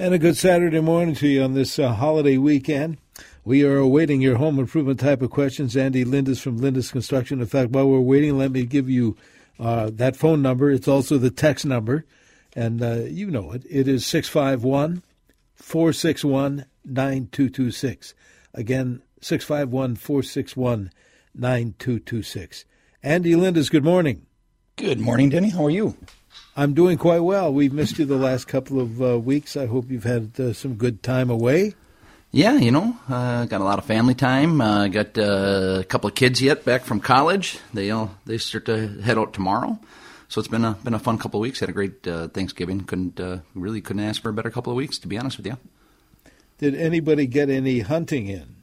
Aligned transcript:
And 0.00 0.14
a 0.14 0.18
good 0.18 0.36
Saturday 0.36 0.78
morning 0.78 1.16
to 1.16 1.26
you 1.26 1.42
on 1.42 1.54
this 1.54 1.76
uh, 1.76 1.92
holiday 1.92 2.36
weekend. 2.36 2.98
We 3.44 3.64
are 3.64 3.78
awaiting 3.78 4.20
your 4.20 4.36
home 4.36 4.60
improvement 4.60 5.00
type 5.00 5.22
of 5.22 5.30
questions. 5.30 5.76
Andy 5.76 6.04
Lindus 6.04 6.40
from 6.40 6.60
Lindus 6.60 6.92
Construction. 6.92 7.40
In 7.40 7.46
fact, 7.48 7.72
while 7.72 7.88
we're 7.88 7.98
waiting, 7.98 8.38
let 8.38 8.52
me 8.52 8.64
give 8.64 8.88
you 8.88 9.16
uh, 9.58 9.90
that 9.92 10.14
phone 10.14 10.40
number. 10.40 10.70
It's 10.70 10.86
also 10.86 11.18
the 11.18 11.32
text 11.32 11.66
number, 11.66 12.04
and 12.54 12.80
uh, 12.80 13.00
you 13.08 13.28
know 13.28 13.50
it. 13.50 13.64
It 13.68 13.88
is 13.88 14.06
651 14.06 15.02
461 15.56 16.64
9226. 16.84 18.14
Again, 18.54 19.02
651 19.20 19.96
461 19.96 20.92
9226. 21.34 22.64
Andy 23.02 23.32
Lindus, 23.32 23.68
good 23.68 23.82
morning. 23.82 24.26
Good 24.76 25.00
morning, 25.00 25.30
Denny. 25.30 25.48
How 25.48 25.66
are 25.66 25.70
you? 25.70 25.96
I'm 26.58 26.74
doing 26.74 26.98
quite 26.98 27.20
well. 27.20 27.54
We've 27.54 27.72
missed 27.72 28.00
you 28.00 28.04
the 28.04 28.16
last 28.16 28.48
couple 28.48 28.80
of 28.80 29.00
uh, 29.00 29.16
weeks. 29.16 29.56
I 29.56 29.66
hope 29.66 29.92
you've 29.92 30.02
had 30.02 30.32
uh, 30.40 30.52
some 30.52 30.74
good 30.74 31.04
time 31.04 31.30
away. 31.30 31.76
Yeah, 32.32 32.56
you 32.56 32.72
know, 32.72 32.96
uh, 33.08 33.44
got 33.44 33.60
a 33.60 33.64
lot 33.64 33.78
of 33.78 33.84
family 33.84 34.16
time. 34.16 34.60
Uh, 34.60 34.88
got 34.88 35.16
uh, 35.16 35.78
a 35.78 35.84
couple 35.84 36.08
of 36.08 36.16
kids 36.16 36.42
yet 36.42 36.64
back 36.64 36.82
from 36.82 36.98
college. 36.98 37.60
They 37.72 37.92
all 37.92 38.10
they 38.26 38.38
start 38.38 38.64
to 38.64 38.88
head 39.00 39.18
out 39.18 39.34
tomorrow, 39.34 39.78
so 40.26 40.40
it's 40.40 40.48
been 40.48 40.64
a 40.64 40.72
been 40.82 40.94
a 40.94 40.98
fun 40.98 41.16
couple 41.16 41.38
of 41.38 41.42
weeks. 41.42 41.60
Had 41.60 41.68
a 41.68 41.72
great 41.72 42.04
uh, 42.08 42.26
Thanksgiving. 42.26 42.80
Couldn't 42.80 43.20
uh, 43.20 43.38
really 43.54 43.80
couldn't 43.80 44.02
ask 44.02 44.20
for 44.20 44.30
a 44.30 44.32
better 44.32 44.50
couple 44.50 44.72
of 44.72 44.76
weeks, 44.76 44.98
to 44.98 45.06
be 45.06 45.16
honest 45.16 45.36
with 45.36 45.46
you. 45.46 45.58
Did 46.58 46.74
anybody 46.74 47.26
get 47.26 47.50
any 47.50 47.80
hunting 47.80 48.26
in? 48.26 48.56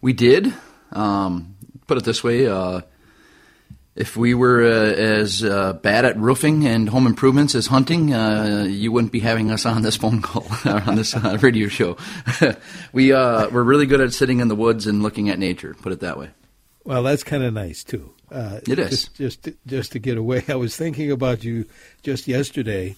We 0.00 0.12
did. 0.12 0.54
Um, 0.92 1.56
put 1.88 1.98
it 1.98 2.04
this 2.04 2.22
way. 2.22 2.46
If 3.96 4.14
we 4.14 4.34
were 4.34 4.62
uh, 4.62 4.92
as 4.92 5.42
uh, 5.42 5.72
bad 5.72 6.04
at 6.04 6.18
roofing 6.18 6.66
and 6.66 6.86
home 6.86 7.06
improvements 7.06 7.54
as 7.54 7.66
hunting, 7.66 8.12
uh, 8.12 8.66
you 8.68 8.92
wouldn't 8.92 9.10
be 9.10 9.20
having 9.20 9.50
us 9.50 9.64
on 9.64 9.80
this 9.80 9.96
phone 9.96 10.20
call 10.20 10.46
on 10.70 10.96
this 10.96 11.16
uh, 11.16 11.38
radio 11.40 11.68
show. 11.68 11.96
we 12.92 13.14
uh, 13.14 13.48
we're 13.48 13.62
really 13.62 13.86
good 13.86 14.02
at 14.02 14.12
sitting 14.12 14.40
in 14.40 14.48
the 14.48 14.54
woods 14.54 14.86
and 14.86 15.02
looking 15.02 15.30
at 15.30 15.38
nature. 15.38 15.74
Put 15.80 15.92
it 15.92 16.00
that 16.00 16.18
way. 16.18 16.28
Well, 16.84 17.02
that's 17.04 17.24
kind 17.24 17.42
of 17.42 17.54
nice 17.54 17.84
too. 17.84 18.12
Uh, 18.30 18.60
it 18.68 18.78
is 18.78 18.90
just 18.90 19.14
just 19.14 19.42
to, 19.44 19.56
just 19.66 19.92
to 19.92 19.98
get 19.98 20.18
away. 20.18 20.44
I 20.48 20.56
was 20.56 20.76
thinking 20.76 21.10
about 21.10 21.42
you 21.42 21.64
just 22.02 22.28
yesterday, 22.28 22.96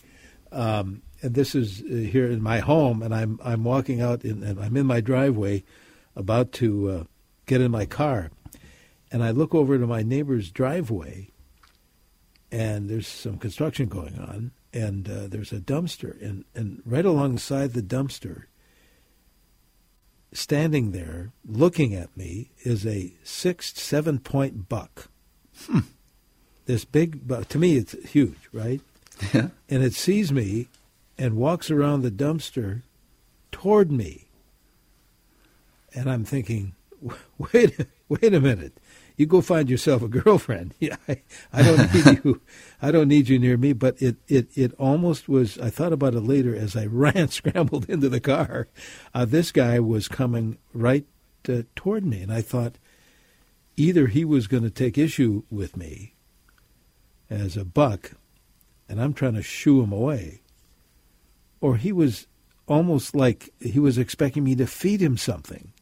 um, 0.50 1.02
and 1.22 1.32
this 1.32 1.54
is 1.54 1.78
here 1.78 2.28
in 2.28 2.42
my 2.42 2.58
home, 2.58 3.02
and 3.02 3.14
I'm 3.14 3.38
I'm 3.44 3.62
walking 3.62 4.00
out 4.00 4.24
in, 4.24 4.42
and 4.42 4.58
I'm 4.58 4.76
in 4.76 4.86
my 4.86 5.00
driveway, 5.00 5.62
about 6.16 6.50
to 6.54 7.06
get 7.46 7.60
in 7.60 7.70
my 7.70 7.86
car 7.86 8.30
and 9.10 9.22
I 9.22 9.30
look 9.30 9.54
over 9.54 9.78
to 9.78 9.86
my 9.86 10.02
neighbor's 10.02 10.50
driveway, 10.50 11.30
and 12.50 12.88
there's 12.88 13.08
some 13.08 13.38
construction 13.38 13.88
going 13.88 14.18
on, 14.18 14.52
and 14.72 15.08
uh, 15.08 15.26
there's 15.28 15.52
a 15.52 15.60
dumpster, 15.60 16.20
and, 16.22 16.44
and 16.54 16.82
right 16.84 17.04
alongside 17.04 17.72
the 17.72 17.82
dumpster, 17.82 18.44
standing 20.32 20.92
there 20.92 21.32
looking 21.46 21.94
at 21.94 22.14
me, 22.16 22.50
is 22.60 22.86
a 22.86 23.14
six, 23.22 23.72
seven 23.74 24.18
point 24.18 24.68
buck. 24.68 25.08
Hmm. 25.66 25.80
This 26.66 26.84
big 26.84 27.26
buck, 27.26 27.48
to 27.48 27.58
me, 27.58 27.76
it's 27.76 27.92
huge, 28.10 28.48
right? 28.52 28.80
Yeah. 29.32 29.48
And 29.70 29.82
it 29.82 29.94
sees 29.94 30.30
me 30.30 30.68
and 31.16 31.36
walks 31.36 31.70
around 31.70 32.02
the 32.02 32.10
dumpster 32.10 32.82
toward 33.50 33.90
me. 33.90 34.26
And 35.94 36.10
I'm 36.10 36.24
thinking, 36.24 36.74
wait, 37.38 37.86
wait 38.08 38.34
a 38.34 38.40
minute 38.40 38.74
you 39.19 39.27
go 39.27 39.42
find 39.42 39.69
yourself 39.69 40.00
a 40.00 40.08
girlfriend. 40.20 40.74
Yeah, 40.80 40.97
I, 41.08 41.20
I 41.52 41.62
don't 41.62 41.92
need 41.94 42.20
you. 42.24 42.41
I 42.80 42.91
don't 42.91 43.08
need 43.08 43.28
you 43.28 43.38
near 43.38 43.56
me. 43.56 43.72
But 43.75 44.00
it, 44.00 44.16
it, 44.28 44.56
it 44.56 44.72
almost 44.78 45.28
was. 45.28 45.59
I 45.59 45.69
thought 45.69 45.92
about 45.92 46.15
it 46.15 46.20
later 46.20 46.54
as 46.56 46.76
I 46.76 46.87
ran, 46.87 47.28
scrambled 47.28 47.91
into 47.91 48.09
the 48.09 48.20
car. 48.20 48.69
Uh, 49.12 49.25
this 49.25 49.53
guy 49.53 49.81
was 49.81 50.09
coming 50.09 50.56
right 50.72 51.04
uh, 51.48 51.62
toward 51.75 52.06
me, 52.06 52.22
and 52.22 52.32
I 52.32 52.41
thought 52.41 52.78
either 53.76 54.06
he 54.06 54.25
was 54.25 54.47
going 54.47 54.62
to 54.62 54.70
take 54.70 54.97
issue 54.97 55.42
with 55.50 55.76
me 55.76 56.15
as 57.28 57.56
a 57.56 57.65
buck, 57.65 58.12
and 58.88 59.03
I'm 59.03 59.12
trying 59.15 59.34
to 59.34 59.42
shoo 59.42 59.82
him 59.82 59.92
away, 59.92 60.42
or 61.60 61.76
he 61.76 61.92
was 61.92 62.26
almost 62.69 63.16
like 63.16 63.50
he 63.60 63.81
was 63.81 63.98
expecting 63.98 64.44
me 64.44 64.54
to 64.54 64.66
feed 64.66 65.03
him 65.03 65.16
something. 65.16 65.72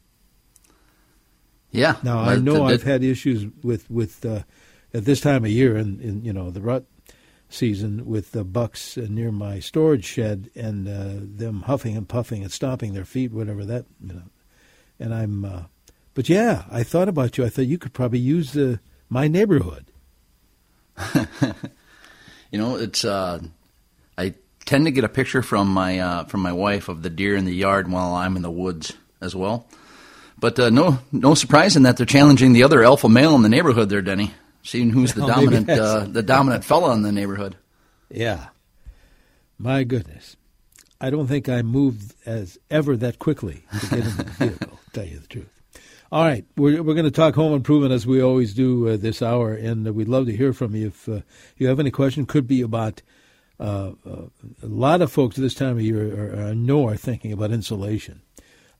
Yeah. 1.76 1.96
Now 2.02 2.20
I 2.20 2.36
know 2.36 2.64
I've 2.64 2.82
had 2.82 3.04
issues 3.04 3.46
with 3.62 3.88
with 3.90 4.24
uh, 4.24 4.42
at 4.94 5.04
this 5.04 5.20
time 5.20 5.44
of 5.44 5.50
year 5.50 5.76
and 5.76 6.00
in, 6.00 6.08
in, 6.08 6.24
you 6.24 6.32
know 6.32 6.50
the 6.50 6.60
rut 6.60 6.84
season 7.48 8.06
with 8.06 8.32
the 8.32 8.44
bucks 8.44 8.96
near 8.96 9.30
my 9.30 9.60
storage 9.60 10.04
shed 10.04 10.50
and 10.54 10.88
uh, 10.88 11.20
them 11.20 11.62
huffing 11.62 11.96
and 11.96 12.08
puffing 12.08 12.42
and 12.42 12.52
stomping 12.52 12.92
their 12.92 13.04
feet, 13.04 13.32
whatever 13.32 13.64
that 13.64 13.86
you 14.00 14.14
know. 14.14 14.22
And 14.98 15.14
I'm, 15.14 15.44
uh, 15.44 15.62
but 16.14 16.28
yeah, 16.28 16.64
I 16.70 16.82
thought 16.82 17.08
about 17.08 17.36
you. 17.36 17.44
I 17.44 17.48
thought 17.48 17.62
you 17.66 17.78
could 17.78 17.92
probably 17.92 18.18
use 18.18 18.52
the 18.52 18.80
my 19.08 19.28
neighborhood. 19.28 19.86
you 22.50 22.58
know, 22.58 22.76
it's 22.76 23.04
uh, 23.04 23.40
I 24.16 24.34
tend 24.64 24.86
to 24.86 24.90
get 24.90 25.04
a 25.04 25.08
picture 25.08 25.42
from 25.42 25.68
my 25.68 25.98
uh, 25.98 26.24
from 26.24 26.40
my 26.40 26.52
wife 26.52 26.88
of 26.88 27.02
the 27.02 27.10
deer 27.10 27.36
in 27.36 27.44
the 27.44 27.54
yard 27.54 27.90
while 27.90 28.14
I'm 28.14 28.36
in 28.36 28.42
the 28.42 28.50
woods 28.50 28.94
as 29.20 29.36
well. 29.36 29.68
But 30.38 30.58
uh, 30.58 30.70
no, 30.70 30.98
no 31.12 31.34
surprise 31.34 31.76
in 31.76 31.82
that 31.84 31.96
they're 31.96 32.06
challenging 32.06 32.52
the 32.52 32.62
other 32.62 32.84
alpha 32.84 33.08
male 33.08 33.34
in 33.34 33.42
the 33.42 33.48
neighborhood 33.48 33.88
there, 33.88 34.02
Denny. 34.02 34.34
Seeing 34.62 34.90
who's 34.90 35.14
the 35.14 35.26
dominant, 35.26 35.70
uh, 35.70 36.06
the 36.08 36.22
dominant 36.22 36.64
fella 36.70 36.92
in 36.94 37.02
the 37.02 37.12
neighborhood. 37.12 37.56
Yeah, 38.10 38.48
my 39.58 39.84
goodness, 39.84 40.36
I 41.00 41.10
don't 41.10 41.26
think 41.26 41.48
I 41.48 41.62
moved 41.62 42.14
as 42.26 42.58
ever 42.70 42.96
that 42.96 43.18
quickly 43.18 43.64
to 43.80 43.86
get 43.88 43.98
in 43.98 44.16
the 44.16 44.24
vehicle. 44.38 44.78
tell 44.92 45.04
you 45.04 45.18
the 45.20 45.26
truth. 45.26 45.48
All 46.12 46.24
right, 46.24 46.44
we're 46.56 46.82
we're 46.82 46.94
going 46.94 47.04
to 47.04 47.10
talk 47.10 47.34
home 47.34 47.52
improvement 47.52 47.92
as 47.92 48.06
we 48.06 48.20
always 48.22 48.54
do 48.54 48.88
uh, 48.88 48.96
this 48.96 49.22
hour, 49.22 49.54
and 49.54 49.86
uh, 49.88 49.92
we'd 49.92 50.08
love 50.08 50.26
to 50.26 50.36
hear 50.36 50.52
from 50.52 50.74
you 50.76 50.88
if 50.88 51.08
uh, 51.08 51.20
you 51.56 51.66
have 51.68 51.80
any 51.80 51.90
question. 51.90 52.26
Could 52.26 52.46
be 52.46 52.60
about 52.60 53.02
uh, 53.58 53.92
uh, 54.06 54.26
a 54.62 54.66
lot 54.66 55.00
of 55.00 55.10
folks 55.10 55.36
this 55.36 55.54
time 55.54 55.78
of 55.78 55.82
year 55.82 56.14
are, 56.14 56.48
are, 56.48 56.54
know 56.54 56.86
are 56.88 56.96
thinking 56.96 57.32
about 57.32 57.50
insulation. 57.52 58.20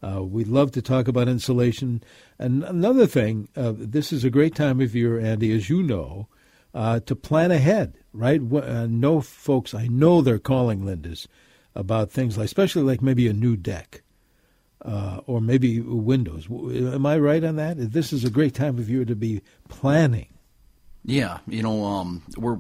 Uh, 0.03 0.23
we 0.23 0.45
love 0.45 0.71
to 0.73 0.83
talk 0.83 1.09
about 1.09 1.29
insulation. 1.29 2.03
And 2.39 2.65
another 2.65 3.07
thing, 3.07 3.49
uh, 3.57 3.73
this 3.77 4.13
is 4.13 4.25
a 4.25 4.31
great 4.31 4.55
time 4.55 4.81
of 4.81 4.95
year, 4.95 5.19
Andy, 5.19 5.53
as 5.53 5.69
you 5.69 5.83
know, 5.83 6.29
uh, 6.75 7.01
to 7.01 7.17
plan 7.17 7.51
ahead, 7.51 7.95
right? 8.13 8.41
Uh, 8.41 8.87
no 8.87 9.21
folks, 9.21 9.75
I 9.75 9.87
know 9.87 10.21
they're 10.21 10.39
calling 10.39 10.83
Lindus 10.83 11.27
about 11.75 12.11
things 12.11 12.37
like, 12.37 12.47
especially 12.47 12.83
like 12.83 13.03
maybe 13.03 13.27
a 13.29 13.33
new 13.33 13.57
deck. 13.57 14.03
Uh, 14.85 15.21
or 15.27 15.41
maybe 15.41 15.81
windows. 15.81 16.47
Am 16.49 17.07
I 17.07 17.19
right 17.19 17.43
on 17.43 17.57
that? 17.57 17.77
This 17.77 18.13
is 18.13 18.25
a 18.25 18.31
great 18.31 18.55
time 18.55 18.79
of 18.79 18.89
year 18.89 19.05
to 19.05 19.17
be 19.17 19.41
planning. 19.69 20.29
Yeah, 21.03 21.39
you 21.49 21.63
know, 21.63 21.83
um, 21.85 22.23
we're 22.37 22.59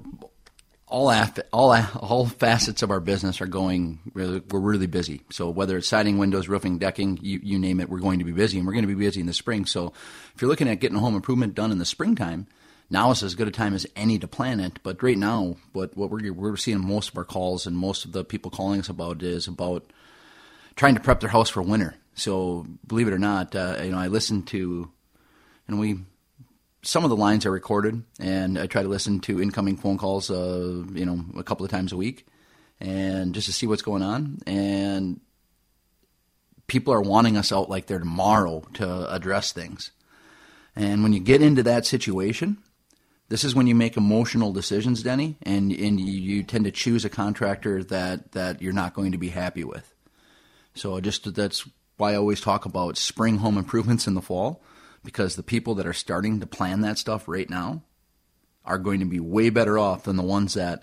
all 0.88 1.12
all 1.52 1.76
all 1.96 2.26
facets 2.26 2.82
of 2.82 2.90
our 2.90 3.00
business 3.00 3.40
are 3.40 3.46
going. 3.46 3.98
We're 4.14 4.40
really 4.50 4.86
busy. 4.86 5.22
So 5.30 5.50
whether 5.50 5.76
it's 5.76 5.88
siding, 5.88 6.18
windows, 6.18 6.48
roofing, 6.48 6.78
decking, 6.78 7.18
you, 7.20 7.40
you 7.42 7.58
name 7.58 7.80
it, 7.80 7.88
we're 7.88 7.98
going 7.98 8.20
to 8.20 8.24
be 8.24 8.32
busy, 8.32 8.58
and 8.58 8.66
we're 8.66 8.72
going 8.72 8.86
to 8.86 8.94
be 8.94 9.04
busy 9.04 9.20
in 9.20 9.26
the 9.26 9.32
spring. 9.32 9.66
So 9.66 9.92
if 10.34 10.40
you're 10.40 10.50
looking 10.50 10.68
at 10.68 10.80
getting 10.80 10.96
a 10.96 11.00
home 11.00 11.16
improvement 11.16 11.54
done 11.54 11.72
in 11.72 11.78
the 11.78 11.84
springtime, 11.84 12.46
now 12.88 13.10
is 13.10 13.22
as 13.24 13.34
good 13.34 13.48
a 13.48 13.50
time 13.50 13.74
as 13.74 13.86
any 13.96 14.18
to 14.20 14.28
plan 14.28 14.60
it. 14.60 14.78
But 14.84 15.02
right 15.02 15.18
now, 15.18 15.56
what 15.72 15.96
what 15.96 16.10
we're 16.10 16.32
we're 16.32 16.56
seeing 16.56 16.86
most 16.86 17.10
of 17.10 17.18
our 17.18 17.24
calls 17.24 17.66
and 17.66 17.76
most 17.76 18.04
of 18.04 18.12
the 18.12 18.24
people 18.24 18.50
calling 18.50 18.80
us 18.80 18.88
about 18.88 19.22
is 19.22 19.48
about 19.48 19.92
trying 20.76 20.94
to 20.94 21.00
prep 21.00 21.20
their 21.20 21.30
house 21.30 21.50
for 21.50 21.62
winter. 21.62 21.96
So 22.14 22.66
believe 22.86 23.08
it 23.08 23.14
or 23.14 23.18
not, 23.18 23.54
uh, 23.54 23.78
you 23.82 23.90
know, 23.90 23.98
I 23.98 24.06
listened 24.06 24.46
to, 24.48 24.90
and 25.68 25.80
we 25.80 25.98
some 26.86 27.02
of 27.02 27.10
the 27.10 27.16
lines 27.16 27.44
are 27.44 27.50
recorded, 27.50 28.02
and 28.20 28.56
I 28.56 28.66
try 28.68 28.82
to 28.82 28.88
listen 28.88 29.18
to 29.20 29.42
incoming 29.42 29.76
phone 29.76 29.98
calls, 29.98 30.30
uh, 30.30 30.84
you 30.92 31.04
know, 31.04 31.24
a 31.36 31.42
couple 31.42 31.64
of 31.64 31.70
times 31.70 31.92
a 31.92 31.96
week, 31.96 32.26
and 32.80 33.34
just 33.34 33.46
to 33.46 33.52
see 33.52 33.66
what's 33.66 33.82
going 33.82 34.02
on. 34.02 34.38
And 34.46 35.20
people 36.68 36.94
are 36.94 37.00
wanting 37.00 37.36
us 37.36 37.50
out 37.50 37.68
like 37.68 37.86
they're 37.86 37.98
tomorrow 37.98 38.62
to 38.74 39.12
address 39.12 39.50
things. 39.50 39.90
And 40.76 41.02
when 41.02 41.12
you 41.12 41.18
get 41.18 41.42
into 41.42 41.64
that 41.64 41.86
situation, 41.86 42.58
this 43.30 43.42
is 43.42 43.54
when 43.54 43.66
you 43.66 43.74
make 43.74 43.96
emotional 43.96 44.52
decisions, 44.52 45.02
Denny, 45.02 45.38
and 45.42 45.72
and 45.72 45.98
you, 45.98 46.20
you 46.20 46.42
tend 46.44 46.66
to 46.66 46.70
choose 46.70 47.04
a 47.04 47.10
contractor 47.10 47.82
that 47.84 48.30
that 48.32 48.62
you're 48.62 48.72
not 48.72 48.94
going 48.94 49.10
to 49.10 49.18
be 49.18 49.30
happy 49.30 49.64
with. 49.64 49.92
So 50.74 51.00
just 51.00 51.34
that's 51.34 51.68
why 51.96 52.12
I 52.12 52.16
always 52.16 52.40
talk 52.40 52.64
about 52.64 52.96
spring 52.96 53.38
home 53.38 53.58
improvements 53.58 54.06
in 54.06 54.14
the 54.14 54.22
fall 54.22 54.62
because 55.06 55.36
the 55.36 55.42
people 55.42 55.76
that 55.76 55.86
are 55.86 55.94
starting 55.94 56.40
to 56.40 56.46
plan 56.46 56.82
that 56.82 56.98
stuff 56.98 57.28
right 57.28 57.48
now 57.48 57.82
are 58.64 58.76
going 58.76 59.00
to 59.00 59.06
be 59.06 59.20
way 59.20 59.48
better 59.48 59.78
off 59.78 60.02
than 60.02 60.16
the 60.16 60.22
ones 60.22 60.54
that, 60.54 60.82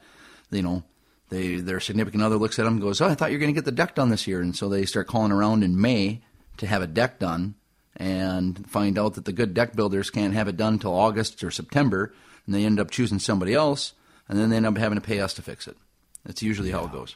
you 0.49 0.63
know, 0.63 0.83
they 1.29 1.57
their 1.57 1.79
significant 1.79 2.23
other 2.23 2.37
looks 2.37 2.57
at 2.57 2.63
them 2.63 2.75
and 2.75 2.81
goes, 2.81 3.01
"Oh, 3.01 3.07
I 3.07 3.15
thought 3.15 3.31
you 3.31 3.37
were 3.37 3.41
going 3.41 3.53
to 3.53 3.57
get 3.57 3.65
the 3.65 3.71
deck 3.71 3.95
done 3.95 4.09
this 4.09 4.25
year," 4.25 4.41
and 4.41 4.55
so 4.55 4.69
they 4.69 4.85
start 4.85 5.07
calling 5.07 5.31
around 5.31 5.63
in 5.63 5.79
May 5.79 6.21
to 6.57 6.67
have 6.67 6.81
a 6.81 6.87
deck 6.87 7.19
done, 7.19 7.55
and 7.97 8.69
find 8.69 8.97
out 8.97 9.15
that 9.15 9.25
the 9.25 9.33
good 9.33 9.53
deck 9.53 9.75
builders 9.75 10.09
can't 10.09 10.33
have 10.33 10.47
it 10.47 10.57
done 10.57 10.73
until 10.73 10.93
August 10.93 11.43
or 11.43 11.51
September, 11.51 12.13
and 12.45 12.55
they 12.55 12.65
end 12.65 12.79
up 12.79 12.91
choosing 12.91 13.19
somebody 13.19 13.53
else, 13.53 13.93
and 14.29 14.39
then 14.39 14.49
they 14.49 14.57
end 14.57 14.65
up 14.65 14.77
having 14.77 14.97
to 14.97 15.05
pay 15.05 15.19
us 15.19 15.33
to 15.33 15.41
fix 15.41 15.67
it. 15.67 15.77
That's 16.23 16.41
usually 16.41 16.69
yeah. 16.69 16.79
how 16.79 16.85
it 16.85 16.91
goes. 16.91 17.15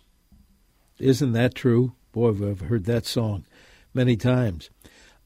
Isn't 1.00 1.33
that 1.33 1.56
true? 1.56 1.94
Boy, 2.12 2.30
I've 2.30 2.62
heard 2.62 2.86
that 2.86 3.06
song 3.06 3.45
many 3.94 4.18
times. 4.18 4.69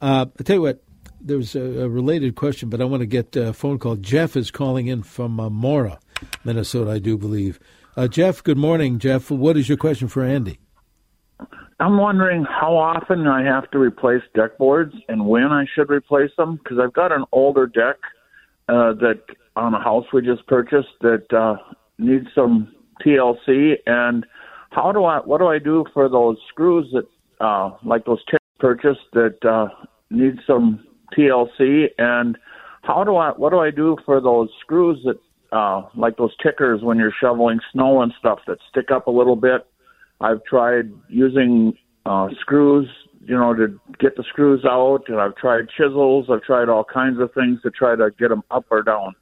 Uh, 0.02 0.26
I 0.38 0.44
tell 0.44 0.58
you 0.58 0.62
what, 0.62 0.84
there's 1.24 1.56
a, 1.56 1.84
a, 1.84 1.90
related 1.90 2.36
question, 2.36 2.70
but 2.70 2.82
I 2.82 2.86
want 2.86 3.02
to 3.02 3.08
get 3.08 3.36
a 3.36 3.54
phone 3.54 3.80
call. 3.80 3.96
Jeff 3.96 4.36
is 4.36 4.52
calling 4.52 4.88
in 4.88 5.04
from 5.04 5.40
uh, 5.40 5.50
Mora, 5.50 6.00
Minnesota, 6.44 6.92
I 6.92 7.00
do 7.00 7.18
believe. 7.18 7.60
Uh, 7.96 8.08
Jeff, 8.08 8.44
good 8.44 8.58
morning, 8.58 9.00
Jeff. 9.00 9.30
What 9.30 9.58
is 9.58 9.68
your 9.68 9.78
question 9.78 10.08
for 10.08 10.24
Andy? 10.24 10.60
I'm 11.80 11.98
wondering 11.98 12.46
how 12.46 12.78
often 12.78 13.28
I 13.28 13.44
have 13.44 13.70
to 13.72 13.80
replace 13.80 14.22
deck 14.36 14.58
boards 14.58 14.94
and 15.10 15.26
when 15.26 15.46
I 15.46 15.66
should 15.74 15.90
replace 15.90 16.30
them 16.38 16.58
because 16.58 16.78
I've 16.80 16.94
got 16.94 17.12
an 17.12 17.26
older 17.32 17.66
deck 17.66 17.98
uh, 18.70 18.94
that 18.94 19.22
on 19.56 19.74
a 19.74 19.84
house 19.84 20.06
we 20.14 20.22
just 20.22 20.46
purchased 20.48 20.90
that 21.02 21.26
uh, 21.34 21.56
needs 21.98 22.28
some 22.36 22.72
TLC. 23.04 23.78
And 23.88 24.26
how 24.70 24.92
do 24.92 25.04
I? 25.06 25.20
What 25.20 25.40
do 25.40 25.48
I 25.48 25.58
do 25.58 25.86
for 25.94 26.08
those 26.08 26.38
screws 26.50 26.94
that, 26.94 27.08
uh, 27.44 27.72
like 27.84 28.06
those 28.06 28.24
tips 28.30 28.46
purchased 28.60 29.00
that 29.14 29.44
uh, 29.44 29.68
need 30.12 30.36
some 30.46 30.86
TLC? 31.18 31.88
And 31.98 32.38
how 32.82 33.04
do 33.04 33.16
I? 33.16 33.32
What 33.32 33.52
do 33.52 33.60
I 33.60 33.72
do 33.72 33.98
for 34.06 34.20
those 34.22 34.50
screws 34.62 35.00
that, 35.06 35.20
uh, 35.56 35.84
like 35.96 36.18
those 36.18 36.36
tickers 36.42 36.82
when 36.82 36.98
you're 36.98 37.14
shoveling 37.20 37.60
snow 37.72 38.02
and 38.02 38.14
stuff 38.20 38.40
that 38.48 38.58
stick 38.70 38.92
up 38.92 39.08
a 39.08 39.12
little 39.12 39.36
bit? 39.36 39.68
I've 40.20 40.44
tried 40.44 40.92
using 41.10 41.78
uh, 42.06 42.30
screws, 42.40 42.88
you 43.26 43.36
know, 43.36 43.54
to 43.54 43.80
get 44.00 44.16
the 44.16 44.24
screws 44.30 44.64
out, 44.66 45.04
and 45.08 45.20
I've 45.20 45.36
tried 45.36 45.66
chisels. 45.76 46.28
I've 46.30 46.44
tried 46.44 46.70
all 46.70 46.84
kinds 46.84 47.20
of 47.20 47.34
things 47.34 47.62
to 47.64 47.72
try 47.72 47.96
to 47.96 48.10
get 48.18 48.30
them 48.30 48.44
up 48.52 48.66
or 48.70 48.84
down. 48.84 49.16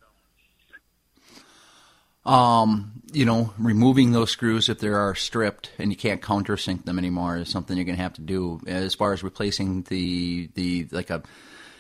Um, 2.26 3.02
you 3.12 3.26
know, 3.26 3.54
removing 3.58 4.12
those 4.12 4.30
screws 4.30 4.70
if 4.70 4.80
they 4.80 4.90
are 4.90 5.16
stripped 5.16 5.72
and 5.80 5.90
you 5.90 5.98
can't 5.98 6.22
countersink 6.22 6.86
them 6.86 7.00
anymore 7.00 7.38
is 7.38 7.50
something 7.50 7.76
you're 7.76 7.86
going 7.86 7.96
to 7.96 8.04
have 8.04 8.14
to 8.14 8.22
do. 8.22 8.62
As 8.68 8.94
far 8.94 9.14
as 9.14 9.24
replacing 9.24 9.84
the 9.84 10.50
the 10.54 10.88
like 10.92 11.10
a 11.10 11.24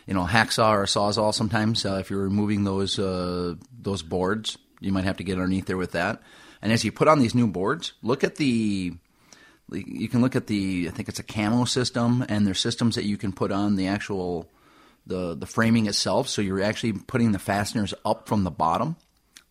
you 0.09 0.15
know 0.15 0.25
hacksaw 0.25 0.71
or 0.71 0.83
a 0.83 0.87
sawzall, 0.87 1.31
sometimes 1.31 1.85
uh, 1.85 1.97
if 1.99 2.09
you're 2.09 2.23
removing 2.23 2.63
those 2.63 2.97
uh, 2.97 3.53
those 3.79 4.01
boards, 4.01 4.57
you 4.79 4.91
might 4.91 5.03
have 5.03 5.17
to 5.17 5.23
get 5.23 5.33
underneath 5.33 5.67
there 5.67 5.77
with 5.77 5.91
that. 5.91 6.19
And 6.63 6.73
as 6.73 6.83
you 6.83 6.91
put 6.91 7.07
on 7.07 7.19
these 7.19 7.35
new 7.35 7.45
boards, 7.45 7.93
look 8.01 8.23
at 8.23 8.37
the 8.37 8.93
you 9.71 10.09
can 10.09 10.21
look 10.21 10.35
at 10.35 10.47
the 10.47 10.87
I 10.87 10.91
think 10.91 11.09
it's 11.09 11.19
a 11.19 11.23
camo 11.23 11.65
system, 11.65 12.25
and 12.27 12.47
there's 12.47 12.59
systems 12.59 12.95
that 12.95 13.05
you 13.05 13.17
can 13.17 13.31
put 13.31 13.51
on 13.51 13.75
the 13.75 13.85
actual 13.85 14.49
the 15.05 15.35
the 15.35 15.45
framing 15.45 15.85
itself. 15.85 16.27
So 16.27 16.41
you're 16.41 16.63
actually 16.63 16.93
putting 16.93 17.31
the 17.31 17.37
fasteners 17.37 17.93
up 18.03 18.27
from 18.27 18.43
the 18.43 18.51
bottom. 18.51 18.95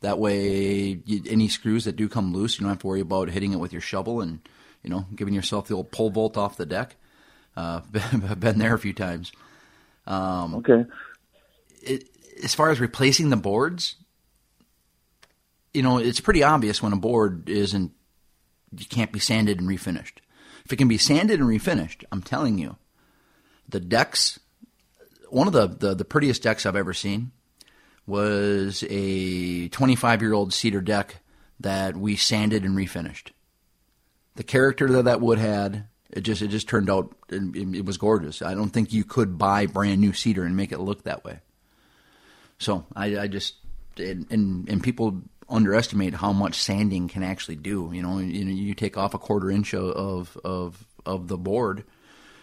That 0.00 0.18
way, 0.18 1.00
you, 1.04 1.22
any 1.28 1.46
screws 1.46 1.84
that 1.84 1.94
do 1.94 2.08
come 2.08 2.32
loose, 2.32 2.58
you 2.58 2.64
don't 2.64 2.70
have 2.70 2.80
to 2.80 2.86
worry 2.88 3.00
about 3.00 3.30
hitting 3.30 3.52
it 3.52 3.60
with 3.60 3.72
your 3.72 3.80
shovel 3.80 4.20
and 4.20 4.40
you 4.82 4.90
know 4.90 5.06
giving 5.14 5.34
yourself 5.34 5.68
the 5.68 5.74
old 5.74 5.92
pull 5.92 6.10
vault 6.10 6.36
off 6.36 6.56
the 6.56 6.66
deck. 6.66 6.96
Uh, 7.56 7.80
been 8.34 8.58
there 8.58 8.74
a 8.74 8.78
few 8.80 8.92
times. 8.92 9.30
Um, 10.08 10.56
okay. 10.56 10.86
It, 11.82 12.08
as 12.42 12.54
far 12.54 12.70
as 12.70 12.80
replacing 12.80 13.30
the 13.30 13.36
boards, 13.36 13.94
you 15.72 15.82
know, 15.82 15.98
it's 15.98 16.20
pretty 16.20 16.42
obvious 16.42 16.82
when 16.82 16.92
a 16.92 16.96
board 16.96 17.48
isn't 17.48 17.92
you 18.76 18.86
can't 18.86 19.12
be 19.12 19.18
sanded 19.18 19.60
and 19.60 19.68
refinished. 19.68 20.18
If 20.64 20.72
it 20.72 20.76
can 20.76 20.88
be 20.88 20.98
sanded 20.98 21.40
and 21.40 21.48
refinished, 21.48 22.04
I'm 22.12 22.22
telling 22.22 22.58
you, 22.58 22.76
the 23.68 23.80
decks, 23.80 24.38
one 25.28 25.46
of 25.46 25.52
the, 25.52 25.66
the, 25.66 25.94
the 25.94 26.04
prettiest 26.04 26.42
decks 26.42 26.66
I've 26.66 26.76
ever 26.76 26.92
seen 26.92 27.32
was 28.06 28.84
a 28.88 29.68
25 29.68 30.22
year 30.22 30.32
old 30.32 30.52
cedar 30.52 30.80
deck 30.80 31.16
that 31.60 31.96
we 31.96 32.16
sanded 32.16 32.64
and 32.64 32.76
refinished. 32.76 33.30
The 34.36 34.44
character 34.44 34.88
that 34.88 35.04
that 35.04 35.20
wood 35.20 35.38
had, 35.38 35.88
it 36.10 36.22
just 36.22 36.42
it 36.42 36.48
just 36.48 36.68
turned 36.68 36.90
out 36.90 37.14
it, 37.28 37.42
it 37.56 37.84
was 37.84 37.98
gorgeous. 37.98 38.42
I 38.42 38.54
don't 38.54 38.70
think 38.70 38.92
you 38.92 39.04
could 39.04 39.38
buy 39.38 39.66
brand 39.66 40.00
new 40.00 40.12
cedar 40.12 40.44
and 40.44 40.56
make 40.56 40.72
it 40.72 40.80
look 40.80 41.04
that 41.04 41.24
way. 41.24 41.40
So 42.58 42.86
I, 42.94 43.18
I 43.18 43.26
just 43.28 43.56
and, 43.98 44.26
and 44.30 44.68
and 44.68 44.82
people 44.82 45.22
underestimate 45.48 46.14
how 46.14 46.32
much 46.32 46.56
sanding 46.56 47.08
can 47.08 47.22
actually 47.22 47.56
do. 47.56 47.90
You 47.92 48.02
know, 48.02 48.18
you, 48.18 48.44
you 48.44 48.74
take 48.74 48.96
off 48.96 49.14
a 49.14 49.18
quarter 49.18 49.50
inch 49.50 49.74
of 49.74 50.36
of 50.44 50.86
of 51.04 51.28
the 51.28 51.38
board, 51.38 51.84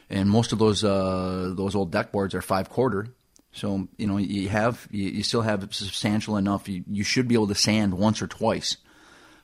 and 0.09 0.29
most 0.29 0.51
of 0.51 0.59
those 0.59 0.83
uh, 0.83 1.53
those 1.55 1.75
old 1.75 1.91
deck 1.91 2.11
boards 2.11 2.35
are 2.35 2.41
five 2.41 2.69
quarter. 2.69 3.07
So 3.51 3.87
you 3.97 4.05
know 4.05 4.17
you 4.17 4.49
have 4.49 4.87
you, 4.91 5.09
you 5.09 5.23
still 5.23 5.41
have 5.41 5.73
substantial 5.73 6.37
enough. 6.37 6.69
You, 6.69 6.83
you 6.87 7.03
should 7.03 7.27
be 7.27 7.35
able 7.35 7.47
to 7.47 7.55
sand 7.55 7.95
once 7.95 8.21
or 8.21 8.27
twice 8.27 8.77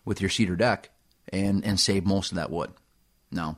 with 0.06 0.22
your 0.22 0.30
cedar 0.30 0.56
deck 0.56 0.90
and 1.30 1.66
and 1.66 1.80
save 1.80 2.06
most 2.06 2.32
of 2.32 2.36
that 2.36 2.52
wood. 2.52 2.72
Now, 3.32 3.58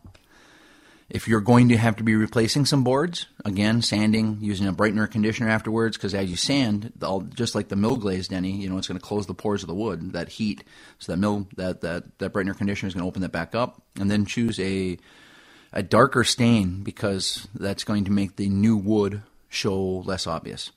if 1.14 1.28
you're 1.28 1.42
going 1.42 1.70
to 1.70 1.78
have 1.78 1.96
to 1.98 2.04
be 2.04 2.16
replacing 2.16 2.66
some 2.66 2.84
boards, 2.84 3.28
again, 3.46 3.84
sanding, 3.84 4.40
using 4.42 4.68
a 4.68 4.74
brightener 4.74 5.10
conditioner 5.10 5.48
afterwards, 5.48 5.96
because 5.96 6.16
as 6.16 6.28
you 6.28 6.36
sand, 6.36 6.92
just 7.36 7.54
like 7.54 7.68
the 7.68 7.76
mill 7.76 7.98
glaze, 7.98 8.28
Denny, 8.28 8.52
you 8.52 8.68
know, 8.68 8.80
it's 8.80 8.88
going 8.88 9.00
to 9.00 9.06
close 9.06 9.28
the 9.28 9.36
pores 9.36 9.62
of 9.62 9.68
the 9.68 9.76
wood, 9.76 10.14
that 10.14 10.28
heat. 10.28 10.64
So 10.98 11.12
that 11.12 11.20
mill, 11.20 11.48
that, 11.56 11.82
that, 11.82 12.18
that 12.18 12.34
brightener 12.34 12.58
conditioner 12.58 12.88
is 12.88 12.96
going 12.96 13.04
to 13.04 13.08
open 13.08 13.22
that 13.22 13.32
back 13.32 13.54
up. 13.54 13.80
And 14.00 14.10
then 14.10 14.26
choose 14.26 14.60
a, 14.60 14.98
a 15.72 15.84
darker 15.84 16.24
stain 16.24 16.82
because 16.82 17.48
that's 17.54 17.84
going 17.84 18.06
to 18.06 18.12
make 18.12 18.36
the 18.36 18.50
new 18.50 18.76
wood 18.76 19.22
show 19.50 19.80
less 19.80 20.26
obvious. 20.26 20.72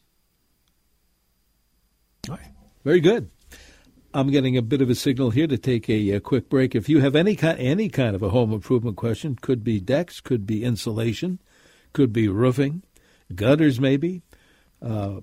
All 2.28 2.36
right. 2.36 2.52
Very 2.84 3.00
good. 3.00 3.30
I'm 4.16 4.30
getting 4.30 4.56
a 4.56 4.62
bit 4.62 4.80
of 4.80 4.88
a 4.88 4.94
signal 4.94 5.28
here 5.28 5.46
to 5.46 5.58
take 5.58 5.90
a, 5.90 6.12
a, 6.12 6.20
quick 6.20 6.48
break. 6.48 6.74
If 6.74 6.88
you 6.88 7.00
have 7.00 7.14
any 7.14 7.36
kind 7.36 7.58
any 7.58 7.90
kind 7.90 8.16
of 8.16 8.22
a 8.22 8.30
home 8.30 8.50
improvement 8.50 8.96
question, 8.96 9.36
could 9.38 9.62
be 9.62 9.78
decks, 9.78 10.22
could 10.22 10.46
be 10.46 10.64
insulation, 10.64 11.38
could 11.92 12.14
be 12.14 12.26
roofing, 12.26 12.82
gutters 13.34 13.78
maybe. 13.78 14.22
Uh, 14.80 15.20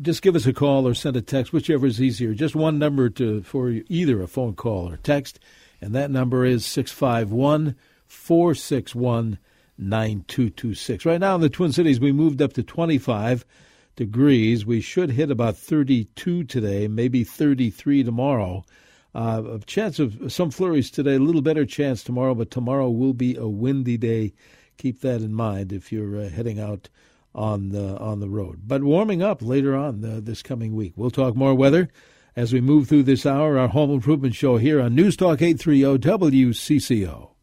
just 0.00 0.22
give 0.22 0.36
us 0.36 0.46
a 0.46 0.52
call 0.52 0.86
or 0.86 0.94
send 0.94 1.16
a 1.16 1.22
text, 1.22 1.52
whichever 1.52 1.86
is 1.88 2.00
easier. 2.00 2.34
Just 2.34 2.54
one 2.54 2.78
number 2.78 3.10
to 3.10 3.42
for 3.42 3.70
either 3.88 4.22
a 4.22 4.28
phone 4.28 4.54
call 4.54 4.92
or 4.92 4.96
text, 4.98 5.40
and 5.80 5.92
that 5.96 6.12
number 6.12 6.44
is 6.44 6.64
651 6.64 7.74
461 8.06 9.38
9226. 9.76 11.04
Right 11.04 11.18
now 11.18 11.34
in 11.34 11.40
the 11.40 11.50
Twin 11.50 11.72
Cities, 11.72 11.98
we 11.98 12.12
moved 12.12 12.40
up 12.40 12.52
to 12.52 12.62
25 12.62 13.44
degrees. 13.96 14.64
We 14.64 14.80
should 14.80 15.10
hit 15.10 15.30
about 15.30 15.56
32 15.56 16.44
today, 16.44 16.86
maybe 16.86 17.24
33 17.24 18.04
tomorrow. 18.04 18.64
Uh, 19.14 19.58
chance 19.66 19.98
of 19.98 20.30
some 20.30 20.50
flurries 20.50 20.90
today, 20.90 21.14
a 21.14 21.18
little 21.18 21.40
better 21.40 21.64
chance 21.64 22.04
tomorrow, 22.04 22.34
but 22.34 22.50
tomorrow 22.50 22.90
will 22.90 23.14
be 23.14 23.34
a 23.34 23.48
windy 23.48 23.96
day. 23.96 24.34
Keep 24.76 25.00
that 25.00 25.22
in 25.22 25.32
mind 25.32 25.72
if 25.72 25.90
you're 25.90 26.20
uh, 26.20 26.28
heading 26.28 26.60
out 26.60 26.90
on 27.34 27.70
the 27.70 27.98
on 27.98 28.20
the 28.20 28.28
road. 28.28 28.62
But 28.66 28.82
warming 28.82 29.22
up 29.22 29.40
later 29.40 29.74
on 29.74 30.04
uh, 30.04 30.20
this 30.22 30.42
coming 30.42 30.74
week. 30.74 30.92
We'll 30.96 31.10
talk 31.10 31.34
more 31.34 31.54
weather 31.54 31.88
as 32.34 32.52
we 32.52 32.60
move 32.60 32.88
through 32.88 33.04
this 33.04 33.24
hour. 33.24 33.58
Our 33.58 33.68
home 33.68 33.90
improvement 33.90 34.34
show 34.34 34.58
here 34.58 34.80
on 34.80 34.94
News 34.94 35.16
Talk 35.16 35.40
830 35.40 35.98
WCCO. 35.98 37.35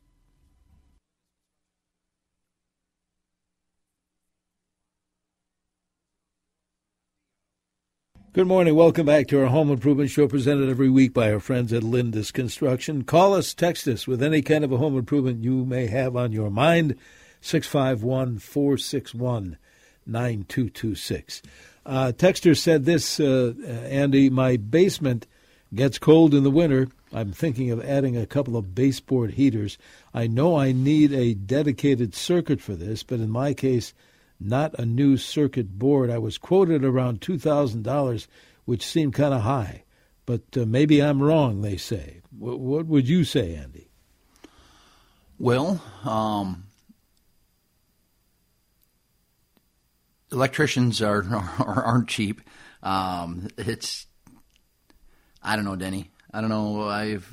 Good 8.33 8.47
morning. 8.47 8.73
Welcome 8.73 9.05
back 9.05 9.27
to 9.27 9.41
our 9.41 9.45
home 9.45 9.69
improvement 9.69 10.09
show 10.09 10.27
presented 10.27 10.67
every 10.67 10.89
week 10.89 11.13
by 11.13 11.31
our 11.31 11.39
friends 11.39 11.71
at 11.71 11.83
Lindus 11.83 12.33
Construction. 12.33 13.03
Call 13.03 13.35
us, 13.35 13.53
text 13.53 13.87
us 13.87 14.07
with 14.07 14.23
any 14.23 14.41
kind 14.41 14.63
of 14.63 14.71
a 14.71 14.77
home 14.77 14.97
improvement 14.97 15.43
you 15.43 15.63
may 15.65 15.85
have 15.85 16.15
on 16.15 16.31
your 16.31 16.49
mind. 16.49 16.95
651 17.41 18.39
461 18.39 19.59
9226. 20.07 21.43
Uh, 21.85 22.11
Texter 22.15 22.57
said 22.57 22.85
this, 22.85 23.19
uh, 23.19 23.53
Andy, 23.87 24.31
my 24.31 24.57
basement 24.57 25.27
gets 25.75 25.99
cold 25.99 26.33
in 26.33 26.43
the 26.43 26.49
winter. 26.49 26.87
I'm 27.13 27.33
thinking 27.33 27.69
of 27.69 27.85
adding 27.85 28.17
a 28.17 28.25
couple 28.25 28.57
of 28.57 28.73
baseboard 28.73 29.33
heaters. 29.33 29.77
I 30.11 30.25
know 30.25 30.57
I 30.57 30.71
need 30.71 31.13
a 31.13 31.35
dedicated 31.35 32.15
circuit 32.15 32.61
for 32.61 32.73
this, 32.73 33.03
but 33.03 33.19
in 33.19 33.29
my 33.29 33.53
case, 33.53 33.93
not 34.43 34.77
a 34.79 34.85
new 34.85 35.17
circuit 35.17 35.77
board. 35.77 36.09
I 36.09 36.17
was 36.17 36.37
quoted 36.37 36.83
around 36.83 37.21
$2,000, 37.21 38.27
which 38.65 38.85
seemed 38.85 39.13
kind 39.13 39.33
of 39.33 39.41
high. 39.41 39.83
But 40.25 40.43
uh, 40.55 40.65
maybe 40.65 41.01
I'm 41.01 41.21
wrong, 41.21 41.61
they 41.61 41.77
say. 41.77 42.21
W- 42.37 42.57
what 42.57 42.85
would 42.85 43.07
you 43.07 43.23
say, 43.23 43.55
Andy? 43.55 43.89
Well, 45.37 45.81
um, 46.05 46.65
electricians 50.31 51.01
are, 51.01 51.23
are 51.59 51.83
aren't 51.83 52.07
cheap. 52.07 52.41
Um, 52.81 53.47
it's 53.57 54.07
I 55.41 55.55
don't 55.55 55.65
know, 55.65 55.75
Denny. 55.75 56.11
I 56.33 56.41
don't 56.41 56.49
know. 56.49 56.87
I've 56.87 57.29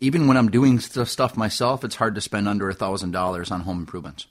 even 0.00 0.26
when 0.26 0.36
I'm 0.36 0.50
doing 0.50 0.78
stuff 0.80 1.36
myself, 1.36 1.84
it's 1.84 1.96
hard 1.96 2.14
to 2.14 2.20
spend 2.20 2.48
under 2.48 2.68
a 2.68 2.74
thousand 2.74 3.10
dollars 3.10 3.50
on 3.50 3.60
home 3.60 3.78
improvements. 3.78 4.26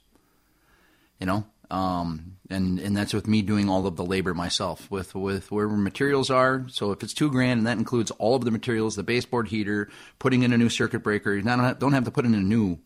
You 1.19 1.25
know, 1.25 1.45
um, 1.69 2.38
and 2.50 2.79
and 2.79 2.95
that's 2.95 3.13
with 3.13 3.27
me 3.27 3.41
doing 3.41 3.69
all 3.69 3.86
of 3.86 3.95
the 3.95 4.05
labor 4.05 4.33
myself 4.33 4.89
with 4.89 5.13
with 5.15 5.51
where 5.51 5.67
materials 5.67 6.29
are. 6.29 6.65
So 6.69 6.91
if 6.91 7.03
it's 7.03 7.13
two 7.13 7.29
grand 7.29 7.59
and 7.59 7.67
that 7.67 7.77
includes 7.77 8.12
all 8.12 8.36
of 8.36 8.45
the 8.45 8.51
materials, 8.51 8.95
the 8.95 9.03
baseboard 9.03 9.50
heater, 9.50 9.89
putting 10.19 10.43
in 10.43 10.53
a 10.53 10.57
new 10.57 10.69
circuit 10.69 11.00
breaker, 11.00 11.33
you 11.33 11.41
don't 11.41 11.59
have, 11.59 11.79
don't 11.79 11.93
have 11.93 12.05
to 12.05 12.12
put 12.12 12.25
in 12.25 12.33
a 12.33 12.39
new 12.39 12.79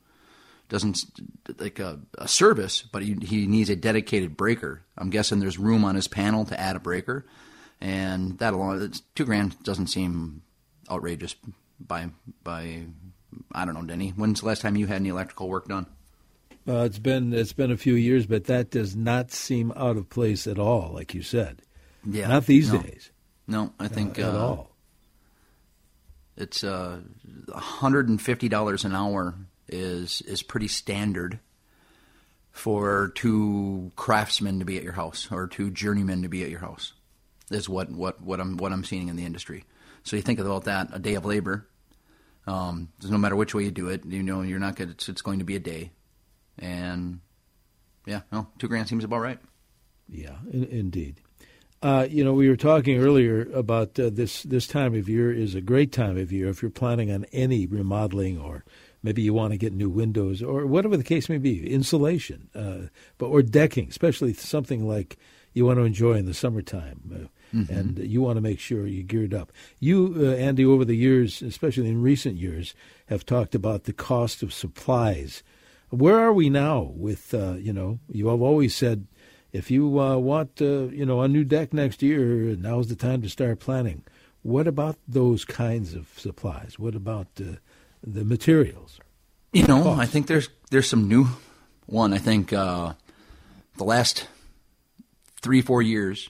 doesn't 0.71 1.03
like 1.59 1.79
a, 1.79 1.99
a 2.17 2.29
service, 2.29 2.81
but 2.81 3.03
he, 3.03 3.17
he 3.21 3.45
needs 3.45 3.69
a 3.69 3.75
dedicated 3.75 4.37
breaker. 4.37 4.81
I'm 4.97 5.09
guessing 5.09 5.39
there's 5.39 5.59
room 5.59 5.83
on 5.83 5.95
his 5.95 6.07
panel 6.07 6.45
to 6.45 6.57
add 6.57 6.77
a 6.77 6.79
breaker, 6.79 7.25
and 7.81 8.39
that 8.39 8.53
alone, 8.53 8.93
two 9.13 9.25
grand 9.25 9.61
doesn't 9.63 9.87
seem 9.87 10.43
outrageous 10.89 11.35
by 11.77 12.09
by 12.43 12.85
I 13.51 13.65
don't 13.65 13.73
know, 13.73 13.83
Denny. 13.83 14.09
When's 14.11 14.41
the 14.41 14.47
last 14.47 14.61
time 14.61 14.77
you 14.77 14.87
had 14.87 14.97
any 14.97 15.09
electrical 15.09 15.49
work 15.49 15.67
done? 15.67 15.87
Uh, 16.67 16.83
it's 16.83 16.99
been 16.99 17.33
it's 17.33 17.53
been 17.53 17.71
a 17.71 17.77
few 17.77 17.95
years, 17.95 18.25
but 18.25 18.45
that 18.45 18.69
does 18.69 18.95
not 18.95 19.31
seem 19.31 19.71
out 19.75 19.97
of 19.97 20.09
place 20.09 20.45
at 20.45 20.59
all, 20.59 20.91
like 20.93 21.13
you 21.13 21.23
said. 21.23 21.61
Yeah, 22.05 22.27
not 22.27 22.45
these 22.45 22.71
no. 22.71 22.81
days. 22.81 23.11
No, 23.47 23.73
I 23.79 23.87
think 23.87 24.19
uh, 24.19 24.23
at 24.23 24.35
uh, 24.35 24.47
all. 24.47 24.71
It's 26.37 26.63
uh, 26.63 27.01
hundred 27.53 28.09
and 28.09 28.21
fifty 28.21 28.47
dollars 28.47 28.85
an 28.85 28.95
hour 28.95 29.35
is 29.67 30.21
is 30.21 30.43
pretty 30.43 30.67
standard 30.67 31.39
for 32.51 33.11
two 33.15 33.91
craftsmen 33.95 34.59
to 34.59 34.65
be 34.65 34.77
at 34.77 34.83
your 34.83 34.93
house 34.93 35.27
or 35.31 35.47
two 35.47 35.71
journeymen 35.71 36.21
to 36.23 36.29
be 36.29 36.43
at 36.43 36.49
your 36.49 36.59
house. 36.59 36.93
Is 37.49 37.67
what 37.67 37.89
what 37.91 38.21
what 38.21 38.39
I'm 38.39 38.57
what 38.57 38.71
I'm 38.71 38.83
seeing 38.83 39.07
in 39.07 39.15
the 39.15 39.25
industry. 39.25 39.65
So 40.03 40.15
you 40.15 40.21
think 40.21 40.39
about 40.39 40.65
that 40.65 40.89
a 40.91 40.99
day 40.99 41.15
of 41.15 41.25
labor. 41.25 41.67
Um, 42.47 42.89
no 43.03 43.17
matter 43.17 43.35
which 43.35 43.53
way 43.53 43.63
you 43.63 43.71
do 43.71 43.89
it, 43.89 44.03
you 44.05 44.23
know 44.23 44.41
you're 44.41 44.59
not 44.59 44.75
going. 44.75 44.89
It's, 44.89 45.09
it's 45.09 45.21
going 45.21 45.39
to 45.39 45.45
be 45.45 45.55
a 45.55 45.59
day, 45.59 45.91
and 46.61 47.19
yeah, 48.05 48.21
no, 48.31 48.47
two 48.59 48.67
grand 48.67 48.87
seems 48.87 49.03
about 49.03 49.19
right. 49.19 49.39
Yeah, 50.07 50.37
in, 50.51 50.63
indeed. 50.65 51.17
Uh, 51.83 52.07
you 52.09 52.23
know, 52.23 52.33
we 52.33 52.47
were 52.47 52.55
talking 52.55 52.99
earlier 52.99 53.49
about 53.53 53.99
uh, 53.99 54.11
this. 54.11 54.43
This 54.43 54.67
time 54.67 54.93
of 54.93 55.09
year 55.09 55.31
is 55.31 55.55
a 55.55 55.61
great 55.61 55.91
time 55.91 56.17
of 56.17 56.31
year 56.31 56.47
if 56.49 56.61
you're 56.61 56.69
planning 56.69 57.11
on 57.11 57.25
any 57.31 57.65
remodeling, 57.65 58.39
or 58.39 58.63
maybe 59.01 59.23
you 59.23 59.33
want 59.33 59.51
to 59.51 59.57
get 59.57 59.73
new 59.73 59.89
windows, 59.89 60.43
or 60.43 60.67
whatever 60.67 60.95
the 60.95 61.03
case 61.03 61.27
may 61.27 61.39
be, 61.39 61.67
insulation, 61.73 62.49
uh, 62.53 62.89
but 63.17 63.27
or 63.27 63.41
decking, 63.41 63.89
especially 63.89 64.33
something 64.33 64.87
like 64.87 65.17
you 65.53 65.65
want 65.65 65.79
to 65.79 65.83
enjoy 65.83 66.13
in 66.13 66.25
the 66.25 66.35
summertime, 66.35 67.01
uh, 67.13 67.57
mm-hmm. 67.57 67.73
and 67.73 67.97
you 67.97 68.21
want 68.21 68.37
to 68.37 68.41
make 68.41 68.59
sure 68.59 68.85
you're 68.85 69.03
geared 69.03 69.33
up. 69.33 69.51
You, 69.79 70.13
uh, 70.17 70.35
Andy, 70.35 70.63
over 70.63 70.85
the 70.85 70.95
years, 70.95 71.41
especially 71.41 71.89
in 71.89 72.01
recent 72.01 72.35
years, 72.35 72.75
have 73.07 73.25
talked 73.25 73.55
about 73.55 73.85
the 73.85 73.93
cost 73.93 74.43
of 74.43 74.53
supplies. 74.53 75.41
Where 75.91 76.17
are 76.19 76.33
we 76.33 76.49
now? 76.49 76.93
With 76.95 77.33
uh, 77.33 77.53
you 77.53 77.73
know, 77.73 77.99
you 78.09 78.27
have 78.27 78.41
always 78.41 78.75
said 78.75 79.07
if 79.51 79.69
you 79.69 79.99
uh, 79.99 80.17
want 80.17 80.61
uh, 80.61 80.87
you 80.87 81.05
know 81.05 81.21
a 81.21 81.27
new 81.27 81.43
deck 81.43 81.73
next 81.73 82.01
year, 82.01 82.55
now's 82.55 82.87
the 82.87 82.95
time 82.95 83.21
to 83.21 83.29
start 83.29 83.59
planning. 83.59 84.03
What 84.41 84.67
about 84.67 84.97
those 85.07 85.45
kinds 85.45 85.93
of 85.93 86.07
supplies? 86.17 86.79
What 86.79 86.95
about 86.95 87.27
uh, 87.39 87.57
the 88.01 88.23
materials? 88.23 88.99
You 89.53 89.67
know, 89.67 89.83
Cost? 89.83 90.01
I 90.01 90.05
think 90.05 90.27
there's 90.27 90.49
there's 90.71 90.87
some 90.87 91.07
new 91.09 91.27
one. 91.85 92.13
I 92.13 92.17
think 92.17 92.53
uh, 92.53 92.93
the 93.77 93.83
last 93.83 94.27
three 95.41 95.61
four 95.61 95.81
years 95.81 96.29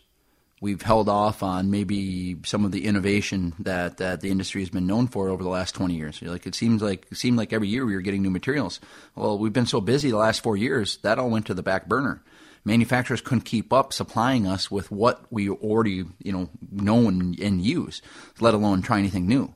we've 0.61 0.81
held 0.81 1.09
off 1.09 1.43
on 1.43 1.69
maybe 1.69 2.37
some 2.45 2.63
of 2.63 2.71
the 2.71 2.85
innovation 2.85 3.53
that, 3.59 3.97
that 3.97 4.21
the 4.21 4.29
industry 4.29 4.61
has 4.61 4.69
been 4.69 4.87
known 4.87 5.07
for 5.07 5.27
over 5.27 5.43
the 5.43 5.49
last 5.49 5.75
20 5.75 5.95
years. 5.95 6.21
Like 6.21 6.47
it 6.47 6.55
seems 6.55 6.81
like 6.81 7.07
it 7.11 7.17
seemed 7.17 7.37
like 7.37 7.51
every 7.51 7.67
year 7.67 7.85
we 7.85 7.95
were 7.95 8.01
getting 8.01 8.21
new 8.21 8.29
materials. 8.29 8.79
Well, 9.15 9.37
we've 9.37 9.51
been 9.51 9.65
so 9.65 9.81
busy 9.81 10.11
the 10.11 10.17
last 10.17 10.41
four 10.41 10.55
years 10.55 10.97
that 10.97 11.19
all 11.19 11.29
went 11.29 11.47
to 11.47 11.53
the 11.53 11.63
back 11.63 11.87
burner 11.87 12.23
manufacturers 12.63 13.21
couldn't 13.21 13.41
keep 13.41 13.73
up 13.73 13.91
supplying 13.91 14.45
us 14.45 14.69
with 14.69 14.91
what 14.91 15.25
we 15.31 15.49
already 15.49 16.05
you 16.19 16.31
know 16.31 16.47
know 16.71 17.07
and, 17.07 17.39
and 17.39 17.65
use, 17.65 18.03
let 18.39 18.53
alone 18.53 18.83
try 18.83 18.99
anything 18.99 19.27
new. 19.27 19.53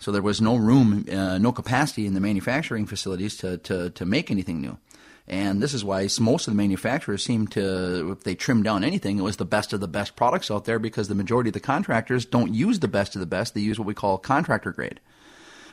So 0.00 0.12
there 0.12 0.22
was 0.22 0.40
no 0.40 0.54
room, 0.54 1.06
uh, 1.10 1.38
no 1.38 1.50
capacity 1.50 2.06
in 2.06 2.14
the 2.14 2.20
manufacturing 2.20 2.86
facilities 2.86 3.36
to, 3.38 3.58
to, 3.58 3.90
to 3.90 4.04
make 4.06 4.30
anything 4.30 4.60
new. 4.60 4.78
And 5.28 5.62
this 5.62 5.74
is 5.74 5.84
why 5.84 6.08
most 6.20 6.48
of 6.48 6.54
the 6.54 6.56
manufacturers 6.56 7.22
seem 7.22 7.48
to, 7.48 8.12
if 8.12 8.24
they 8.24 8.34
trim 8.34 8.62
down 8.62 8.82
anything, 8.82 9.18
it 9.18 9.22
was 9.22 9.36
the 9.36 9.44
best 9.44 9.74
of 9.74 9.80
the 9.80 9.86
best 9.88 10.16
products 10.16 10.50
out 10.50 10.64
there 10.64 10.78
because 10.78 11.08
the 11.08 11.14
majority 11.14 11.50
of 11.50 11.54
the 11.54 11.60
contractors 11.60 12.24
don't 12.24 12.54
use 12.54 12.80
the 12.80 12.88
best 12.88 13.14
of 13.14 13.20
the 13.20 13.26
best. 13.26 13.52
They 13.52 13.60
use 13.60 13.78
what 13.78 13.86
we 13.86 13.92
call 13.92 14.16
contractor 14.16 14.72
grade, 14.72 15.00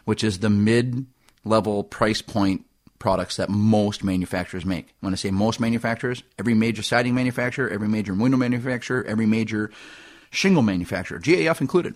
which 0.04 0.26
is 0.26 0.40
the 0.40 0.50
mid 0.50 1.06
level 1.46 1.86
price 1.86 2.22
point 2.22 2.66
products 3.00 3.38
that 3.38 3.50
most 3.50 4.04
manufacturers 4.04 4.66
make. 4.66 4.94
When 5.00 5.14
I 5.14 5.16
say 5.16 5.32
most 5.32 5.62
manufacturers, 5.62 6.24
every 6.38 6.54
major 6.54 6.84
siding 6.84 7.16
manufacturer, 7.16 7.70
every 7.70 7.88
major 7.88 8.14
window 8.14 8.38
manufacturer, 8.38 9.06
every 9.06 9.26
major 9.26 9.72
shingle 10.32 10.64
manufacturer, 10.64 11.20
GAF 11.20 11.62
included. 11.62 11.96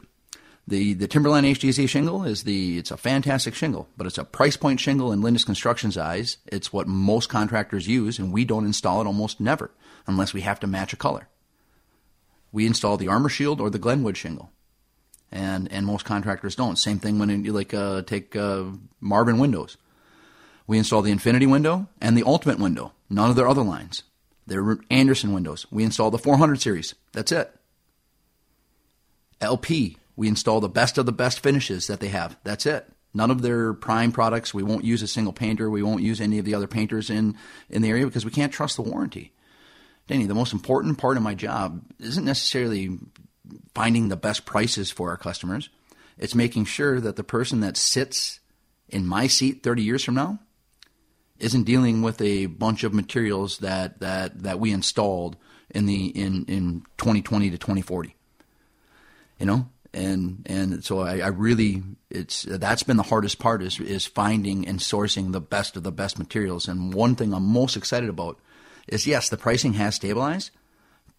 The 0.69 0.93
the 0.93 1.07
Timberline 1.07 1.43
HDZ 1.43 1.89
shingle 1.89 2.23
is 2.23 2.43
the 2.43 2.77
it's 2.77 2.91
a 2.91 2.97
fantastic 2.97 3.55
shingle, 3.55 3.87
but 3.97 4.07
it's 4.07 4.17
a 4.17 4.23
price 4.23 4.55
point 4.55 4.79
shingle 4.79 5.11
in 5.11 5.21
Lindus 5.21 5.45
Construction's 5.45 5.97
eyes. 5.97 6.37
It's 6.45 6.71
what 6.71 6.87
most 6.87 7.27
contractors 7.29 7.87
use, 7.87 8.19
and 8.19 8.31
we 8.31 8.45
don't 8.45 8.65
install 8.65 9.01
it 9.01 9.07
almost 9.07 9.39
never 9.39 9.71
unless 10.07 10.33
we 10.33 10.41
have 10.41 10.59
to 10.61 10.67
match 10.67 10.93
a 10.93 10.97
color. 10.97 11.27
We 12.51 12.65
install 12.65 12.97
the 12.97 13.07
Armor 13.07 13.29
Shield 13.29 13.61
or 13.61 13.69
the 13.69 13.79
Glenwood 13.79 14.17
shingle, 14.17 14.51
and 15.31 15.71
and 15.71 15.85
most 15.85 16.05
contractors 16.05 16.55
don't. 16.55 16.77
Same 16.77 16.99
thing 16.99 17.19
when 17.19 17.43
you 17.43 17.51
like 17.51 17.73
uh, 17.73 18.03
take 18.03 18.35
uh, 18.35 18.65
Marvin 19.01 19.39
windows 19.39 19.77
we 20.69 20.77
install 20.77 21.01
the 21.01 21.11
Infinity 21.11 21.47
window 21.47 21.87
and 21.99 22.15
the 22.15 22.21
Ultimate 22.23 22.59
window, 22.59 22.93
none 23.09 23.31
of 23.31 23.35
their 23.35 23.47
other 23.47 23.63
lines. 23.63 24.03
They're 24.45 24.77
Andersen 24.91 25.33
windows. 25.33 25.65
We 25.71 25.83
install 25.83 26.11
the 26.11 26.19
400 26.19 26.61
series. 26.61 26.93
That's 27.11 27.31
it. 27.31 27.51
LP, 29.41 29.97
we 30.19 30.27
install 30.27 30.59
the 30.59 30.67
best 30.67 30.97
of 30.97 31.05
the 31.05 31.13
best 31.13 31.39
finishes 31.39 31.87
that 31.87 32.01
they 32.01 32.09
have. 32.09 32.37
That's 32.43 32.65
it. 32.65 32.85
None 33.13 33.31
of 33.31 33.41
their 33.41 33.73
prime 33.73 34.11
products. 34.11 34.53
We 34.53 34.63
won't 34.63 34.83
use 34.83 35.01
a 35.01 35.07
single 35.07 35.31
painter. 35.31 35.69
We 35.69 35.81
won't 35.81 36.03
use 36.03 36.19
any 36.19 36.39
of 36.39 36.43
the 36.43 36.55
other 36.55 36.67
painters 36.67 37.09
in, 37.09 37.37
in 37.69 37.81
the 37.81 37.87
area 37.87 38.05
because 38.05 38.25
we 38.25 38.31
can't 38.31 38.51
trust 38.51 38.75
the 38.75 38.81
warranty. 38.81 39.31
Danny, 40.07 40.25
the 40.25 40.35
most 40.35 40.51
important 40.51 40.97
part 40.97 41.15
of 41.15 41.23
my 41.23 41.35
job 41.35 41.81
isn't 42.01 42.25
necessarily 42.25 42.99
finding 43.73 44.09
the 44.09 44.17
best 44.17 44.43
prices 44.43 44.91
for 44.91 45.09
our 45.09 45.15
customers. 45.15 45.69
It's 46.17 46.35
making 46.35 46.65
sure 46.65 46.99
that 46.99 47.15
the 47.15 47.23
person 47.23 47.61
that 47.61 47.77
sits 47.77 48.41
in 48.89 49.07
my 49.07 49.27
seat 49.27 49.63
30 49.63 49.83
years 49.83 50.03
from 50.03 50.15
now 50.15 50.39
isn't 51.37 51.63
dealing 51.63 52.01
with 52.01 52.21
a 52.21 52.47
bunch 52.47 52.83
of 52.83 52.93
materials 52.93 53.59
that 53.59 54.01
that 54.01 54.43
that 54.43 54.59
we 54.59 54.73
installed 54.73 55.37
in 55.69 55.85
the 55.85 56.07
in 56.07 56.43
in 56.49 56.81
2020 56.97 57.51
to 57.51 57.57
2040 57.57 58.13
you 59.39 59.45
know 59.45 59.69
and 59.93 60.43
and 60.45 60.83
so 60.83 60.99
I, 60.99 61.19
I, 61.19 61.27
really 61.27 61.83
it's 62.09 62.43
that's 62.43 62.83
been 62.83 62.97
the 62.97 63.03
hardest 63.03 63.39
part 63.39 63.63
is 63.63 63.79
is 63.79 64.05
finding 64.05 64.67
and 64.67 64.79
sourcing 64.79 65.31
the 65.31 65.41
best 65.41 65.75
of 65.75 65.83
the 65.83 65.91
best 65.91 66.19
materials 66.19 66.67
and 66.67 66.93
one 66.93 67.15
thing 67.15 67.33
I'm 67.33 67.43
most 67.43 67.75
excited 67.75 68.09
about 68.09 68.39
is 68.87 69.07
yes 69.07 69.29
the 69.29 69.37
pricing 69.37 69.73
has 69.73 69.95
stabilized 69.95 70.51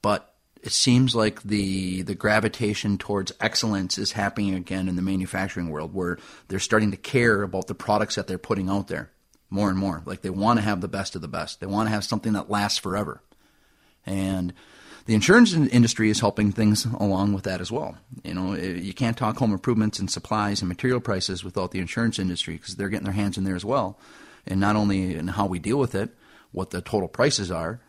but 0.03 0.35
it 0.62 0.73
seems 0.73 1.15
like 1.15 1.43
the 1.43 2.03
the 2.03 2.15
gravitation 2.15 2.99
towards 2.99 3.33
excellence 3.41 3.99
is 3.99 4.12
happening 4.12 4.55
again 4.55 4.89
in 4.89 4.97
the 4.97 5.03
manufacturing 5.03 5.71
world 5.71 5.95
where 5.95 6.19
they're 6.49 6.59
starting 6.59 6.91
to 6.91 6.97
care 6.97 7.43
about 7.43 7.67
the 7.67 7.75
products 7.75 8.15
that 8.15 8.27
they're 8.27 8.39
putting 8.39 8.69
out 8.69 8.89
there 8.89 9.11
more 9.50 9.69
and 9.69 9.79
more. 9.79 10.03
Like 10.07 10.23
they 10.23 10.31
want 10.31 10.59
to 10.59 10.65
have 10.65 10.81
the 10.81 10.89
best 10.89 11.17
of 11.17 11.23
the 11.23 11.29
best. 11.29 11.61
They 11.61 11.67
want 11.67 11.89
to 11.89 11.93
have 11.93 12.05
something 12.05 12.33
that 12.35 12.50
lasts 12.50 12.79
forever. 12.79 13.23
And 14.07 14.55
the 15.07 15.14
insurance 15.14 15.52
industry 15.52 16.11
is 16.11 16.21
helping 16.21 16.52
things 16.52 16.85
along 16.85 17.33
with 17.33 17.45
that 17.45 17.61
as 17.61 17.73
well. 17.73 17.97
You 18.25 18.35
know, 18.35 18.52
eh, 18.52 18.75
you 18.75 18.95
can't 18.95 19.16
talk 19.16 19.38
home 19.38 19.52
improvements 19.52 19.99
and 19.99 20.11
supplies 20.11 20.61
and 20.61 20.69
material 20.69 21.00
prices 21.00 21.42
without 21.42 21.71
the 21.71 21.78
insurance 21.78 22.19
industry 22.19 22.57
because 22.57 22.76
they're 22.76 22.88
getting 22.88 23.04
their 23.04 23.14
hands 23.14 23.38
in 23.38 23.45
there 23.45 23.57
as 23.57 23.64
well. 23.64 23.99
And 24.47 24.61
not 24.61 24.76
only 24.76 25.14
in 25.14 25.28
how 25.28 25.47
we 25.47 25.59
deal 25.59 25.78
with 25.78 25.95
it, 25.95 26.11
what 26.52 26.71
the 26.71 26.80
total 26.80 27.09
prices 27.09 27.50
are, 27.50 27.80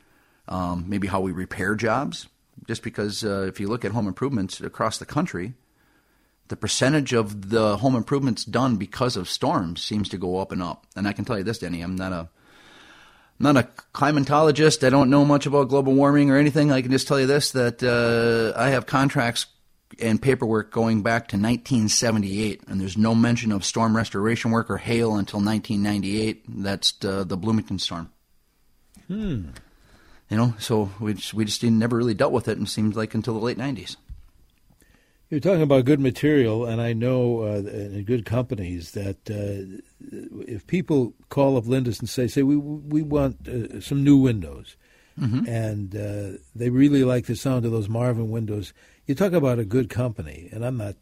um, 0.48 0.86
maybe 0.88 1.08
how 1.08 1.22
we 1.22 1.32
repair 1.32 1.76
jobs. 1.76 2.28
Just 2.68 2.84
because 2.84 3.24
uh, 3.24 3.46
if 3.48 3.60
you 3.60 3.68
look 3.68 3.86
at 3.86 3.92
home 3.92 4.08
improvements 4.08 4.62
across 4.62 4.98
the 4.98 5.06
country, 5.06 5.54
the 6.50 6.56
percentage 6.56 7.14
of 7.14 7.50
the 7.50 7.78
home 7.78 7.96
improvements 7.96 8.44
done 8.44 8.76
because 8.76 9.16
of 9.16 9.30
storms 9.30 9.82
seems 9.84 10.10
to 10.10 10.18
go 10.18 10.38
up 10.38 10.52
and 10.52 10.62
up. 10.62 10.86
And 10.96 11.08
I 11.08 11.14
can 11.14 11.26
tell 11.26 11.38
you 11.38 11.44
this, 11.44 11.60
Denny, 11.60 11.82
I'm 11.82 11.96
not 11.96 12.12
a 12.12 12.30
not 13.42 13.58
a 13.58 13.68
climatologist. 13.94 14.86
I 14.86 14.90
don't 14.90 15.10
know 15.10 15.26
much 15.26 15.46
about 15.46 15.70
global 15.70 15.94
warming 15.94 16.30
or 16.30 16.38
anything. 16.38 16.72
I 16.72 16.82
can 16.82 16.92
just 16.92 17.08
tell 17.08 17.20
you 17.20 17.28
this: 17.28 17.52
that 17.52 17.84
uh, 17.84 18.58
I 18.60 18.70
have 18.70 18.86
contracts 18.86 19.48
and 20.00 20.22
paperwork 20.22 20.72
going 20.72 21.04
back 21.04 21.28
to 21.30 21.36
1978, 21.36 22.62
and 22.68 22.80
there's 22.80 22.98
no 22.98 23.14
mention 23.14 23.52
of 23.52 23.66
storm 23.66 23.96
restoration 23.96 24.52
work 24.52 24.70
or 24.70 24.78
hail 24.78 25.16
until 25.16 25.40
1998. 25.40 26.64
That's 26.64 26.94
the, 26.94 27.24
the 27.24 27.38
Bloomington 27.38 27.80
storm. 27.80 28.12
Hmm. 29.08 29.50
You 30.30 30.38
know, 30.38 30.54
so 30.60 30.92
we 31.00 31.14
just, 31.16 31.34
we 31.34 31.44
just 31.44 31.62
never 31.64 31.98
really 31.98 32.14
dealt 32.14 32.32
with 32.32 32.48
it, 32.48 32.58
and 32.58 32.68
it 32.68 32.70
seems 32.70 32.96
like 32.96 33.14
until 33.14 33.34
the 33.34 33.46
late 33.46 33.58
90s. 33.58 33.98
You're 35.32 35.40
talking 35.40 35.62
about 35.62 35.86
good 35.86 36.02
material, 36.02 36.66
and 36.66 36.82
I 36.82 36.92
know 36.92 37.44
uh, 37.44 37.64
in 37.66 38.04
good 38.04 38.26
companies 38.26 38.92
that 38.92 39.32
uh, 39.32 39.82
if 40.46 40.68
people 40.68 41.14
call 41.30 41.56
up 41.56 41.64
Lindus 41.64 42.02
and 42.02 42.10
say, 42.10 42.28
"Say 42.28 42.44
we 42.44 42.58
we 42.58 43.02
want 43.02 43.48
uh, 43.48 43.80
some 43.80 44.04
new 44.04 44.18
windows," 44.18 44.76
mm-hmm. 45.18 45.48
and 45.48 45.96
uh, 45.96 46.38
they 46.54 46.70
really 46.70 47.06
like 47.06 47.28
the 47.28 47.38
sound 47.38 47.64
of 47.64 47.72
those 47.72 47.88
Marvin 47.88 48.30
windows, 48.30 48.74
you 49.08 49.16
talk 49.16 49.32
about 49.32 49.58
a 49.58 49.64
good 49.64 49.90
company, 49.90 50.50
and 50.52 50.66
I'm 50.66 50.76
not 50.76 50.96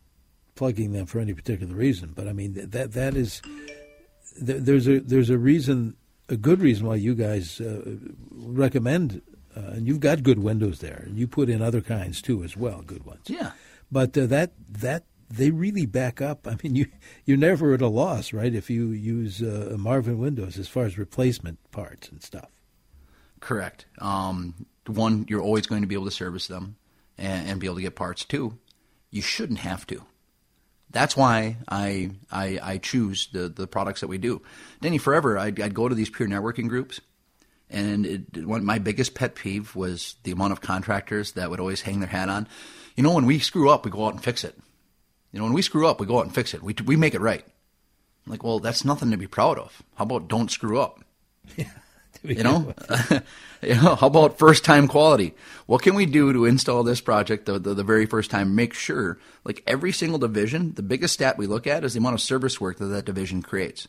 plugging 0.54 0.92
them 0.92 1.08
for 1.08 1.20
any 1.20 1.34
particular 1.34 1.74
reason, 1.74 2.14
but 2.16 2.28
I 2.28 2.34
mean 2.34 2.54
that 2.70 2.92
that 2.92 3.16
is 3.16 3.42
there's 4.40 4.88
a 4.88 5.00
there's 5.00 5.32
a 5.32 5.40
reason 5.40 5.96
a 6.30 6.38
good 6.38 6.60
reason 6.60 6.86
why 6.86 6.98
you 6.98 7.16
guys 7.16 7.60
uh, 7.60 7.82
recommend, 8.32 9.24
uh, 9.58 9.72
and 9.72 9.88
you've 9.88 10.02
got 10.02 10.22
good 10.22 10.38
windows 10.38 10.82
there, 10.82 11.02
and 11.08 11.18
you 11.18 11.28
put 11.28 11.50
in 11.50 11.64
other 11.64 11.82
kinds 11.82 12.22
too 12.22 12.44
as 12.44 12.56
well, 12.56 12.84
good 12.84 13.08
ones. 13.08 13.22
Yeah. 13.26 13.54
But 13.92 14.18
uh, 14.18 14.28
that 14.28 14.54
that 14.70 15.06
they 15.30 15.52
really 15.52 15.86
back 15.86 16.22
up. 16.22 16.48
I 16.48 16.58
mean, 16.64 16.76
you 16.76 16.88
you're 17.26 17.38
never 17.38 17.74
at 17.74 17.82
a 17.82 17.88
loss, 17.88 18.34
right? 18.34 18.54
If 18.54 18.70
you 18.70 18.90
use 18.90 19.42
uh, 19.42 19.76
Marvin 19.78 20.18
windows 20.18 20.58
as 20.58 20.68
far 20.68 20.86
as 20.86 20.98
replacement 20.98 21.72
parts 21.72 22.10
and 22.10 22.22
stuff. 22.22 22.50
Correct. 23.40 23.86
Um, 24.00 24.66
one, 24.86 25.26
you're 25.30 25.42
always 25.42 25.68
going 25.68 25.82
to 25.82 25.88
be 25.88 25.96
able 25.96 26.06
to 26.06 26.12
service 26.12 26.48
them 26.48 26.76
and, 27.18 27.48
and 27.48 27.60
be 27.60 27.68
able 27.68 27.76
to 27.76 27.82
get 27.82 27.96
parts. 27.96 28.26
Two, 28.26 28.58
you 29.12 29.22
shouldn't 29.22 29.60
have 29.60 29.88
to. 29.88 30.04
That's 30.92 31.16
why 31.16 31.58
I, 31.68 32.12
I, 32.32 32.60
I 32.62 32.78
choose 32.80 33.30
the, 33.32 33.48
the 33.48 33.68
products 33.68 34.02
that 34.02 34.08
we 34.08 34.18
do. 34.18 34.42
Denny, 34.82 34.98
forever, 34.98 35.38
I'd, 35.38 35.60
I'd 35.62 35.76
go 35.76 35.88
to 35.88 35.94
these 35.94 36.10
peer 36.10 36.28
networking 36.28 36.68
groups, 36.68 37.00
and 37.70 38.06
it, 38.06 38.46
one, 38.46 38.66
my 38.66 38.80
biggest 38.80 39.14
pet 39.14 39.36
peeve 39.36 39.76
was 39.76 40.16
the 40.24 40.32
amount 40.32 40.52
of 40.52 40.62
contractors 40.62 41.34
that 41.34 41.52
would 41.52 41.60
always 41.60 41.82
hang 41.82 42.00
their 42.00 42.10
hat 42.10 42.30
on. 42.30 42.48
You 42.96 43.04
know, 43.04 43.14
when 43.14 43.26
we 43.26 43.40
screw 43.40 43.70
up, 43.70 43.86
we 43.86 43.92
go 43.92 44.06
out 44.06 44.14
and 44.14 44.24
fix 44.24 44.44
it. 44.44 44.58
You 45.32 45.40
know, 45.40 45.46
when 45.46 45.54
we 45.54 45.62
screw 45.62 45.88
up, 45.88 46.00
we 46.00 46.08
go 46.08 46.20
out 46.20 46.26
and 46.26 46.34
fix 46.34 46.54
it. 46.54 46.64
We, 46.64 46.76
we 46.86 46.96
make 46.96 47.14
it 47.14 47.22
right. 47.22 47.44
I'm 48.26 48.32
like, 48.32 48.44
well, 48.44 48.60
that's 48.60 48.84
nothing 48.86 49.12
to 49.12 49.18
be 49.18 49.28
proud 49.28 49.58
of. 49.58 49.82
How 49.96 50.04
about 50.04 50.28
don't 50.28 50.52
screw 50.52 50.80
up? 50.80 51.04
You 52.22 52.44
know, 52.44 52.74
you 53.62 53.76
know, 53.76 53.96
how 53.96 54.08
about 54.08 54.40
first 54.40 54.66
time 54.66 54.88
quality? 54.88 55.36
What 55.68 55.82
can 55.82 55.96
we 55.96 56.06
do 56.06 56.34
to 56.34 56.46
install 56.46 56.84
this 56.84 57.00
project 57.00 57.46
the, 57.46 57.60
the, 57.60 57.74
the, 57.74 57.84
very 57.84 58.06
first 58.06 58.30
time? 58.30 58.56
Make 58.56 58.74
sure, 58.74 59.18
like 59.46 59.64
every 59.66 59.94
single 59.94 60.20
division, 60.20 60.74
the 60.74 60.84
biggest 60.84 61.14
stat 61.14 61.38
we 61.38 61.48
look 61.48 61.66
at 61.66 61.86
is 61.86 61.94
the 61.94 62.00
amount 62.00 62.16
of 62.16 62.22
service 62.22 62.60
work 62.60 62.78
that 62.80 62.88
that 62.88 63.06
division 63.06 63.42
creates. 63.42 63.88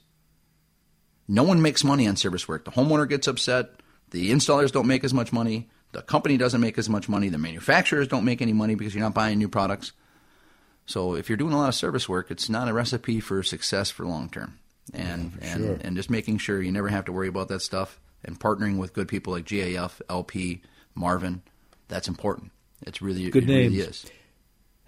No 1.26 1.42
one 1.42 1.60
makes 1.60 1.82
money 1.82 2.06
on 2.06 2.16
service 2.16 2.46
work. 2.46 2.64
The 2.64 2.70
homeowner 2.72 3.08
gets 3.08 3.26
upset. 3.26 3.80
The 4.10 4.30
installers 4.30 4.72
don't 4.72 4.86
make 4.86 5.02
as 5.02 5.14
much 5.14 5.32
money. 5.32 5.68
The 5.92 6.02
company 6.02 6.36
doesn't 6.36 6.60
make 6.60 6.78
as 6.78 6.88
much 6.88 7.08
money. 7.08 7.28
The 7.28 7.38
manufacturers 7.38 8.08
don't 8.08 8.24
make 8.24 8.40
any 8.40 8.52
money 8.52 8.74
because 8.74 8.94
you're 8.94 9.02
not 9.02 9.14
buying 9.14 9.38
new 9.38 9.48
products. 9.48 9.92
So 10.86 11.14
if 11.14 11.28
you're 11.28 11.36
doing 11.36 11.52
a 11.52 11.58
lot 11.58 11.68
of 11.68 11.74
service 11.74 12.08
work, 12.08 12.30
it's 12.30 12.48
not 12.48 12.68
a 12.68 12.72
recipe 12.72 13.20
for 13.20 13.42
success 13.42 13.90
for 13.90 14.06
long 14.06 14.28
term. 14.28 14.58
And 14.92 15.38
yeah, 15.40 15.54
and 15.54 15.64
sure. 15.64 15.78
and 15.82 15.96
just 15.96 16.10
making 16.10 16.38
sure 16.38 16.60
you 16.60 16.72
never 16.72 16.88
have 16.88 17.04
to 17.04 17.12
worry 17.12 17.28
about 17.28 17.48
that 17.48 17.60
stuff 17.60 18.00
and 18.24 18.38
partnering 18.38 18.78
with 18.78 18.92
good 18.92 19.08
people 19.08 19.32
like 19.32 19.44
GAF, 19.44 20.00
LP, 20.08 20.62
Marvin, 20.94 21.42
that's 21.88 22.08
important. 22.08 22.50
It's 22.86 23.00
really 23.00 23.30
good 23.30 23.44
it 23.44 23.48
names. 23.48 23.76
Really 23.76 23.88
is. 23.88 24.06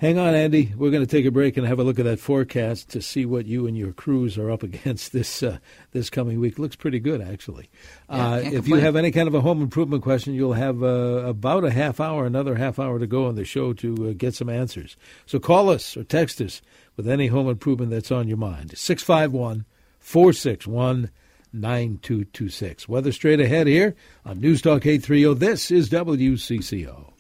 Hang 0.02 0.18
on, 0.18 0.34
Andy. 0.34 0.74
We're 0.76 0.90
going 0.90 1.06
to 1.06 1.08
take 1.08 1.26
a 1.26 1.30
break 1.30 1.56
and 1.56 1.64
have 1.64 1.78
a 1.78 1.84
look 1.84 2.00
at 2.00 2.06
that 2.06 2.18
forecast 2.18 2.88
to 2.88 3.00
see 3.00 3.24
what 3.24 3.46
you 3.46 3.68
and 3.68 3.78
your 3.78 3.92
crews 3.92 4.36
are 4.36 4.50
up 4.50 4.62
against 4.64 5.12
this 5.12 5.44
uh, 5.44 5.58
this 5.92 6.10
coming 6.10 6.40
week. 6.40 6.58
Looks 6.58 6.74
pretty 6.74 6.98
good, 6.98 7.20
actually. 7.20 7.70
Yeah, 8.10 8.32
uh, 8.32 8.36
if 8.38 8.66
you 8.66 8.74
have 8.78 8.96
any 8.96 9.12
kind 9.12 9.28
of 9.28 9.34
a 9.36 9.40
home 9.40 9.62
improvement 9.62 10.02
question, 10.02 10.34
you'll 10.34 10.54
have 10.54 10.82
uh, 10.82 11.22
about 11.24 11.62
a 11.62 11.70
half 11.70 12.00
hour, 12.00 12.26
another 12.26 12.56
half 12.56 12.80
hour 12.80 12.98
to 12.98 13.06
go 13.06 13.28
on 13.28 13.36
the 13.36 13.44
show 13.44 13.72
to 13.74 14.08
uh, 14.08 14.12
get 14.16 14.34
some 14.34 14.48
answers. 14.48 14.96
So 15.24 15.38
call 15.38 15.70
us 15.70 15.96
or 15.96 16.02
text 16.02 16.40
us 16.40 16.62
with 16.96 17.06
any 17.06 17.28
home 17.28 17.48
improvement 17.48 17.92
that's 17.92 18.10
on 18.10 18.26
your 18.26 18.38
mind. 18.38 18.76
651 18.76 19.66
461 20.00 21.10
9226. 21.52 22.88
Weather 22.88 23.12
straight 23.12 23.38
ahead 23.38 23.68
here 23.68 23.94
on 24.26 24.40
News 24.40 24.62
Talk 24.62 24.84
830. 24.84 25.34
This 25.34 25.70
is 25.70 25.88
WCCO. 25.90 27.11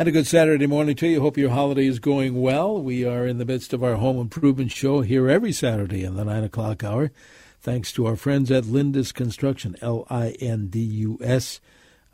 And 0.00 0.08
a 0.08 0.12
good 0.12 0.26
Saturday 0.26 0.66
morning 0.66 0.96
to 0.96 1.06
you. 1.06 1.20
Hope 1.20 1.36
your 1.36 1.50
holiday 1.50 1.86
is 1.86 1.98
going 1.98 2.40
well. 2.40 2.80
We 2.80 3.04
are 3.04 3.26
in 3.26 3.36
the 3.36 3.44
midst 3.44 3.74
of 3.74 3.84
our 3.84 3.96
home 3.96 4.18
improvement 4.18 4.72
show 4.72 5.02
here 5.02 5.28
every 5.28 5.52
Saturday 5.52 6.04
in 6.04 6.16
the 6.16 6.24
9 6.24 6.42
o'clock 6.42 6.82
hour. 6.82 7.12
Thanks 7.60 7.92
to 7.92 8.06
our 8.06 8.16
friends 8.16 8.50
at 8.50 8.64
Lindus 8.64 9.12
Construction, 9.12 9.76
L 9.82 10.06
I 10.08 10.30
N 10.40 10.68
D 10.68 10.80
U 10.80 11.18
S, 11.20 11.60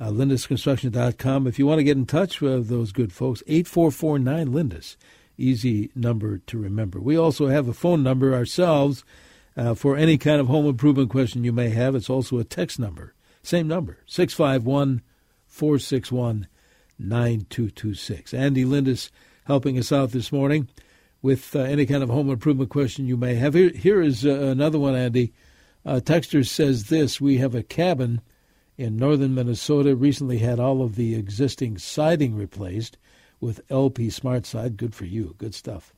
uh, 0.01 0.09
lindusconstruction.com. 0.09 1.46
If 1.46 1.61
you 1.61 1.66
want 1.68 1.79
to 1.79 1.85
get 1.85 1.96
in 1.96 2.07
touch 2.07 2.40
with 2.40 2.66
those 2.66 2.90
good 2.90 3.12
folks, 3.12 3.44
8449 3.46 4.53
Lindus. 4.53 4.96
Easy 5.38 5.92
number 5.94 6.38
to 6.38 6.59
remember. 6.59 6.99
We 6.99 7.16
also 7.16 7.46
have 7.46 7.68
a 7.68 7.72
phone 7.72 8.03
number 8.03 8.35
ourselves 8.35 9.05
uh, 9.57 9.75
for 9.75 9.96
any 9.96 10.18
kind 10.18 10.40
of 10.40 10.49
home 10.49 10.66
improvement 10.66 11.11
question 11.11 11.44
you 11.44 11.53
may 11.53 11.68
have. 11.68 11.94
It's 11.94 12.11
also 12.11 12.40
a 12.40 12.44
text 12.44 12.81
number. 12.81 13.14
Same 13.44 13.68
number, 13.68 13.99
651 14.07 15.03
461 15.46 16.49
9226. 16.98 18.35
Andy 18.35 18.64
Lindus 18.64 19.11
helping 19.44 19.78
us 19.78 19.92
out 19.92 20.11
this 20.11 20.32
morning 20.32 20.68
with 21.22 21.54
uh, 21.56 21.61
any 21.61 21.87
kind 21.87 22.02
of 22.02 22.11
home 22.11 22.30
improvement 22.30 22.70
question 22.70 23.06
you 23.06 23.16
may 23.16 23.35
have. 23.35 23.54
Here, 23.54 23.70
here 23.70 24.00
is 24.00 24.24
uh, 24.24 24.30
another 24.30 24.78
one, 24.78 24.94
Andy. 24.94 25.32
Uh, 25.85 26.00
Texter 26.02 26.46
says 26.46 26.85
this 26.85 27.20
We 27.20 27.38
have 27.38 27.54
a 27.54 27.62
cabin 27.62 28.20
in 28.76 28.96
northern 28.96 29.35
Minnesota, 29.35 29.96
recently 29.96 30.38
had 30.38 30.61
all 30.61 30.82
of 30.82 30.96
the 30.96 31.14
existing 31.14 31.78
siding 31.78 32.35
replaced 32.35 32.98
with 33.40 33.61
LP 33.70 34.11
Smart 34.11 34.46
Side. 34.46 34.76
Good 34.76 34.94
for 34.94 35.04
you. 35.04 35.35
Good 35.38 35.54
stuff. 35.54 35.94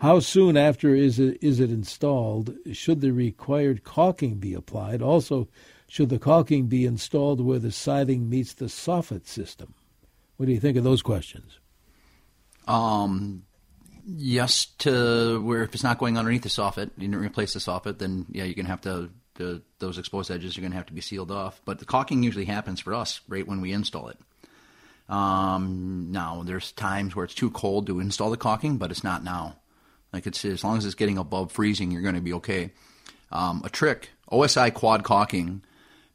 How 0.00 0.20
soon 0.20 0.56
after 0.56 0.94
is 0.94 1.18
it, 1.18 1.38
is 1.40 1.60
it 1.60 1.70
installed? 1.70 2.54
Should 2.72 3.00
the 3.00 3.12
required 3.12 3.84
caulking 3.84 4.34
be 4.34 4.52
applied? 4.54 5.00
Also, 5.00 5.48
should 5.88 6.10
the 6.10 6.18
caulking 6.18 6.66
be 6.66 6.84
installed 6.84 7.40
where 7.40 7.58
the 7.58 7.72
siding 7.72 8.28
meets 8.28 8.52
the 8.52 8.66
soffit 8.66 9.26
system? 9.26 9.74
What 10.36 10.46
do 10.46 10.52
you 10.52 10.60
think 10.60 10.76
of 10.76 10.84
those 10.84 11.02
questions? 11.02 11.58
Um, 12.68 13.44
yes, 14.06 14.66
to 14.78 15.40
where 15.42 15.62
if 15.62 15.74
it's 15.74 15.84
not 15.84 15.98
going 15.98 16.18
underneath 16.18 16.42
the 16.42 16.48
soffit, 16.48 16.90
you 16.96 17.08
didn't 17.08 17.16
replace 17.16 17.54
the 17.54 17.60
soffit, 17.60 17.98
then 17.98 18.26
yeah, 18.30 18.44
you're 18.44 18.54
gonna 18.54 18.68
have 18.68 18.82
to 18.82 19.10
the, 19.34 19.62
those 19.78 19.98
exposed 19.98 20.30
edges 20.30 20.56
are 20.56 20.62
gonna 20.62 20.74
have 20.74 20.86
to 20.86 20.92
be 20.92 21.00
sealed 21.00 21.30
off. 21.30 21.60
But 21.64 21.78
the 21.78 21.84
caulking 21.84 22.22
usually 22.22 22.44
happens 22.44 22.80
for 22.80 22.94
us 22.94 23.20
right 23.28 23.46
when 23.46 23.60
we 23.60 23.72
install 23.72 24.08
it. 24.08 24.18
Um, 25.08 26.08
now 26.10 26.42
there's 26.44 26.72
times 26.72 27.14
where 27.14 27.24
it's 27.24 27.34
too 27.34 27.50
cold 27.50 27.86
to 27.86 28.00
install 28.00 28.30
the 28.30 28.36
caulking, 28.36 28.76
but 28.76 28.90
it's 28.90 29.04
not 29.04 29.22
now. 29.22 29.56
Like 30.12 30.26
it's 30.26 30.44
as 30.44 30.64
long 30.64 30.78
as 30.78 30.84
it's 30.84 30.94
getting 30.94 31.18
above 31.18 31.52
freezing, 31.52 31.90
you're 31.90 32.02
going 32.02 32.14
to 32.14 32.20
be 32.20 32.32
okay. 32.34 32.72
Um, 33.30 33.62
a 33.64 33.68
trick: 33.68 34.10
OSI 34.30 34.72
quad 34.72 35.04
caulking 35.04 35.62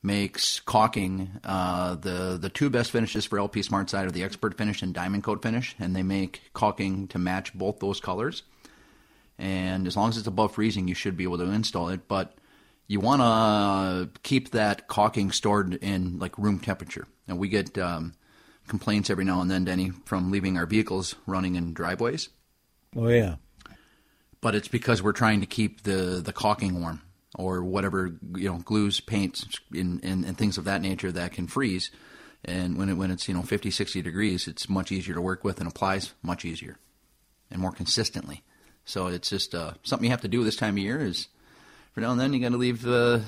makes 0.04 0.60
caulking 0.60 1.30
uh, 1.44 1.96
the 1.96 2.38
the 2.40 2.50
two 2.50 2.70
best 2.70 2.92
finishes 2.92 3.26
for 3.26 3.40
LP 3.40 3.62
Smart 3.62 3.90
Side 3.90 4.08
are 4.08 4.12
the 4.12 4.24
Expert 4.24 4.58
Finish 4.58 4.82
and 4.82 4.94
Diamond 4.94 5.24
Coat 5.24 5.42
Finish, 5.42 5.76
and 5.80 5.96
they 5.96 6.04
make 6.04 6.42
caulking 6.54 7.08
to 7.10 7.20
match 7.20 7.54
both 7.54 7.80
those 7.80 8.00
colors. 8.00 8.44
And 9.38 9.88
as 9.88 9.98
long 9.98 10.10
as 10.10 10.18
it's 10.18 10.28
above 10.28 10.54
freezing, 10.54 10.88
you 10.88 10.94
should 10.94 11.18
be 11.18 11.24
able 11.24 11.40
to 11.40 11.46
install 11.46 11.90
it. 11.90 12.08
But 12.08 12.36
you 12.88 13.00
want 13.00 13.22
to 13.22 14.20
keep 14.22 14.52
that 14.52 14.88
caulking 14.88 15.32
stored 15.32 15.74
in 15.76 16.20
like 16.20 16.38
room 16.38 16.60
temperature. 16.60 17.08
And 17.28 17.40
we 17.40 17.48
get 17.48 17.78
um, 17.78 18.14
complaints 18.68 19.10
every 19.10 19.26
now 19.26 19.42
and 19.42 19.50
then, 19.50 19.66
Denny, 19.66 19.92
from 20.06 20.30
leaving 20.30 20.58
our 20.58 20.66
vehicles 20.66 21.16
running 21.26 21.56
in 21.56 21.74
driveways. 21.74 22.30
Oh 22.96 23.08
yeah, 23.08 23.36
But 24.42 24.56
it's 24.56 24.68
because 24.68 25.02
we're 25.02 25.14
trying 25.14 25.40
to 25.40 25.48
keep 25.48 25.84
the 25.84 26.22
the 26.24 26.34
caulking 26.34 26.82
warm 26.82 27.02
or 27.36 27.63
whatever 27.63 28.15
you 28.36 28.50
know 28.50 28.58
glues, 28.60 29.00
paints, 29.00 29.46
and, 29.72 30.04
and, 30.04 30.26
and 30.26 30.38
things 30.38 30.58
of 30.58 30.65
that 30.65 30.82
nature 30.82 31.12
that 31.12 31.32
can 31.32 31.48
freeze. 31.48 31.91
And 32.44 32.78
when 32.78 32.89
it 32.89 32.96
when 32.96 33.12
it's 33.12 33.28
you 33.28 33.34
know 33.34 33.44
50, 33.44 33.72
60 33.72 34.02
degrees, 34.02 34.48
it's 34.48 34.67
much 34.67 34.91
easier 34.91 35.13
to 35.13 35.22
work 35.22 35.44
with 35.44 35.60
and 35.60 35.67
applies 35.67 36.13
much 36.24 36.44
easier 36.46 36.78
and 37.50 37.62
more 37.62 37.72
consistently. 37.72 38.44
So 38.86 39.08
it's 39.08 39.30
just 39.30 39.54
uh, 39.54 39.74
something 39.84 40.06
you 40.06 40.12
have 40.12 40.22
to 40.22 40.28
do 40.28 40.44
this 40.44 40.56
time 40.56 40.76
of 40.76 40.80
year. 40.80 41.00
Is 41.00 41.28
for 41.94 42.02
now 42.02 42.12
and 42.12 42.20
then 42.20 42.34
you 42.34 42.39
got 42.39 42.50
to 42.50 42.58
leave 42.58 42.82
the 42.82 43.24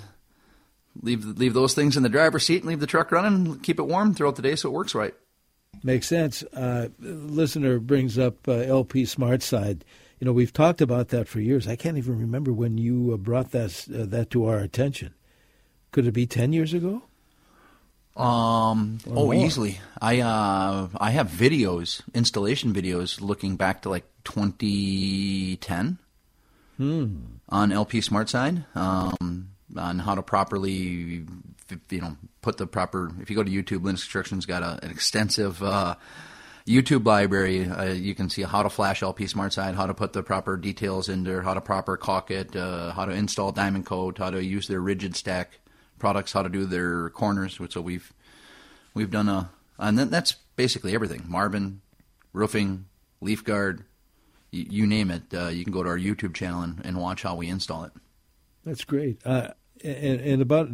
leave 1.02 1.26
leave 1.26 1.54
those 1.54 1.74
things 1.74 1.98
in 1.98 2.04
the 2.04 2.10
driver's 2.10 2.46
seat 2.46 2.62
and 2.62 2.70
leave 2.70 2.80
the 2.80 2.88
truck 2.88 3.12
running, 3.12 3.60
keep 3.60 3.80
it 3.80 3.84
warm 3.84 4.14
throughout 4.14 4.36
the 4.36 4.42
day 4.42 4.56
so 4.56 4.70
it 4.70 4.74
works 4.74 4.96
right. 4.96 5.14
makes 5.84 6.08
sense. 6.08 6.44
Uh, 6.44 6.90
listener 7.00 7.80
brings 7.80 8.18
up 8.18 8.48
uh, 8.48 8.54
LP 8.54 9.06
Smart 9.06 9.44
Side. 9.44 9.86
You 10.24 10.28
know, 10.28 10.32
we've 10.32 10.54
talked 10.54 10.80
about 10.80 11.10
that 11.10 11.28
for 11.28 11.42
years. 11.42 11.68
I 11.68 11.76
can't 11.76 11.98
even 11.98 12.18
remember 12.18 12.54
when 12.54 12.78
you 12.78 13.12
uh, 13.14 13.18
brought 13.18 13.52
that 13.52 13.86
uh, 13.94 14.06
that 14.06 14.30
to 14.30 14.46
our 14.46 14.60
attention. 14.60 15.14
Could 15.92 16.08
it 16.08 16.14
be 16.14 16.26
ten 16.26 16.54
years 16.54 16.74
ago? 16.74 17.04
Um. 18.16 19.00
Or 19.06 19.18
oh, 19.18 19.26
more. 19.26 19.34
easily. 19.34 19.82
I 20.02 20.22
uh 20.22 20.88
I 20.96 21.12
have 21.12 21.28
videos, 21.28 22.04
installation 22.14 22.74
videos, 22.74 23.20
looking 23.20 23.58
back 23.58 23.82
to 23.82 23.90
like 23.90 24.06
2010 24.24 26.00
on 26.80 27.72
LP 27.74 28.00
Smart 28.00 28.30
Side. 28.30 28.64
Um, 28.76 29.50
on 29.76 30.00
how 30.00 30.16
to 30.16 30.22
properly, 30.22 30.72
you 30.72 32.02
know, 32.02 32.16
put 32.42 32.56
the 32.56 32.66
proper. 32.66 33.12
If 33.20 33.30
you 33.30 33.36
go 33.36 33.44
to 33.44 33.52
YouTube, 33.52 33.82
Lindus 33.84 34.04
Construction's 34.04 34.46
got 34.46 34.64
a, 34.64 34.80
an 34.86 34.90
extensive 34.90 35.62
uh, 35.62 35.96
YouTube 36.68 37.06
library, 37.06 37.70
uh, 37.70 37.92
you 37.92 38.16
can 38.16 38.30
see 38.30 38.44
how 38.44 38.64
to 38.64 38.70
flash 38.70 39.04
LP 39.04 39.26
SmartSide, 39.26 39.76
how 39.76 39.86
to 39.86 39.94
put 39.94 40.14
the 40.14 40.24
proper 40.24 40.56
details 40.56 41.10
in 41.10 41.24
there, 41.24 41.42
how 41.42 41.54
to 41.54 41.62
proper 41.62 41.98
caulk 41.98 42.32
it, 42.32 42.56
uh, 42.56 42.92
how 42.92 43.06
to 43.06 43.12
install 43.12 43.52
Diamond 43.52 43.86
Coat, 43.86 44.18
how 44.18 44.30
to 44.30 44.44
use 44.44 44.68
their 44.68 44.80
rigid 44.80 45.16
stack 45.16 45.60
products, 46.00 46.32
how 46.32 46.42
to 46.42 46.50
do 46.50 46.66
their 46.66 47.10
corners. 47.10 47.60
So 47.70 47.82
we've 47.82 48.14
we've 48.94 49.12
done 49.12 49.28
a, 49.28 49.50
and 49.78 49.98
that's 49.98 50.36
basically 50.56 50.96
everything. 50.96 51.26
Marvin, 51.28 51.82
roofing, 52.32 52.86
leaf 53.20 53.44
guard, 53.44 53.84
you, 54.52 54.66
you 54.70 54.88
name 54.88 55.12
it. 55.12 55.24
Uh, 55.34 55.48
you 55.48 55.66
can 55.66 55.74
go 55.74 55.84
to 55.84 55.90
our 55.90 55.98
YouTube 55.98 56.34
channel 56.34 56.62
and, 56.62 56.82
and, 56.86 56.98
watch 56.98 57.24
how 57.24 57.36
we 57.36 57.50
install 57.50 57.84
it. 57.84 57.92
That's 58.64 58.86
great. 58.86 59.20
Uh, 59.26 59.50
and, 59.84 60.22
and, 60.22 60.42
about 60.42 60.70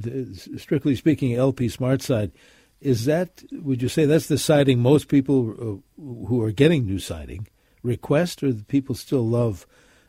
strictly 0.57 0.95
speaking, 0.95 1.35
LP 1.35 1.69
Smart 1.69 2.01
SmartSide 2.01 2.31
is 2.81 3.05
that, 3.05 3.43
would 3.51 3.81
you 3.81 3.89
say 3.89 4.05
that's 4.05 4.27
the 4.27 4.37
siding 4.37 4.79
most 4.79 5.07
people 5.07 5.51
uh, 5.51 6.01
who 6.01 6.41
are 6.41 6.51
getting 6.51 6.85
new 6.85 6.99
siding 6.99 7.47
request, 7.83 8.43
or 8.43 8.53
the 8.53 8.63
people 8.63 8.95
still 8.95 9.27
love 9.27 9.65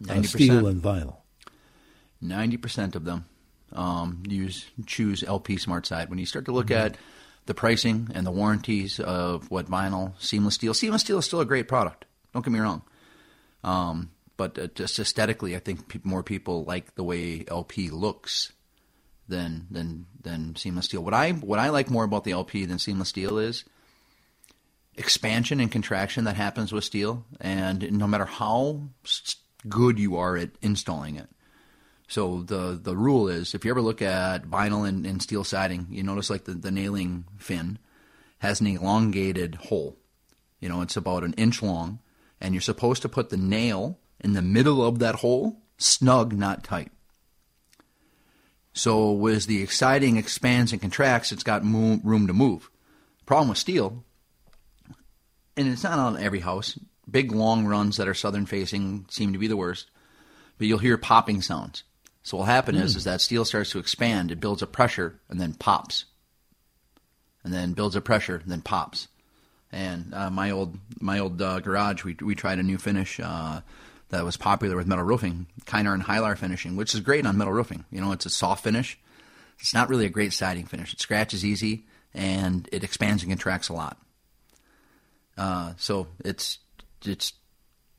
uh, 0.09 0.23
steel 0.23 0.67
and 0.67 0.83
vinyl? 0.83 1.17
90% 2.23 2.95
of 2.95 3.05
them 3.05 3.25
um, 3.73 4.23
use 4.29 4.67
choose 4.87 5.23
LP 5.25 5.57
Smart 5.57 5.87
Side. 5.87 6.11
When 6.11 6.19
you 6.19 6.27
start 6.27 6.45
to 6.47 6.53
look 6.53 6.67
mm-hmm. 6.67 6.87
at 6.87 6.97
the 7.47 7.55
pricing 7.55 8.09
and 8.15 8.27
the 8.27 8.31
warranties 8.31 9.01
of 9.01 9.51
what 9.51 9.67
vinyl, 9.67 10.13
seamless 10.19 10.55
steel, 10.55 10.75
seamless 10.75 11.03
steel 11.03 11.19
is 11.19 11.25
still 11.25 11.41
a 11.41 11.47
great 11.47 11.69
product. 11.69 12.05
Don't 12.33 12.45
get 12.45 12.53
me 12.53 12.61
wrong. 12.61 12.83
Um, 13.65 14.11
but 14.37 14.59
uh, 14.59 14.69
just 14.75 14.99
aesthetically, 14.99 15.57
I 15.57 15.59
think 15.59 15.89
pe- 15.89 16.01
more 16.05 16.23
people 16.23 16.65
like 16.65 16.95
the 16.95 17.05
way 17.05 17.45
LP 17.49 17.91
looks 17.91 18.53
than 19.31 19.67
than 19.71 20.07
than 20.21 20.57
seamless 20.57 20.87
steel. 20.87 21.03
What 21.03 21.15
I 21.15 21.33
what 21.33 21.59
I 21.59 21.71
like 21.71 21.91
more 21.91 22.05
about 22.05 22.25
the 22.25 22.33
LP 22.33 22.67
than 22.67 22.79
seamless 22.79 23.09
steel 23.09 23.39
is 23.39 23.65
expansion 24.97 25.61
and 25.61 25.73
contraction 25.73 26.25
that 26.25 26.37
happens 26.37 26.73
with 26.73 26.85
steel, 26.85 27.25
and 27.41 27.91
no 27.93 28.07
matter 28.07 28.27
how 28.27 28.83
good 29.69 29.99
you 29.99 30.17
are 30.17 30.37
at 30.37 30.51
installing 30.61 31.17
it. 31.17 31.29
So 32.09 32.43
the 32.43 32.79
the 32.83 32.97
rule 32.97 33.29
is, 33.29 33.55
if 33.55 33.65
you 33.65 33.71
ever 33.71 33.83
look 33.83 34.03
at 34.03 34.45
vinyl 34.45 34.87
and, 34.87 35.07
and 35.07 35.23
steel 35.23 35.45
siding, 35.45 35.87
you 35.91 36.03
notice 36.03 36.29
like 36.29 36.45
the, 36.45 36.55
the 36.55 36.71
nailing 36.71 37.25
fin 37.39 37.79
has 38.39 38.61
an 38.61 38.67
elongated 38.67 39.55
hole. 39.55 39.97
You 40.61 40.69
know, 40.69 40.83
it's 40.83 40.97
about 40.97 41.25
an 41.25 41.35
inch 41.35 41.63
long, 41.63 42.01
and 42.41 42.55
you're 42.55 42.61
supposed 42.61 43.03
to 43.03 43.09
put 43.09 43.31
the 43.31 43.37
nail 43.37 43.99
in 44.19 44.33
the 44.33 44.43
middle 44.43 44.85
of 44.85 44.99
that 44.99 45.17
hole, 45.17 45.63
snug, 45.79 46.33
not 46.33 46.65
tight. 46.65 46.91
So 48.73 49.27
as 49.27 49.47
the 49.47 49.63
exciting 49.63 50.17
expands 50.17 50.73
and 50.73 50.81
contracts, 50.81 51.33
it's 51.33 51.43
got 51.43 51.63
room 51.65 52.27
to 52.27 52.33
move. 52.33 52.71
Problem 53.27 53.49
with 53.49 53.59
steel, 53.59 54.05
and 55.57 55.69
it's 55.69 55.85
not 55.85 55.99
on 55.99 56.17
every 56.19 56.41
house. 56.41 56.79
Big 57.11 57.33
long 57.33 57.67
runs 57.67 57.97
that 57.97 58.09
are 58.09 58.15
southern 58.15 58.47
facing 58.47 59.07
seem 59.09 59.33
to 59.33 59.39
be 59.39 59.47
the 59.47 59.57
worst, 59.57 59.91
but 60.59 60.67
you'll 60.67 60.79
hear 60.79 60.97
popping 60.97 61.43
sounds. 61.43 61.83
So 62.23 62.37
what'll 62.37 62.53
happen 62.53 62.77
mm. 62.77 62.83
is, 62.83 62.95
hmm. 62.95 62.99
is 62.99 63.05
that 63.05 63.21
steel 63.21 63.45
starts 63.45 63.71
to 63.71 63.79
expand, 63.79 64.31
it 64.31 64.41
builds 64.41 64.63
a 64.63 64.67
pressure, 64.67 65.21
and 65.29 65.41
then 65.41 65.55
pops, 65.55 66.05
and 67.43 67.53
then 67.53 67.73
builds 67.73 67.97
a 67.97 68.01
pressure, 68.01 68.37
and 68.37 68.51
then 68.51 68.61
pops. 68.61 69.09
And 69.73 70.13
uh, 70.13 70.31
my 70.31 70.51
old 70.51 70.79
my 71.01 71.19
old 71.19 71.41
uh, 71.41 71.61
garage, 71.61 72.05
we 72.05 72.17
we 72.21 72.35
tried 72.35 72.59
a 72.59 72.65
new 72.65 72.79
finish. 72.79 73.21
Uh, 73.23 73.61
that 74.11 74.25
was 74.25 74.37
popular 74.37 74.77
with 74.77 74.87
metal 74.87 75.05
roofing, 75.05 75.47
Kynar 75.65 75.95
and 75.95 76.03
Hylar 76.03 76.37
finishing, 76.37 76.77
which 76.77 76.95
is 76.95 77.01
great 77.01 77.27
on 77.27 77.39
metal 77.39 77.53
roofing. 77.53 77.85
You 77.91 78.01
know, 78.01 78.13
it's 78.13 78.27
a 78.27 78.31
soft 78.31 78.63
finish. 78.63 78.99
It's 79.59 79.75
not 79.75 79.89
really 79.89 80.07
a 80.07 80.11
great 80.11 80.33
siding 80.33 80.67
finish. 80.67 80.93
It 80.93 81.01
scratches 81.01 81.45
easy 81.45 81.87
and 82.13 82.69
it 82.73 82.85
expands 82.85 83.23
and 83.23 83.31
contracts 83.31 83.69
a 83.69 83.73
lot. 83.73 83.99
Uh, 85.37 85.73
so 85.77 86.09
it's 86.25 86.59
it's 87.05 87.33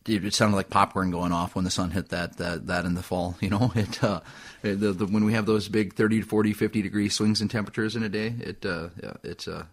it, 0.06 0.34
sounded 0.34 0.56
like 0.56 0.70
popcorn 0.70 1.12
going 1.12 1.32
off 1.32 1.56
when 1.56 1.64
the 1.64 1.72
sun 1.72 1.92
hit 1.92 2.10
that 2.10 2.38
that, 2.38 2.68
that 2.68 2.86
in 2.86 2.94
the 2.94 3.04
fall. 3.04 3.38
You 3.42 3.50
know, 3.50 3.72
it, 3.76 4.04
uh, 4.04 4.22
the, 4.62 4.76
the, 4.76 5.06
when 5.06 5.26
we 5.26 5.34
have 5.34 5.46
those 5.46 5.70
big 5.70 5.96
30 5.96 6.22
to 6.22 6.28
40, 6.28 6.54
50 6.54 6.82
degree 6.82 7.10
swings 7.10 7.42
in 7.42 7.48
temperatures 7.48 7.96
in 7.96 8.04
a 8.04 8.10
day, 8.10 8.34
it 8.40 8.66
uh, 8.66 8.90
yeah, 9.02 9.14
it's 9.24 9.48
uh, 9.48 9.66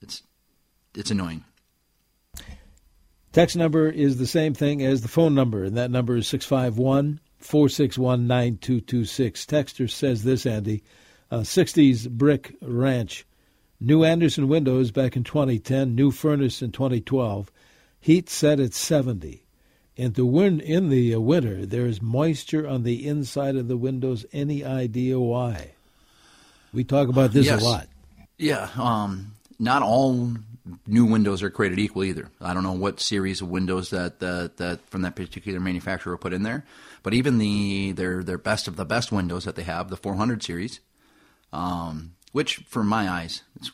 it's 0.00 0.22
it's 0.94 1.10
annoying. 1.10 1.44
Text 3.36 3.54
number 3.54 3.86
is 3.86 4.16
the 4.16 4.26
same 4.26 4.54
thing 4.54 4.82
as 4.82 5.02
the 5.02 5.08
phone 5.08 5.34
number, 5.34 5.62
and 5.62 5.76
that 5.76 5.90
number 5.90 6.16
is 6.16 6.26
651 6.26 7.20
461 7.36 8.26
9226. 8.26 9.44
Texter 9.44 9.90
says 9.90 10.24
this, 10.24 10.46
Andy 10.46 10.82
uh, 11.30 11.40
60s 11.40 12.08
brick 12.08 12.56
ranch, 12.62 13.26
new 13.78 14.04
Andersen 14.04 14.48
windows 14.48 14.90
back 14.90 15.16
in 15.16 15.22
2010, 15.22 15.94
new 15.94 16.10
furnace 16.10 16.62
in 16.62 16.72
2012, 16.72 17.52
heat 18.00 18.30
set 18.30 18.58
at 18.58 18.72
70. 18.72 19.44
And 19.98 20.14
the, 20.14 20.24
win- 20.24 20.60
in 20.60 20.88
the 20.88 21.16
winter, 21.16 21.66
there 21.66 21.84
is 21.84 22.00
moisture 22.00 22.66
on 22.66 22.84
the 22.84 23.06
inside 23.06 23.56
of 23.56 23.68
the 23.68 23.76
windows. 23.76 24.24
Any 24.32 24.64
idea 24.64 25.20
why? 25.20 25.72
We 26.72 26.84
talk 26.84 27.10
about 27.10 27.32
this 27.32 27.44
yes. 27.44 27.60
a 27.60 27.64
lot. 27.66 27.86
Yeah, 28.38 28.70
um, 28.78 29.34
not 29.58 29.82
all 29.82 30.32
new 30.86 31.04
windows 31.04 31.42
are 31.42 31.50
created 31.50 31.78
equal 31.78 32.04
either. 32.04 32.30
I 32.40 32.54
don't 32.54 32.62
know 32.62 32.72
what 32.72 33.00
series 33.00 33.40
of 33.40 33.50
windows 33.50 33.90
that 33.90 34.20
that, 34.20 34.56
that 34.56 34.88
from 34.90 35.02
that 35.02 35.16
particular 35.16 35.60
manufacturer 35.60 36.16
put 36.16 36.32
in 36.32 36.42
there, 36.42 36.64
but 37.02 37.14
even 37.14 37.38
the 37.38 37.92
their 37.92 38.22
their 38.22 38.38
best 38.38 38.68
of 38.68 38.76
the 38.76 38.84
best 38.84 39.12
windows 39.12 39.44
that 39.44 39.56
they 39.56 39.62
have, 39.62 39.90
the 39.90 39.96
400 39.96 40.42
series, 40.42 40.80
um, 41.52 42.14
which 42.32 42.56
for 42.68 42.82
my 42.82 43.08
eyes, 43.08 43.42
it's 43.56 43.70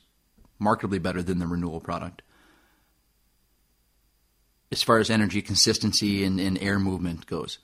markedly 0.58 0.98
better 0.98 1.22
than 1.22 1.38
the 1.38 1.46
renewal 1.46 1.80
product. 1.80 2.22
As 4.70 4.82
far 4.82 4.98
as 4.98 5.10
energy 5.10 5.42
consistency 5.42 6.24
and, 6.24 6.40
and 6.40 6.58
air 6.58 6.78
movement 6.78 7.26
goes, 7.26 7.58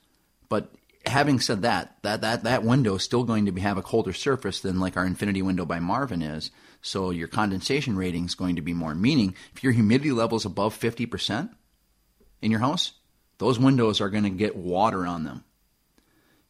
but 0.49 0.71
having 1.07 1.41
said 1.41 1.63
that, 1.63 1.97
that 2.03 2.21
that 2.21 2.45
that 2.45 2.63
window 2.63 2.97
is 2.97 3.03
still 3.03 3.25
going 3.25 3.47
to 3.47 3.53
be, 3.53 3.61
have 3.61 3.79
a 3.79 3.83
colder 3.83 4.13
surface 4.13 4.61
than 4.61 4.81
like 4.81 4.97
our 4.97 5.07
Infinity 5.07 5.43
window 5.43 5.65
by 5.65 5.81
Marvin 5.81 6.23
is. 6.23 6.51
So 6.81 7.11
your 7.11 7.29
condensation 7.29 7.97
rating 7.97 8.27
is 8.27 8.35
going 8.35 8.57
to 8.57 8.63
be 8.63 8.73
more. 8.73 8.95
Meaning, 8.95 9.35
if 9.55 9.63
your 9.63 9.73
humidity 9.73 10.13
level 10.13 10.37
is 10.37 10.45
above 10.45 10.79
50% 10.79 11.51
in 12.41 12.51
your 12.51 12.61
house, 12.61 12.93
those 13.39 13.59
windows 13.59 14.01
are 14.01 14.11
going 14.11 14.25
to 14.25 14.31
get 14.31 14.57
water 14.57 15.07
on 15.07 15.25
them. 15.25 15.45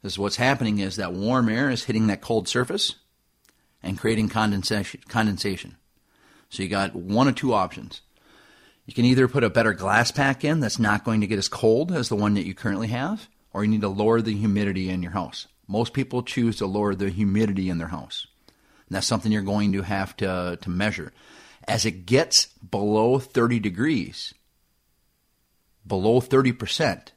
Because 0.00 0.18
what's 0.18 0.36
happening 0.36 0.78
is 0.78 0.96
that 0.96 1.12
warm 1.12 1.48
air 1.48 1.70
is 1.70 1.84
hitting 1.84 2.06
that 2.06 2.20
cold 2.20 2.48
surface 2.48 2.94
and 3.82 3.98
creating 3.98 4.28
condensation. 4.28 5.00
condensation. 5.08 5.76
So 6.50 6.62
you 6.62 6.68
got 6.68 6.94
one 6.94 7.28
or 7.28 7.32
two 7.32 7.52
options. 7.52 8.00
You 8.86 8.94
can 8.94 9.04
either 9.04 9.28
put 9.28 9.44
a 9.44 9.50
better 9.50 9.74
glass 9.74 10.10
pack 10.10 10.44
in 10.44 10.60
that's 10.60 10.78
not 10.78 11.04
going 11.04 11.20
to 11.20 11.26
get 11.26 11.38
as 11.38 11.48
cold 11.48 11.92
as 11.92 12.08
the 12.08 12.16
one 12.16 12.34
that 12.34 12.46
you 12.46 12.54
currently 12.54 12.88
have, 12.88 13.28
or 13.52 13.62
you 13.62 13.70
need 13.70 13.82
to 13.82 13.88
lower 13.88 14.22
the 14.22 14.34
humidity 14.34 14.88
in 14.88 15.02
your 15.02 15.12
house. 15.12 15.46
Most 15.66 15.92
people 15.92 16.22
choose 16.22 16.56
to 16.56 16.66
lower 16.66 16.94
the 16.94 17.10
humidity 17.10 17.68
in 17.68 17.76
their 17.76 17.88
house. 17.88 18.26
And 18.88 18.96
that's 18.96 19.06
something 19.06 19.30
you're 19.30 19.42
going 19.42 19.72
to 19.72 19.82
have 19.82 20.16
to, 20.18 20.58
to 20.60 20.70
measure. 20.70 21.12
As 21.66 21.84
it 21.84 22.06
gets 22.06 22.46
below 22.46 23.18
30 23.18 23.60
degrees, 23.60 24.32
below 25.86 26.20
30% 26.20 27.08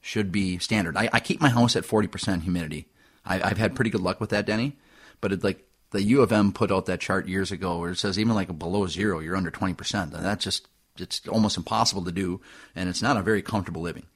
should 0.00 0.32
be 0.32 0.58
standard. 0.58 0.96
I, 0.96 1.08
I 1.12 1.20
keep 1.20 1.40
my 1.40 1.48
house 1.48 1.76
at 1.76 1.84
40% 1.84 2.42
humidity. 2.42 2.88
I, 3.24 3.48
have 3.48 3.58
had 3.58 3.76
pretty 3.76 3.90
good 3.90 4.00
luck 4.00 4.20
with 4.20 4.30
that, 4.30 4.46
Denny. 4.46 4.76
But 5.20 5.32
it, 5.32 5.44
like 5.44 5.64
the 5.90 6.02
U 6.02 6.22
of 6.22 6.32
M 6.32 6.52
put 6.52 6.72
out 6.72 6.86
that 6.86 7.00
chart 7.00 7.28
years 7.28 7.52
ago 7.52 7.78
where 7.78 7.92
it 7.92 7.98
says 7.98 8.18
even 8.18 8.34
like 8.34 8.58
below 8.58 8.88
zero, 8.88 9.20
you're 9.20 9.36
under 9.36 9.52
20%. 9.52 10.02
And 10.02 10.12
that's 10.12 10.42
just, 10.42 10.66
it's 10.98 11.26
almost 11.28 11.56
impossible 11.56 12.04
to 12.04 12.12
do. 12.12 12.40
And 12.74 12.88
it's 12.88 13.02
not 13.02 13.16
a 13.16 13.22
very 13.22 13.42
comfortable 13.42 13.82
living. 13.82 14.06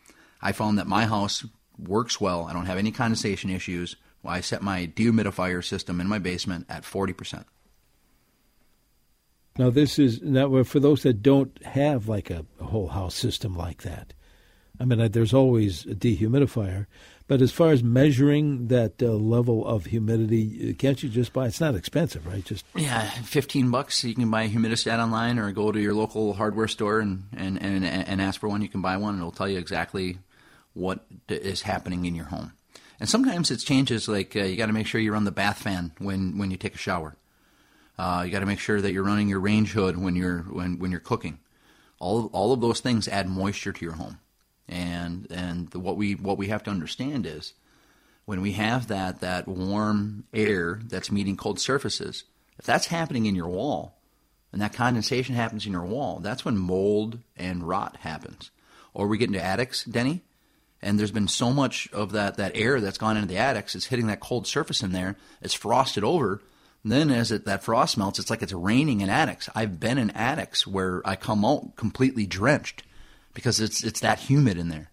I 0.42 0.50
found 0.50 0.78
that 0.78 0.88
my 0.88 1.06
house 1.06 1.46
works 1.78 2.20
well. 2.20 2.46
I 2.46 2.52
don't 2.52 2.66
have 2.66 2.78
any 2.78 2.90
condensation 2.90 3.50
issues. 3.50 3.94
I 4.28 4.40
set 4.40 4.62
my 4.62 4.86
dehumidifier 4.86 5.64
system 5.64 6.00
in 6.00 6.08
my 6.08 6.18
basement 6.18 6.66
at 6.68 6.82
40%. 6.82 7.44
Now, 9.58 9.70
this 9.70 9.98
is 9.98 10.20
now 10.20 10.62
for 10.64 10.80
those 10.80 11.02
that 11.02 11.22
don't 11.22 11.62
have 11.64 12.08
like 12.08 12.30
a, 12.30 12.44
a 12.60 12.64
whole 12.64 12.88
house 12.88 13.14
system 13.14 13.56
like 13.56 13.82
that. 13.82 14.12
I 14.78 14.84
mean, 14.84 15.10
there's 15.12 15.32
always 15.32 15.86
a 15.86 15.94
dehumidifier, 15.94 16.86
but 17.28 17.40
as 17.40 17.50
far 17.50 17.70
as 17.70 17.82
measuring 17.82 18.68
that 18.68 19.02
uh, 19.02 19.06
level 19.06 19.66
of 19.66 19.86
humidity, 19.86 20.70
uh, 20.70 20.74
can't 20.74 21.02
you 21.02 21.08
just 21.08 21.32
buy? 21.32 21.46
It's 21.46 21.60
not 21.60 21.74
expensive, 21.74 22.26
right? 22.26 22.44
Just 22.44 22.64
yeah, 22.74 23.08
fifteen 23.08 23.70
bucks. 23.70 24.04
You 24.04 24.14
can 24.14 24.30
buy 24.30 24.42
a 24.42 24.48
humidistat 24.48 24.98
online, 24.98 25.38
or 25.38 25.50
go 25.52 25.72
to 25.72 25.80
your 25.80 25.94
local 25.94 26.34
hardware 26.34 26.68
store 26.68 27.00
and 27.00 27.24
and 27.34 27.60
and, 27.60 27.84
and 27.84 28.20
ask 28.20 28.38
for 28.38 28.48
one. 28.48 28.62
You 28.62 28.68
can 28.68 28.82
buy 28.82 28.96
one, 28.98 29.14
and 29.14 29.20
it'll 29.20 29.32
tell 29.32 29.48
you 29.48 29.58
exactly 29.58 30.18
what 30.74 31.06
is 31.28 31.62
happening 31.62 32.04
in 32.04 32.14
your 32.14 32.26
home. 32.26 32.52
And 32.98 33.08
sometimes 33.08 33.50
it's 33.50 33.64
changes 33.64 34.08
like 34.08 34.34
uh, 34.34 34.44
you 34.44 34.56
got 34.56 34.66
to 34.66 34.72
make 34.72 34.86
sure 34.86 35.00
you 35.00 35.12
run 35.12 35.24
the 35.24 35.30
bath 35.32 35.62
fan 35.62 35.92
when, 35.98 36.38
when 36.38 36.50
you 36.50 36.56
take 36.56 36.74
a 36.74 36.78
shower. 36.78 37.16
Uh, 37.98 38.22
you 38.24 38.32
got 38.32 38.40
to 38.40 38.46
make 38.46 38.58
sure 38.58 38.80
that 38.80 38.92
you're 38.92 39.02
running 39.02 39.28
your 39.28 39.40
range 39.40 39.72
hood 39.72 39.96
when 39.96 40.16
you're 40.16 40.40
when, 40.40 40.78
when 40.78 40.90
you're 40.90 41.00
cooking. 41.00 41.38
All 41.98 42.26
all 42.32 42.52
of 42.52 42.60
those 42.60 42.80
things 42.80 43.08
add 43.08 43.28
moisture 43.28 43.72
to 43.72 43.84
your 43.84 43.94
home, 43.94 44.18
and 44.68 45.26
and 45.30 45.70
the, 45.70 45.78
what 45.78 45.96
we 45.96 46.14
what 46.14 46.36
we 46.36 46.48
have 46.48 46.62
to 46.64 46.70
understand 46.70 47.24
is 47.24 47.54
when 48.26 48.42
we 48.42 48.52
have 48.52 48.88
that 48.88 49.20
that 49.20 49.48
warm 49.48 50.24
air 50.34 50.80
that's 50.84 51.10
meeting 51.10 51.38
cold 51.38 51.58
surfaces, 51.58 52.24
if 52.58 52.66
that's 52.66 52.88
happening 52.88 53.24
in 53.24 53.34
your 53.34 53.48
wall, 53.48 53.96
and 54.52 54.60
that 54.60 54.74
condensation 54.74 55.34
happens 55.34 55.64
in 55.64 55.72
your 55.72 55.86
wall, 55.86 56.20
that's 56.20 56.44
when 56.44 56.58
mold 56.58 57.20
and 57.34 57.66
rot 57.66 57.96
happens. 58.00 58.50
Or 58.92 59.06
we 59.06 59.16
get 59.16 59.28
into 59.28 59.42
attics, 59.42 59.84
Denny, 59.84 60.22
and 60.86 61.00
there's 61.00 61.10
been 61.10 61.26
so 61.26 61.52
much 61.52 61.88
of 61.92 62.12
that, 62.12 62.36
that 62.36 62.52
air 62.54 62.80
that's 62.80 62.96
gone 62.96 63.16
into 63.16 63.28
the 63.28 63.38
attics, 63.38 63.74
it's 63.74 63.86
hitting 63.86 64.06
that 64.06 64.20
cold 64.20 64.46
surface 64.46 64.82
in 64.82 64.92
there, 64.92 65.16
it's 65.42 65.52
frosted 65.52 66.04
over. 66.04 66.40
then 66.84 67.10
as 67.10 67.32
it, 67.32 67.44
that 67.44 67.64
frost 67.64 67.98
melts, 67.98 68.20
it's 68.20 68.30
like 68.30 68.42
it's 68.42 68.52
raining 68.52 69.00
in 69.00 69.10
attics. 69.10 69.48
I've 69.56 69.80
been 69.80 69.98
in 69.98 70.10
attics 70.12 70.64
where 70.64 71.02
I 71.04 71.16
come 71.16 71.44
out 71.44 71.74
completely 71.74 72.24
drenched 72.24 72.84
because 73.34 73.58
it's 73.58 73.82
it's 73.82 74.00
that 74.00 74.20
humid 74.20 74.56
in 74.56 74.68
there. 74.68 74.92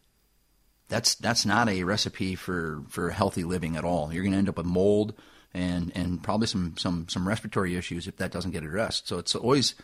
That's 0.90 1.14
that's 1.14 1.46
not 1.46 1.70
a 1.70 1.84
recipe 1.84 2.34
for, 2.34 2.84
for 2.90 3.12
healthy 3.12 3.44
living 3.44 3.78
at 3.78 3.86
all. 3.86 4.12
You're 4.12 4.24
going 4.24 4.34
to 4.34 4.40
end 4.40 4.50
up 4.50 4.58
with 4.58 4.66
mold 4.66 5.14
and 5.54 5.92
and 5.94 6.24
probably 6.24 6.48
some 6.48 6.76
some 6.78 7.08
some 7.08 7.28
respiratory 7.28 7.76
issues 7.76 8.08
if 8.08 8.18
that 8.18 8.32
doesn't 8.32 8.52
get 8.52 8.64
addressed. 8.64 9.08
So 9.08 9.20
it's 9.20 9.36
always 9.36 9.76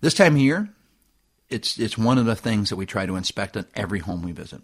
this 0.00 0.14
time 0.14 0.36
of 0.36 0.40
year. 0.40 0.70
It's 1.50 1.78
it's 1.78 1.98
one 1.98 2.16
of 2.16 2.24
the 2.24 2.34
things 2.36 2.70
that 2.70 2.76
we 2.76 2.86
try 2.86 3.04
to 3.04 3.16
inspect 3.16 3.58
at 3.58 3.66
every 3.74 3.98
home 3.98 4.22
we 4.22 4.32
visit. 4.32 4.62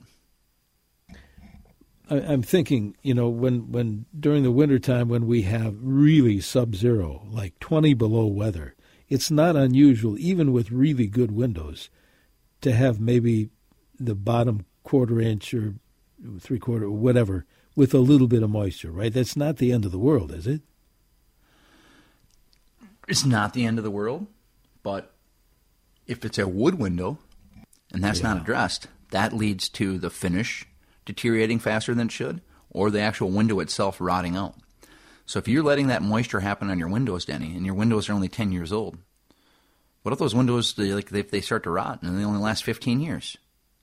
I'm 2.10 2.42
thinking, 2.42 2.96
you 3.02 3.14
know, 3.14 3.28
when 3.28 3.70
when 3.70 4.06
during 4.18 4.42
the 4.42 4.50
wintertime 4.50 5.08
when 5.08 5.26
we 5.28 5.42
have 5.42 5.76
really 5.80 6.40
sub-zero, 6.40 7.24
like 7.30 7.58
20 7.60 7.94
below 7.94 8.26
weather, 8.26 8.74
it's 9.08 9.30
not 9.30 9.54
unusual, 9.54 10.18
even 10.18 10.52
with 10.52 10.72
really 10.72 11.06
good 11.06 11.30
windows, 11.30 11.88
to 12.62 12.72
have 12.72 12.98
maybe 13.00 13.50
the 13.98 14.16
bottom 14.16 14.66
quarter 14.82 15.20
inch 15.20 15.54
or 15.54 15.74
three 16.40 16.58
quarter 16.58 16.86
or 16.86 16.90
whatever 16.90 17.46
with 17.76 17.94
a 17.94 17.98
little 17.98 18.26
bit 18.26 18.42
of 18.42 18.50
moisture, 18.50 18.90
right? 18.90 19.12
That's 19.12 19.36
not 19.36 19.58
the 19.58 19.72
end 19.72 19.84
of 19.84 19.92
the 19.92 19.98
world, 19.98 20.32
is 20.32 20.46
it? 20.46 20.62
It's 23.06 23.24
not 23.24 23.54
the 23.54 23.64
end 23.64 23.78
of 23.78 23.84
the 23.84 23.90
world, 23.90 24.26
but 24.82 25.14
if 26.06 26.24
it's 26.24 26.38
a 26.38 26.48
wood 26.48 26.74
window 26.74 27.18
and 27.92 28.02
that's 28.02 28.20
yeah. 28.20 28.34
not 28.34 28.42
addressed, 28.42 28.88
that 29.12 29.32
leads 29.32 29.68
to 29.70 29.96
the 29.98 30.10
finish 30.10 30.66
deteriorating 31.10 31.58
faster 31.58 31.94
than 31.94 32.06
it 32.06 32.12
should 32.12 32.40
or 32.70 32.90
the 32.90 33.00
actual 33.00 33.30
window 33.30 33.60
itself 33.60 34.00
rotting 34.00 34.36
out. 34.36 34.54
So 35.26 35.38
if 35.38 35.48
you're 35.48 35.64
letting 35.64 35.88
that 35.88 36.02
moisture 36.02 36.40
happen 36.40 36.70
on 36.70 36.78
your 36.78 36.88
windows, 36.88 37.24
Denny, 37.24 37.56
and 37.56 37.66
your 37.66 37.74
windows 37.74 38.08
are 38.08 38.12
only 38.12 38.28
10 38.28 38.52
years 38.52 38.72
old, 38.72 38.98
what 40.02 40.12
if 40.12 40.18
those 40.18 40.34
windows, 40.34 40.74
they, 40.74 40.92
like, 40.92 41.12
if 41.12 41.30
they 41.30 41.40
start 41.40 41.64
to 41.64 41.70
rot 41.70 42.02
and 42.02 42.18
they 42.18 42.24
only 42.24 42.40
last 42.40 42.64
15 42.64 43.00
years? 43.00 43.36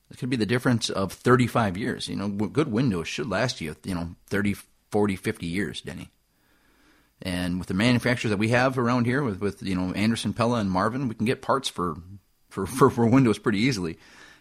It 0.09 0.17
could 0.17 0.29
be 0.29 0.37
the 0.37 0.45
difference 0.45 0.89
of 0.89 1.11
35 1.11 1.77
years. 1.77 2.07
You 2.07 2.15
know, 2.15 2.29
good 2.29 2.71
windows 2.71 3.07
should 3.07 3.29
last 3.29 3.59
you, 3.59 3.75
you 3.83 3.93
know, 3.93 4.15
30, 4.27 4.55
40, 4.91 5.15
50 5.17 5.45
years, 5.45 5.81
Denny. 5.81 6.09
And 7.21 7.59
with 7.59 7.67
the 7.67 7.73
manufacturers 7.73 8.29
that 8.29 8.37
we 8.37 8.49
have 8.49 8.77
around 8.77 9.05
here, 9.05 9.21
with, 9.23 9.41
with 9.41 9.63
you 9.63 9.75
know 9.75 9.91
Andersen, 9.93 10.33
Pella, 10.33 10.59
and 10.59 10.69
Marvin, 10.69 11.07
we 11.07 11.15
can 11.15 11.25
get 11.25 11.41
parts 11.41 11.67
for, 11.67 11.97
for, 12.49 12.65
for, 12.65 12.89
for 12.91 13.05
windows 13.05 13.39
pretty 13.39 13.59
easily. 13.59 13.97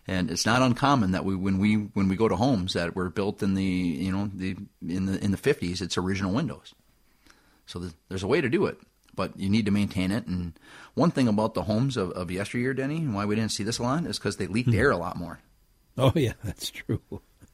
And 0.09 0.31
it's 0.31 0.47
not 0.47 0.63
uncommon 0.63 1.13
that 1.13 1.25
we 1.25 1.35
when 1.35 1.59
we 1.59 1.75
when 1.75 2.09
we 2.09 2.17
go 2.17 2.29
to 2.29 2.37
homes 2.37 2.75
that 2.75 2.95
were 2.95 3.11
built 3.11 3.43
in 3.43 3.55
the 3.55 3.65
you 3.65 4.13
know 4.13 4.31
the 4.33 4.57
in 4.87 5.07
the 5.07 5.23
in 5.23 5.33
the 5.33 5.37
50s, 5.37 5.81
it's 5.81 5.99
original 5.99 6.33
windows. 6.33 6.75
So 7.67 7.91
there's 8.09 8.23
a 8.23 8.29
way 8.29 8.41
to 8.41 8.49
do 8.49 8.67
it, 8.67 8.79
but 9.15 9.37
you 9.39 9.49
need 9.49 9.67
to 9.67 9.73
maintain 9.73 10.13
it. 10.13 10.27
And 10.27 10.57
one 10.95 11.11
thing 11.11 11.27
about 11.27 11.55
the 11.55 11.65
homes 11.65 11.97
of, 11.97 12.13
of 12.13 12.31
yesteryear, 12.31 12.75
Denny, 12.75 12.99
and 12.99 13.15
why 13.15 13.25
we 13.25 13.35
didn't 13.35 13.51
see 13.51 13.65
this 13.65 13.79
a 13.79 13.83
lot 13.83 14.07
is 14.07 14.19
because 14.19 14.37
they 14.37 14.47
leaked 14.47 14.71
hmm. 14.71 14.77
air 14.77 14.93
a 14.93 14.97
lot 14.97 15.17
more. 15.17 15.41
Oh 15.99 16.13
yeah, 16.15 16.35
that's 16.45 16.71
true. 16.71 17.01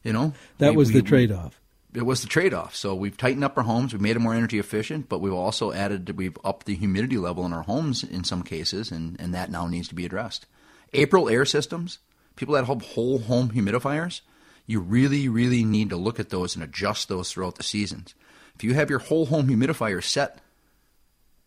You 0.04 0.12
know, 0.12 0.34
that 0.58 0.72
we, 0.72 0.76
was 0.76 0.88
we, 0.88 1.00
the 1.00 1.02
trade-off. 1.02 1.58
It 1.94 2.04
was 2.04 2.22
the 2.22 2.28
trade-off. 2.28 2.74
So 2.74 2.94
we've 2.94 3.16
tightened 3.16 3.44
up 3.44 3.56
our 3.56 3.64
homes. 3.64 3.92
We've 3.92 4.02
made 4.02 4.16
them 4.16 4.24
more 4.24 4.34
energy 4.34 4.58
efficient, 4.58 5.08
but 5.08 5.20
we've 5.20 5.32
also 5.32 5.72
added. 5.72 6.18
We've 6.18 6.36
upped 6.44 6.66
the 6.66 6.74
humidity 6.74 7.16
level 7.16 7.46
in 7.46 7.54
our 7.54 7.62
homes 7.62 8.04
in 8.04 8.24
some 8.24 8.42
cases, 8.42 8.90
and 8.90 9.18
and 9.18 9.32
that 9.34 9.50
now 9.50 9.66
needs 9.68 9.88
to 9.88 9.94
be 9.94 10.04
addressed. 10.04 10.46
Aprilaire 10.92 11.48
systems. 11.48 11.98
People 12.36 12.54
that 12.54 12.64
have 12.64 12.82
whole 12.82 13.18
home 13.18 13.50
humidifiers, 13.50 14.20
you 14.66 14.80
really, 14.80 15.28
really 15.28 15.64
need 15.64 15.90
to 15.90 15.96
look 15.96 16.20
at 16.20 16.30
those 16.30 16.54
and 16.54 16.64
adjust 16.64 17.08
those 17.08 17.32
throughout 17.32 17.56
the 17.56 17.62
seasons. 17.62 18.14
If 18.54 18.64
you 18.64 18.74
have 18.74 18.90
your 18.90 19.00
whole 19.00 19.26
home 19.26 19.48
humidifier 19.48 20.02
set 20.02 20.38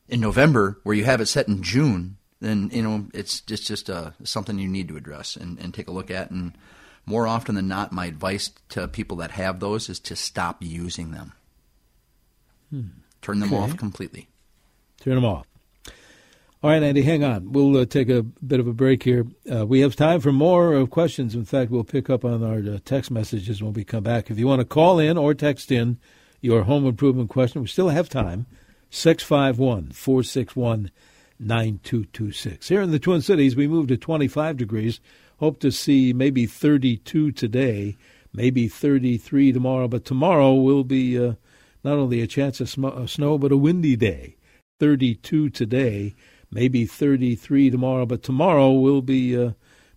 in 0.07 0.19
November, 0.19 0.79
where 0.83 0.95
you 0.95 1.05
have 1.05 1.21
it 1.21 1.27
set 1.27 1.47
in 1.47 1.63
June, 1.63 2.17
then 2.41 2.69
you 2.71 2.83
know 2.83 3.07
it's 3.13 3.41
just 3.41 3.65
just 3.65 3.89
uh, 3.89 4.11
something 4.23 4.59
you 4.59 4.67
need 4.67 4.87
to 4.89 4.97
address 4.97 5.35
and, 5.35 5.57
and 5.59 5.73
take 5.73 5.87
a 5.87 5.91
look 5.91 6.11
at. 6.11 6.31
And 6.31 6.57
more 7.05 7.27
often 7.27 7.55
than 7.55 7.67
not, 7.67 7.91
my 7.91 8.05
advice 8.05 8.51
to 8.69 8.87
people 8.87 9.17
that 9.17 9.31
have 9.31 9.59
those 9.59 9.89
is 9.89 9.99
to 10.01 10.15
stop 10.15 10.57
using 10.61 11.11
them. 11.11 11.33
Hmm. 12.69 12.87
Turn 13.21 13.39
them 13.39 13.53
okay. 13.53 13.63
off 13.63 13.77
completely. 13.77 14.29
Turn 14.99 15.15
them 15.15 15.25
off. 15.25 15.47
All 16.65 16.71
right, 16.71 16.81
Andy, 16.81 17.03
hang 17.03 17.23
on. 17.23 17.51
We'll 17.51 17.77
uh, 17.77 17.85
take 17.85 18.09
a 18.09 18.23
bit 18.23 18.59
of 18.59 18.65
a 18.65 18.73
break 18.73 19.03
here. 19.03 19.27
Uh, 19.53 19.67
we 19.67 19.81
have 19.81 19.95
time 19.95 20.19
for 20.19 20.31
more 20.31 20.75
uh, 20.75 20.87
questions. 20.87 21.35
In 21.35 21.45
fact, 21.45 21.69
we'll 21.69 21.83
pick 21.83 22.09
up 22.09 22.25
on 22.25 22.43
our 22.43 22.57
uh, 22.57 22.79
text 22.83 23.11
messages 23.11 23.61
when 23.61 23.73
we 23.73 23.83
come 23.83 24.01
back. 24.01 24.31
If 24.31 24.39
you 24.39 24.47
want 24.47 24.61
to 24.61 24.65
call 24.65 24.97
in 24.97 25.15
or 25.15 25.35
text 25.35 25.71
in 25.71 25.99
your 26.41 26.63
home 26.63 26.87
improvement 26.87 27.29
question, 27.29 27.61
we 27.61 27.67
still 27.67 27.89
have 27.89 28.09
time. 28.09 28.47
651 28.89 29.91
461 29.91 30.89
9226. 31.37 32.67
Here 32.67 32.81
in 32.81 32.89
the 32.89 32.97
Twin 32.97 33.21
Cities, 33.21 33.55
we 33.55 33.67
moved 33.67 33.89
to 33.89 33.97
25 33.97 34.57
degrees 34.57 34.99
Hope 35.37 35.59
to 35.59 35.71
see 35.71 36.13
maybe 36.13 36.47
32 36.47 37.31
today, 37.33 37.95
maybe 38.33 38.67
33 38.67 39.51
tomorrow, 39.51 39.87
but 39.87 40.03
tomorrow 40.03 40.55
will 40.55 40.83
be 40.83 41.15
uh, 41.23 41.33
not 41.83 41.99
only 41.99 42.21
a 42.21 42.27
chance 42.27 42.59
of 42.59 42.71
sm- 42.71 43.05
snow, 43.05 43.37
but 43.37 43.51
a 43.51 43.57
windy 43.57 43.95
day. 43.95 44.37
32 44.79 45.51
today, 45.51 46.15
maybe 46.55 46.85
33 46.85 47.69
tomorrow, 47.69 48.05
but 48.05 48.23
tomorrow 48.23 48.71
will 48.71 49.01
be 49.01 49.37
uh, 49.37 49.51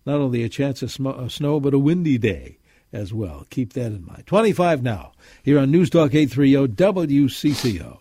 not 0.05 0.19
only 0.19 0.43
a 0.43 0.49
chance 0.49 0.81
of 0.83 0.91
sm- 0.91 1.27
snow, 1.29 1.59
but 1.59 1.73
a 1.73 1.79
windy 1.79 2.17
day 2.17 2.59
as 2.91 3.13
well. 3.13 3.47
Keep 3.49 3.73
that 3.73 3.87
in 3.87 4.05
mind. 4.05 4.27
25 4.27 4.83
now, 4.83 5.13
here 5.41 5.57
on 5.57 5.71
News 5.71 5.89
Talk 5.89 6.13
830 6.13 6.75
WCCO. 6.75 7.99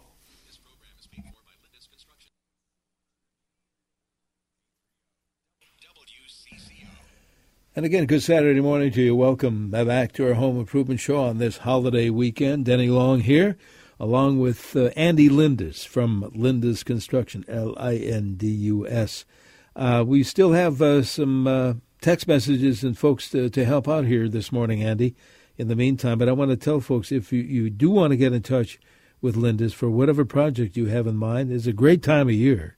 And 7.77 7.87
again, 7.87 8.07
good 8.07 8.25
Saturday 8.25 8.61
morning 8.61 8.91
to 8.91 9.01
you. 9.01 9.15
Welcome 9.15 9.71
back 9.71 10.11
to 10.15 10.27
our 10.27 10.35
home 10.35 10.59
improvement 10.59 10.99
show 10.99 11.21
on 11.21 11.39
this 11.39 11.59
holiday 11.59 12.11
weekend. 12.11 12.65
Denny 12.65 12.89
Long 12.89 13.21
here, 13.21 13.57
along 14.01 14.39
with 14.39 14.77
uh, 14.77 14.91
Andy 14.97 15.29
Lindus 15.29 15.87
from 15.87 16.31
Lindus 16.35 16.85
Construction, 16.85 17.45
L 17.49 17.75
I 17.79 17.97
N 17.97 18.35
D 18.35 18.47
U 18.47 18.87
S. 18.87 19.25
Uh, 19.75 20.05
we 20.07 20.23
still 20.23 20.53
have 20.53 20.81
uh, 20.83 21.03
some 21.03 21.47
uh, 21.47 21.75
text 22.01 22.27
messages 22.27 22.83
and 22.83 22.99
folks 22.99 23.31
to, 23.31 23.49
to 23.51 23.65
help 23.65 23.89
out 23.89 24.05
here 24.05 24.29
this 24.29 24.51
morning, 24.51 24.83
Andy, 24.83 25.15
in 25.57 25.69
the 25.69 25.77
meantime. 25.77 26.19
But 26.19 26.29
I 26.29 26.33
want 26.33 26.51
to 26.51 26.57
tell 26.57 26.81
folks 26.81 27.13
if 27.13 27.33
you, 27.33 27.43
you 27.43 27.71
do 27.71 27.91
want 27.91 28.11
to 28.13 28.17
get 28.17 28.33
in 28.33 28.43
touch 28.43 28.79
with 29.21 29.37
Lindus 29.37 29.73
for 29.73 29.91
whatever 29.91 30.25
project 30.25 30.77
you 30.77 30.87
have 30.87 31.07
in 31.07 31.17
mind, 31.17 31.53
it's 31.53 31.67
a 31.67 31.73
great 31.73 32.03
time 32.03 32.29
of 32.29 32.35
year 32.35 32.77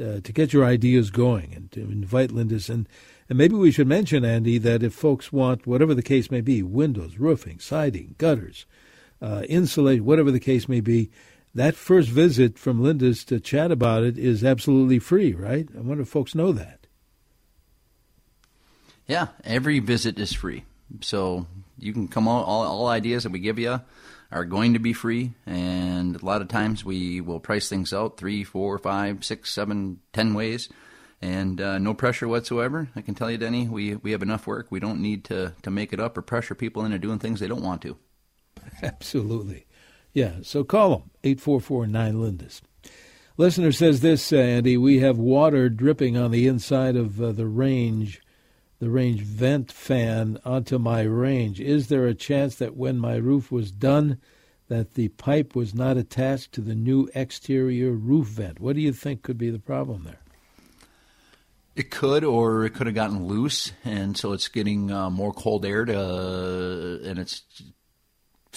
uh, 0.00 0.20
to 0.20 0.32
get 0.32 0.52
your 0.52 0.64
ideas 0.64 1.10
going 1.10 1.52
and 1.54 1.70
to 1.72 1.80
invite 1.80 2.30
Lindus. 2.30 2.68
And 2.68 2.88
and 3.28 3.38
maybe 3.38 3.54
we 3.54 3.70
should 3.70 3.86
mention, 3.86 4.24
Andy, 4.24 4.58
that 4.58 4.82
if 4.82 4.92
folks 4.92 5.32
want, 5.32 5.66
whatever 5.66 5.94
the 5.94 6.02
case 6.02 6.30
may 6.30 6.42
be, 6.42 6.62
windows, 6.62 7.16
roofing, 7.18 7.58
siding, 7.58 8.16
gutters, 8.18 8.66
uh, 9.20 9.42
insulate, 9.48 10.02
whatever 10.02 10.30
the 10.30 10.40
case 10.40 10.68
may 10.68 10.80
be, 10.80 11.10
that 11.54 11.76
first 11.76 12.08
visit 12.08 12.58
from 12.58 12.80
Lindus 12.80 13.24
to 13.26 13.38
chat 13.38 13.70
about 13.70 14.02
it 14.02 14.18
is 14.18 14.42
absolutely 14.42 14.98
free, 14.98 15.32
right? 15.32 15.68
I 15.76 15.80
wonder 15.80 16.02
if 16.02 16.08
folks 16.08 16.34
know 16.34 16.52
that. 16.52 16.86
Yeah, 19.06 19.28
every 19.44 19.78
visit 19.78 20.18
is 20.18 20.32
free. 20.32 20.64
So 21.00 21.46
you 21.78 21.92
can 21.92 22.08
come 22.08 22.26
on, 22.26 22.44
all, 22.44 22.64
all 22.64 22.88
ideas 22.88 23.22
that 23.22 23.32
we 23.32 23.38
give 23.38 23.58
you 23.58 23.80
are 24.32 24.44
going 24.44 24.72
to 24.72 24.78
be 24.78 24.92
free. 24.92 25.34
And 25.46 26.20
a 26.20 26.24
lot 26.24 26.42
of 26.42 26.48
times 26.48 26.84
we 26.84 27.20
will 27.20 27.40
price 27.40 27.68
things 27.68 27.92
out 27.92 28.16
three, 28.16 28.42
four, 28.42 28.78
five, 28.78 29.24
six, 29.24 29.52
seven, 29.52 30.00
ten 30.12 30.34
ways 30.34 30.68
and 31.22 31.60
uh, 31.60 31.78
no 31.78 31.94
pressure 31.94 32.28
whatsoever. 32.28 32.88
I 32.96 33.00
can 33.00 33.14
tell 33.14 33.30
you, 33.30 33.38
Denny, 33.38 33.68
we, 33.68 33.96
we 33.96 34.12
have 34.12 34.22
enough 34.22 34.46
work. 34.46 34.66
We 34.70 34.80
don't 34.80 35.00
need 35.00 35.24
to, 35.24 35.54
to 35.62 35.70
make 35.70 35.92
it 35.92 36.00
up 36.00 36.18
or 36.18 36.22
pressure 36.22 36.54
people 36.54 36.84
into 36.84 36.98
doing 36.98 37.18
things 37.18 37.40
they 37.40 37.48
don't 37.48 37.62
want 37.62 37.82
to. 37.82 37.96
Absolutely. 38.82 39.66
Yeah, 40.12 40.36
so 40.42 40.64
call 40.64 40.90
them, 40.90 41.10
844-9-LINDUS. 41.24 42.62
Listener 43.36 43.72
says 43.72 44.00
this, 44.00 44.32
uh, 44.32 44.36
Andy, 44.36 44.76
we 44.76 45.00
have 45.00 45.18
water 45.18 45.68
dripping 45.68 46.16
on 46.16 46.30
the 46.30 46.46
inside 46.46 46.94
of 46.94 47.20
uh, 47.20 47.32
the 47.32 47.46
range, 47.46 48.22
the 48.78 48.90
range 48.90 49.22
vent 49.22 49.72
fan 49.72 50.38
onto 50.44 50.78
my 50.78 51.02
range. 51.02 51.60
Is 51.60 51.88
there 51.88 52.06
a 52.06 52.14
chance 52.14 52.54
that 52.56 52.76
when 52.76 52.96
my 52.96 53.16
roof 53.16 53.50
was 53.50 53.72
done, 53.72 54.18
that 54.68 54.94
the 54.94 55.08
pipe 55.08 55.56
was 55.56 55.74
not 55.74 55.96
attached 55.96 56.52
to 56.52 56.60
the 56.60 56.76
new 56.76 57.08
exterior 57.12 57.90
roof 57.90 58.28
vent? 58.28 58.60
What 58.60 58.76
do 58.76 58.82
you 58.82 58.92
think 58.92 59.22
could 59.22 59.38
be 59.38 59.50
the 59.50 59.58
problem 59.58 60.04
there? 60.04 60.20
It 61.74 61.90
could, 61.90 62.22
or 62.22 62.64
it 62.64 62.70
could 62.70 62.86
have 62.86 62.94
gotten 62.94 63.26
loose, 63.26 63.72
and 63.84 64.16
so 64.16 64.32
it's 64.32 64.46
getting 64.46 64.92
uh, 64.92 65.10
more 65.10 65.32
cold 65.32 65.66
air 65.66 65.84
to, 65.84 65.98
uh, 65.98 67.08
and 67.08 67.18
it's 67.18 67.42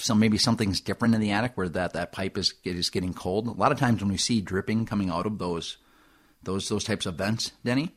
some 0.00 0.18
maybe 0.18 0.38
something's 0.38 0.80
different 0.80 1.14
in 1.14 1.20
the 1.20 1.30
attic 1.30 1.52
where 1.56 1.68
that, 1.68 1.92
that 1.92 2.12
pipe 2.12 2.38
is 2.38 2.54
is 2.64 2.90
getting 2.90 3.14
cold. 3.14 3.46
A 3.46 3.52
lot 3.52 3.72
of 3.72 3.78
times 3.78 4.00
when 4.00 4.10
we 4.10 4.18
see 4.18 4.40
dripping 4.40 4.86
coming 4.86 5.10
out 5.10 5.26
of 5.26 5.38
those 5.38 5.78
those 6.42 6.68
those 6.68 6.84
types 6.84 7.06
of 7.06 7.16
vents, 7.16 7.52
Denny. 7.64 7.94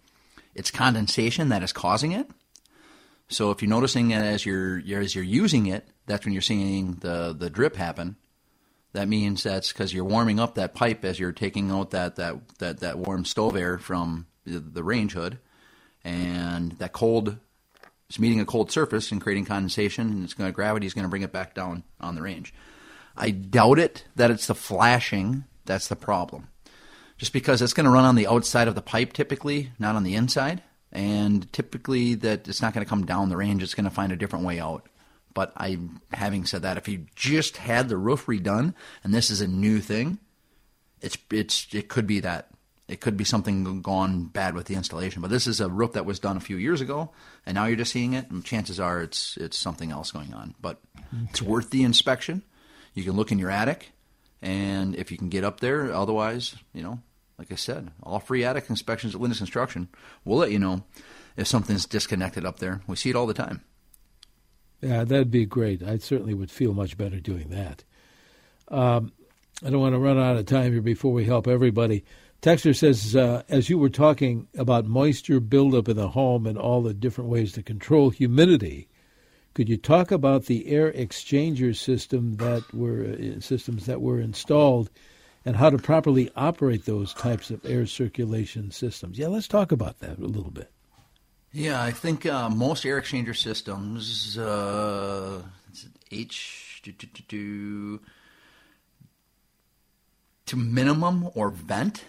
It's 0.54 0.72
condensation 0.72 1.50
that 1.50 1.64
is 1.64 1.72
causing 1.72 2.12
it. 2.12 2.30
So 3.30 3.52
if 3.52 3.62
you're 3.62 3.70
noticing 3.70 4.12
it 4.12 4.22
as 4.22 4.46
you're, 4.46 4.82
as 5.00 5.16
you're 5.16 5.24
using 5.24 5.68
it, 5.68 5.88
that's 6.06 6.26
when 6.26 6.34
you're 6.34 6.42
seeing 6.42 6.96
the 6.96 7.34
the 7.38 7.50
drip 7.50 7.76
happen. 7.76 8.18
That 8.94 9.08
means 9.08 9.44
that's 9.44 9.72
because 9.72 9.94
you're 9.94 10.04
warming 10.04 10.40
up 10.40 10.56
that 10.56 10.76
pipe 10.76 11.06
as 11.06 11.18
you're 11.18 11.32
taking 11.32 11.72
out 11.72 11.92
that 11.92 12.18
that 12.18 12.58
that, 12.60 12.80
that 12.82 12.98
warm 12.98 13.24
stove 13.24 13.56
air 13.56 13.78
from 13.78 14.28
the, 14.46 14.60
the 14.60 14.84
range 14.84 15.14
hood, 15.14 15.40
and 16.04 16.74
that 16.74 16.92
cold 16.92 17.38
is 18.12 18.20
meeting 18.20 18.40
a 18.40 18.46
cold 18.46 18.72
surface 18.72 19.12
and 19.12 19.22
creating 19.22 19.46
condensation, 19.46 20.08
and 20.10 20.24
it's 20.24 20.34
going 20.34 20.52
gravity 20.52 20.86
is 20.86 20.94
going 20.94 21.04
to 21.04 21.10
bring 21.10 21.22
it 21.22 21.32
back 21.32 21.54
down 21.54 21.84
on 22.00 22.16
the 22.16 22.22
range. 22.22 22.54
I 23.16 23.32
doubt 23.32 23.80
it 23.80 24.06
that 24.16 24.32
it's 24.32 24.48
the 24.48 24.56
flashing 24.56 25.46
that's 25.66 25.88
the 25.88 25.96
problem, 25.96 26.50
just 27.18 27.34
because 27.34 27.62
it's 27.62 27.74
going 27.74 27.86
to 27.86 27.92
run 27.92 28.06
on 28.06 28.16
the 28.16 28.28
outside 28.28 28.68
of 28.68 28.76
the 28.76 28.82
pipe 28.82 29.14
typically, 29.14 29.72
not 29.80 29.96
on 29.96 30.04
the 30.04 30.16
inside, 30.16 30.62
and 30.92 31.52
typically 31.54 32.16
that 32.16 32.48
it's 32.48 32.62
not 32.62 32.74
going 32.74 32.86
to 32.86 32.90
come 32.90 33.06
down 33.06 33.30
the 33.30 33.38
range. 33.38 33.64
It's 33.64 33.76
going 33.76 33.86
to 33.86 33.92
find 33.92 34.12
a 34.12 34.18
different 34.18 34.46
way 34.46 34.60
out. 34.60 34.88
But 35.34 35.54
I, 35.56 35.80
having 36.12 36.46
said 36.46 36.64
that, 36.64 36.78
if 36.78 36.90
you 36.90 37.06
just 37.16 37.58
had 37.58 37.88
the 37.88 37.96
roof 37.96 38.26
redone 38.26 38.74
and 39.04 39.14
this 39.14 39.30
is 39.30 39.40
a 39.40 39.48
new 39.48 39.80
thing, 39.80 40.20
it's 41.00 41.18
it's 41.32 41.68
it 41.74 41.88
could 41.88 42.06
be 42.06 42.20
that 42.20 42.51
it 42.92 43.00
could 43.00 43.16
be 43.16 43.24
something 43.24 43.82
gone 43.82 44.26
bad 44.26 44.54
with 44.54 44.66
the 44.66 44.76
installation. 44.76 45.22
But 45.22 45.32
this 45.32 45.48
is 45.48 45.62
a 45.62 45.70
roof 45.70 45.94
that 45.94 46.06
was 46.06 46.20
done 46.20 46.36
a 46.36 46.42
few 46.42 46.58
years 46.58 46.82
ago, 46.82 47.12
and 47.46 47.56
now 47.56 47.66
you're 47.66 47.78
just 47.78 47.94
seeing 47.94 48.14
it. 48.14 48.30
And 48.30 48.44
chances 48.44 48.82
are 48.82 49.02
it's 49.02 49.38
it's 49.38 49.58
something 49.58 49.92
else 49.92 50.12
going 50.12 50.34
on. 50.34 50.56
But 50.60 50.82
it's 51.30 51.42
worth 51.42 51.70
the 51.70 51.84
inspection. 51.84 52.44
You 52.94 53.06
can 53.06 53.14
look 53.14 53.32
in 53.32 53.40
your 53.40 53.50
attic, 53.50 53.92
and 54.42 54.94
if 54.98 55.10
you 55.10 55.18
can 55.18 55.30
get 55.30 55.46
up 55.46 55.62
there, 55.62 55.94
otherwise, 55.94 56.56
you 56.74 56.84
know, 56.84 57.00
like 57.40 57.50
I 57.50 57.56
said, 57.56 57.92
all 58.04 58.20
free 58.20 58.44
attic 58.44 58.70
inspections 58.70 59.16
at 59.16 59.22
Lindus 59.22 59.38
Construction. 59.38 59.88
We'll 60.26 60.40
let 60.40 60.52
you 60.52 60.60
know 60.60 60.84
if 61.38 61.48
something's 61.48 61.86
disconnected 61.86 62.46
up 62.46 62.60
there. 62.60 62.82
We 62.88 62.98
see 62.98 63.10
it 63.10 63.16
all 63.16 63.26
the 63.26 63.34
time. 63.34 63.62
Yeah, 64.82 65.06
that'd 65.06 65.32
be 65.32 65.46
great. 65.46 65.82
I 65.82 65.98
certainly 65.98 66.34
would 66.34 66.52
feel 66.52 66.74
much 66.74 66.98
better 66.98 67.22
doing 67.22 67.52
that. 67.52 67.86
Um, 68.68 69.14
I 69.64 69.70
don't 69.70 69.80
want 69.80 69.94
to 69.96 70.00
run 70.00 70.18
out 70.18 70.36
of 70.36 70.46
time 70.46 70.74
here 70.74 70.82
before 70.82 71.14
we 71.14 71.24
help 71.24 71.48
everybody. 71.48 72.04
Texter 72.42 72.76
says, 72.76 73.16
uh, 73.16 73.44
as 73.50 73.70
you 73.70 73.78
were 73.78 73.90
talking 73.90 74.48
about 74.58 74.86
moisture 74.86 75.40
buildup 75.40 75.88
in 75.88 75.96
the 75.96 76.10
home 76.10 76.48
and 76.48 76.58
all 76.58 76.82
the 76.82 76.94
different 76.94 77.30
ways 77.30 77.52
to 77.54 77.62
control 77.62 78.10
humidity, 78.10 78.88
could 79.54 79.70
you 79.70 79.78
talk 79.78 80.12
about 80.12 80.46
the 80.46 80.68
air 80.68 80.92
exchanger 80.92 81.76
system 81.76 82.38
that 82.38 82.64
were 82.74 83.04
uh, 83.06 83.40
systems 83.42 83.86
that 83.86 84.02
were 84.02 84.20
installed, 84.20 84.90
and 85.46 85.56
how 85.56 85.70
to 85.70 85.78
properly 85.78 86.32
operate 86.36 86.86
those 86.86 87.14
types 87.14 87.52
of 87.52 87.64
air 87.64 87.86
circulation 87.86 88.72
systems? 88.72 89.20
Yeah, 89.20 89.28
let's 89.28 89.48
talk 89.48 89.72
about 89.72 90.00
that 90.00 90.18
a 90.18 90.26
little 90.26 90.52
bit. 90.52 90.72
Yeah, 91.52 91.84
I 91.84 91.92
think 91.92 92.26
uh, 92.26 92.50
most 92.50 92.86
air 92.86 93.00
exchanger 93.00 93.36
systems, 93.36 94.38
uh, 94.38 95.44
H 96.10 96.82
to, 96.84 96.92
to, 96.92 98.00
minimum 100.56 101.30
or 101.36 101.50
vent, 101.50 102.06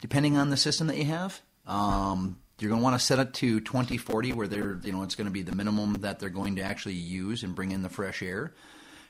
depending 0.00 0.36
on 0.36 0.50
the 0.50 0.56
system 0.56 0.86
that 0.88 0.96
you 0.96 1.06
have. 1.06 1.40
Um, 1.66 2.38
you're 2.58 2.68
going 2.68 2.80
to 2.80 2.84
want 2.84 2.98
to 2.98 3.04
set 3.04 3.18
it 3.18 3.32
to 3.34 3.60
2040, 3.60 4.32
where 4.32 4.46
they're 4.46 4.78
you 4.82 4.92
know 4.92 5.02
it's 5.02 5.14
going 5.14 5.26
to 5.26 5.32
be 5.32 5.42
the 5.42 5.54
minimum 5.54 5.94
that 6.00 6.18
they're 6.18 6.28
going 6.28 6.56
to 6.56 6.62
actually 6.62 6.94
use 6.94 7.42
and 7.42 7.54
bring 7.54 7.72
in 7.72 7.82
the 7.82 7.88
fresh 7.88 8.22
air. 8.22 8.52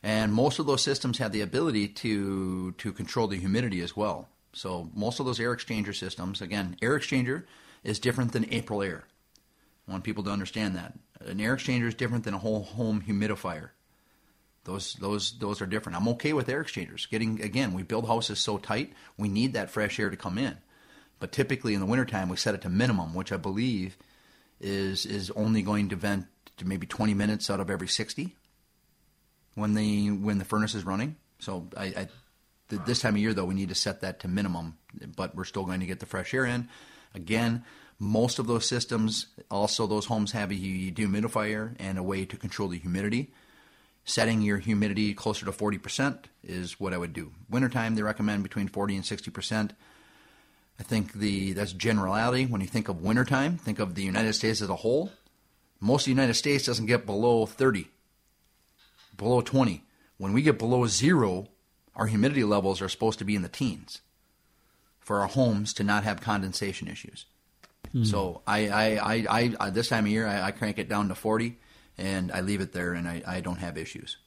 And 0.03 0.33
most 0.33 0.59
of 0.59 0.67
those 0.67 0.83
systems 0.83 1.19
have 1.19 1.33
the 1.33 1.41
ability 1.41 1.89
to 1.89 2.73
to 2.73 2.93
control 2.93 3.27
the 3.27 3.37
humidity 3.37 3.81
as 3.81 3.97
well. 3.97 4.29
So 4.53 4.91
most 4.95 5.21
of 5.21 5.27
those 5.27 5.41
air 5.41 5.55
exchanger 5.55 5.95
systems, 5.95 6.41
again, 6.41 6.77
air 6.83 6.99
exchanger 6.99 7.45
is 7.85 7.99
different 7.99 8.33
than 8.33 8.45
Aprilaire. 8.47 9.03
I 9.89 9.93
want 9.93 10.05
people 10.05 10.25
to 10.25 10.31
understand 10.31 10.77
that 10.77 10.95
an 11.21 11.41
air 11.41 11.57
exchanger 11.57 11.87
is 11.87 11.95
different 11.95 12.25
than 12.25 12.35
a 12.35 12.39
whole 12.39 12.63
home 12.63 13.03
humidifier. 13.07 13.71
Those 14.65 14.95
those 14.95 15.39
those 15.39 15.61
are 15.61 15.67
different. 15.67 15.97
I'm 15.97 16.09
okay 16.09 16.33
with 16.33 16.49
air 16.49 16.61
exchangers. 16.61 17.07
Getting 17.07 17.43
again, 17.43 17.73
we 17.73 17.83
build 17.83 18.07
houses 18.07 18.39
so 18.39 18.59
tight, 18.59 18.93
we 19.17 19.29
need 19.29 19.55
that 19.55 19.71
fresh 19.71 19.99
air 19.99 20.11
to 20.11 20.17
come 20.17 20.39
in. 20.39 20.57
But 21.21 21.33
typically 21.33 21.75
in 21.75 21.81
the 21.81 21.87
wintertime 21.87 22.29
we 22.29 22.37
set 22.37 22.55
it 22.55 22.63
to 22.63 22.69
minimum, 22.69 23.15
which 23.15 23.31
I 23.31 23.37
believe 23.37 23.97
is 24.61 25.07
is 25.07 25.31
only 25.33 25.63
going 25.63 25.89
to 25.91 25.97
vent 25.97 26.27
to 26.59 26.67
maybe 26.67 26.87
20 26.87 27.15
minutes 27.15 27.49
out 27.49 27.61
of 27.61 27.71
every 27.71 27.89
60 27.89 28.35
when 29.55 29.75
the 29.75 30.11
when 30.11 30.39
the 30.39 30.45
furnace 30.45 30.75
is 30.75 30.85
running. 30.85 31.17
So 31.39 31.69
I, 31.77 31.85
I 31.85 32.09
this 32.69 33.01
time 33.01 33.15
of 33.15 33.21
year 33.21 33.35
though 33.35 33.45
we 33.45 33.55
need 33.55 33.69
to 33.69 33.75
set 33.75 34.01
that 34.01 34.21
to 34.21 34.29
minimum, 34.29 34.79
but 35.17 35.35
we're 35.37 35.45
still 35.45 35.65
going 35.65 35.81
to 35.81 35.87
get 35.87 36.01
the 36.01 36.07
fresh 36.07 36.35
air 36.35 36.45
in. 36.45 36.69
Again, 37.15 37.65
most 37.99 38.39
of 38.39 38.47
those 38.47 38.67
systems, 38.67 39.27
also 39.51 39.87
those 39.87 40.07
homes 40.07 40.33
have 40.33 40.51
a 40.51 40.55
dehumidifier 40.55 41.77
and 41.79 41.99
a 41.99 42.03
way 42.03 42.25
to 42.25 42.37
control 42.37 42.69
the 42.69 42.79
humidity. 42.79 43.33
Setting 44.05 44.41
your 44.41 44.59
humidity 44.59 45.13
closer 45.13 45.45
to 45.45 45.53
40% 45.53 46.25
is 46.43 46.81
what 46.81 46.95
I 46.95 46.99
would 46.99 47.13
do. 47.13 47.33
Wintertime, 47.51 47.95
they 47.95 48.03
recommend 48.03 48.43
between 48.43 48.69
40 48.69 48.97
and 48.97 49.05
60%. 49.05 49.73
I 50.81 50.83
think 50.83 51.13
the 51.13 51.53
that's 51.53 51.75
generality. 51.75 52.47
When 52.47 52.63
you 52.63 52.67
think 52.67 52.89
of 52.89 53.03
wintertime, 53.03 53.59
think 53.59 53.79
of 53.79 53.95
the 53.95 54.03
United 54.03 54.33
States 54.33 54.63
as 54.63 54.71
a 54.71 54.77
whole. 54.77 55.13
Most 55.79 56.03
of 56.03 56.05
the 56.07 56.13
United 56.13 56.35
States 56.35 56.65
doesn't 56.65 56.87
get 56.87 57.05
below 57.07 57.45
30, 57.45 57.89
below 59.17 59.43
20. 59.43 59.85
When 60.17 60.33
we 60.33 60.43
get 60.43 60.59
below 60.59 60.87
zero, 60.87 61.49
our 61.95 62.07
humidity 62.07 62.45
levels 62.45 62.81
are 62.81 62.89
supposed 62.89 63.19
to 63.19 63.25
be 63.25 63.37
in 63.37 63.43
the 63.43 63.49
teens 63.49 64.01
for 64.99 65.21
our 65.21 65.27
homes 65.27 65.73
to 65.75 65.85
not 65.85 66.05
have 66.05 66.21
condensation 66.21 66.89
issues. 66.89 67.27
Mm. 67.95 68.07
So 68.07 68.43
I, 68.47 68.69
I, 68.69 69.15
I, 69.15 69.55
I, 69.59 69.71
this 69.71 69.89
time 69.89 70.05
of 70.05 70.11
year, 70.11 70.27
I, 70.27 70.43
I, 70.43 70.51
crank 70.51 70.79
it 70.79 70.89
down 70.89 71.09
to 71.09 71.15
40 71.15 71.59
and 71.99 72.31
I 72.31 72.43
leave 72.43 72.61
it 72.61 72.73
there 72.73 72.93
and 72.93 73.09
I, 73.09 73.23
I 73.27 73.41
don't 73.41 73.59
have 73.59 73.77
issues. 73.77 74.19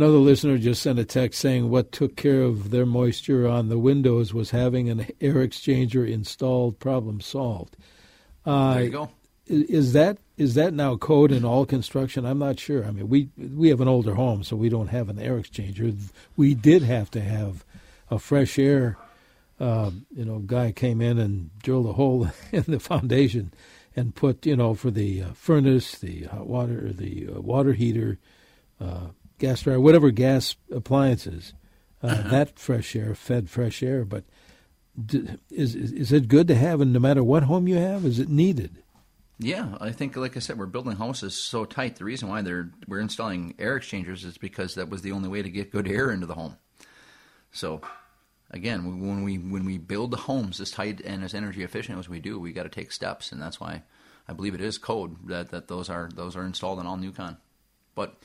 Another 0.00 0.16
listener 0.16 0.56
just 0.56 0.80
sent 0.80 0.98
a 0.98 1.04
text 1.04 1.38
saying 1.38 1.68
what 1.68 1.92
took 1.92 2.16
care 2.16 2.40
of 2.40 2.70
their 2.70 2.86
moisture 2.86 3.46
on 3.46 3.68
the 3.68 3.78
windows 3.78 4.32
was 4.32 4.50
having 4.50 4.88
an 4.88 5.06
air 5.20 5.34
exchanger 5.34 6.10
installed, 6.10 6.78
problem 6.78 7.20
solved. 7.20 7.76
Uh, 8.46 8.72
there 8.72 8.82
you 8.84 8.88
go. 8.88 9.10
Is 9.46 9.92
that 9.92 10.16
is 10.38 10.54
that 10.54 10.72
now 10.72 10.96
code 10.96 11.30
in 11.30 11.44
all 11.44 11.66
construction? 11.66 12.24
I'm 12.24 12.38
not 12.38 12.58
sure. 12.58 12.86
I 12.86 12.92
mean, 12.92 13.10
we 13.10 13.28
we 13.36 13.68
have 13.68 13.82
an 13.82 13.88
older 13.88 14.14
home, 14.14 14.42
so 14.42 14.56
we 14.56 14.70
don't 14.70 14.86
have 14.86 15.10
an 15.10 15.18
air 15.18 15.38
exchanger. 15.38 15.94
We 16.34 16.54
did 16.54 16.82
have 16.82 17.10
to 17.10 17.20
have 17.20 17.66
a 18.10 18.18
fresh 18.18 18.58
air 18.58 18.96
uh, 19.60 19.90
you 20.16 20.24
know, 20.24 20.38
guy 20.38 20.72
came 20.72 21.02
in 21.02 21.18
and 21.18 21.50
drilled 21.58 21.84
a 21.84 21.92
hole 21.92 22.30
in 22.52 22.64
the 22.68 22.80
foundation 22.80 23.52
and 23.94 24.14
put, 24.14 24.46
you 24.46 24.56
know, 24.56 24.72
for 24.72 24.90
the 24.90 25.22
uh, 25.22 25.32
furnace, 25.34 25.98
the 25.98 26.22
hot 26.24 26.46
water, 26.46 26.90
the 26.90 27.28
uh, 27.28 27.40
water 27.42 27.74
heater, 27.74 28.18
uh, 28.80 29.08
gas 29.40 29.62
dryer, 29.62 29.80
whatever 29.80 30.12
gas 30.12 30.54
appliances, 30.70 31.54
uh, 32.02 32.06
uh-huh. 32.06 32.28
that 32.30 32.58
fresh 32.58 32.94
air 32.94 33.14
fed 33.16 33.50
fresh 33.50 33.82
air. 33.82 34.04
But 34.04 34.24
d- 35.04 35.36
is, 35.50 35.74
is 35.74 35.92
is 35.92 36.12
it 36.12 36.28
good 36.28 36.46
to 36.48 36.54
have, 36.54 36.80
and 36.80 36.92
no 36.92 37.00
matter 37.00 37.24
what 37.24 37.42
home 37.44 37.66
you 37.66 37.76
have, 37.76 38.04
is 38.04 38.20
it 38.20 38.28
needed? 38.28 38.82
Yeah, 39.42 39.78
I 39.80 39.90
think, 39.90 40.16
like 40.16 40.36
I 40.36 40.40
said, 40.40 40.58
we're 40.58 40.66
building 40.66 40.96
houses 40.96 41.34
so 41.34 41.64
tight. 41.64 41.96
The 41.96 42.04
reason 42.04 42.28
why 42.28 42.42
they're 42.42 42.70
we're 42.86 43.00
installing 43.00 43.54
air 43.58 43.76
exchangers 43.76 44.24
is 44.24 44.38
because 44.38 44.74
that 44.76 44.90
was 44.90 45.02
the 45.02 45.12
only 45.12 45.28
way 45.28 45.42
to 45.42 45.50
get 45.50 45.72
good 45.72 45.88
air 45.88 46.12
into 46.12 46.26
the 46.26 46.34
home. 46.34 46.56
So 47.50 47.80
again, 48.50 48.84
when 49.00 49.24
we 49.24 49.38
when 49.38 49.64
we 49.64 49.78
build 49.78 50.10
the 50.10 50.18
homes 50.18 50.60
as 50.60 50.70
tight 50.70 51.00
and 51.00 51.24
as 51.24 51.34
energy 51.34 51.62
efficient 51.62 51.98
as 51.98 52.08
we 52.08 52.20
do, 52.20 52.38
we 52.38 52.52
got 52.52 52.64
to 52.64 52.68
take 52.68 52.92
steps, 52.92 53.32
and 53.32 53.40
that's 53.40 53.58
why 53.58 53.82
I 54.28 54.32
believe 54.32 54.54
it 54.54 54.60
is 54.60 54.78
code 54.78 55.28
that, 55.28 55.50
that 55.50 55.68
those 55.68 55.88
are 55.88 56.08
those 56.14 56.36
are 56.36 56.44
installed 56.44 56.78
in 56.78 56.86
all 56.86 56.98
NuCon. 56.98 57.38
But 57.94 58.22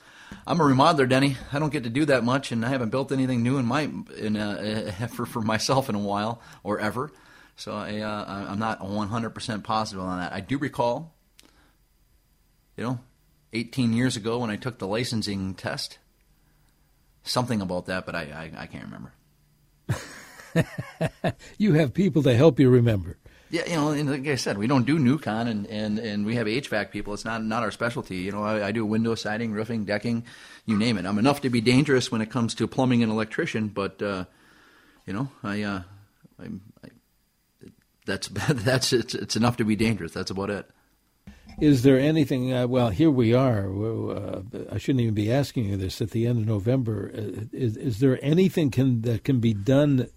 I'm 0.47 0.59
a 0.59 0.63
remodeler, 0.63 1.09
Denny. 1.09 1.38
I 1.51 1.59
don't 1.59 1.71
get 1.71 1.84
to 1.84 1.89
do 1.89 2.05
that 2.05 2.23
much, 2.23 2.51
and 2.51 2.65
I 2.65 2.69
haven't 2.69 2.89
built 2.89 3.11
anything 3.11 3.41
new 3.41 3.57
in 3.57 3.65
my 3.65 3.89
in 4.17 4.38
uh, 4.38 5.07
for 5.13 5.26
for 5.26 5.41
myself 5.41 5.89
in 5.89 5.95
a 5.95 5.99
while 5.99 6.41
or 6.63 6.80
ever. 6.80 7.11
So 7.55 7.73
I 7.73 7.99
uh, 7.99 8.47
I'm 8.49 8.59
not 8.59 8.82
100% 8.82 9.63
positive 9.63 10.03
on 10.03 10.19
that. 10.19 10.34
I 10.34 10.41
do 10.41 10.57
recall, 10.57 11.15
you 12.76 12.84
know, 12.84 12.99
18 13.53 13.93
years 13.93 14.17
ago 14.17 14.39
when 14.39 14.49
I 14.49 14.57
took 14.57 14.78
the 14.78 14.88
licensing 14.88 15.55
test, 15.55 15.99
something 17.23 17.61
about 17.61 17.86
that, 17.88 18.05
but 18.05 18.13
I 18.13 18.51
I, 18.55 18.63
I 18.63 18.65
can't 18.67 18.86
remember. 18.86 19.13
you 21.57 21.73
have 21.73 21.93
people 21.93 22.23
to 22.23 22.36
help 22.36 22.59
you 22.59 22.69
remember. 22.69 23.17
Yeah, 23.50 23.66
you 23.68 23.76
know, 23.76 23.91
and 23.91 24.10
like 24.10 24.28
I 24.28 24.36
said, 24.36 24.58
we 24.58 24.66
don't 24.66 24.86
do 24.86 24.98
NuCon, 24.98 25.48
and, 25.48 25.68
and, 25.68 26.00
and 26.00 26.26
we 26.26 26.36
have 26.36 26.48
HVAC 26.48 26.89
people. 26.89 27.14
It's 27.14 27.26
not 27.26 27.43
not 27.43 27.62
our 27.62 27.72
specialty. 27.72 28.18
You 28.18 28.32
know, 28.32 28.43
I, 28.43 28.68
I 28.68 28.72
do 28.72 28.86
window 28.86 29.14
siding, 29.14 29.52
roofing, 29.52 29.86
decking, 29.86 30.24
you 30.66 30.78
name 30.78 30.98
it. 30.98 31.06
I'm 31.06 31.20
enough 31.20 31.41
to 31.41 31.50
be 31.50 31.62
dangerous 31.62 32.12
when 32.12 32.22
it 32.22 32.32
comes 32.32 32.56
to 32.56 32.68
plumbing 32.68 33.04
and 33.04 33.12
electrician, 33.12 33.68
but 33.68 34.02
uh, 34.02 34.26
you 35.06 35.14
know, 35.14 35.30
I, 35.43 35.62
uh, 35.62 35.82
I, 36.39 36.46
I 36.84 36.89
that's 38.06 38.28
that's 38.50 38.93
it's, 38.93 39.14
it's 39.14 39.36
enough 39.36 39.58
to 39.58 39.66
be 39.66 39.76
dangerous. 39.76 40.12
That's 40.12 40.32
about 40.32 40.50
it. 40.50 40.70
Is 41.60 41.84
there 41.84 42.00
anything? 42.00 42.52
Uh, 42.52 42.68
well, 42.68 42.89
here 42.89 43.12
we 43.12 43.34
are. 43.34 43.70
Uh, 43.70 44.41
I 44.72 44.78
shouldn't 44.78 45.02
even 45.02 45.14
be 45.14 45.32
asking 45.32 45.66
you 45.66 45.78
this 45.78 46.02
at 46.02 46.12
the 46.12 46.28
end 46.28 46.39
of 46.39 46.46
November. 46.46 47.12
Uh, 47.16 47.46
is, 47.54 47.78
is 47.78 48.00
there 48.00 48.20
anything 48.22 48.72
can, 48.72 49.02
that 49.04 49.24
can 49.24 49.39
be 49.39 49.54
done 49.54 50.10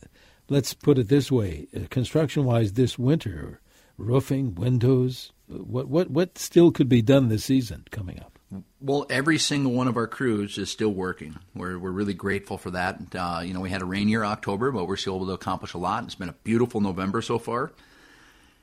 let's 0.49 0.75
put 0.75 0.99
it 0.99 1.09
this 1.09 1.31
way: 1.31 1.69
uh, 1.77 1.81
construction-wise, 1.91 2.73
this 2.73 2.99
winter, 2.99 3.61
roofing, 3.97 4.55
windows, 4.55 5.33
uh, 5.53 5.59
what 5.59 5.89
what 5.89 6.11
what 6.11 6.39
still 6.39 6.71
could 6.71 6.89
be 6.89 7.03
done 7.03 7.29
this 7.29 7.45
season 7.45 7.85
coming 7.91 8.19
up? 8.21 8.39
Well, 8.81 9.05
every 9.11 9.37
single 9.37 9.73
one 9.73 9.89
of 9.89 9.99
our 9.99 10.07
crews 10.07 10.57
is 10.57 10.71
still 10.71 10.89
working. 10.89 11.37
We're, 11.55 11.79
we're 11.79 11.91
really 11.91 12.15
grateful 12.15 12.57
for 12.57 12.71
that. 12.71 12.99
Uh, 13.15 13.43
you 13.45 13.53
know, 13.53 13.61
we 13.61 13.69
had 13.69 13.83
a 13.83 13.85
rainier 13.85 14.25
October, 14.25 14.71
but 14.71 14.87
we're 14.87 14.97
still 14.97 15.17
able 15.17 15.27
to 15.27 15.33
accomplish 15.33 15.75
a 15.75 15.79
lot. 15.79 16.05
It's 16.05 16.15
been 16.15 16.31
a 16.31 16.37
beautiful 16.45 16.81
November 16.81 17.21
so 17.21 17.39
far. 17.39 17.73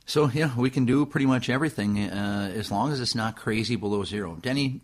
So, 0.07 0.27
yeah, 0.33 0.55
we 0.57 0.71
can 0.71 0.85
do 0.85 1.05
pretty 1.05 1.27
much 1.27 1.49
everything 1.49 1.99
uh, 1.99 2.51
as 2.55 2.71
long 2.71 2.91
as 2.91 2.99
it's 2.99 3.13
not 3.13 3.35
crazy 3.35 3.75
below 3.75 4.03
zero. 4.03 4.37
Denny, 4.41 4.81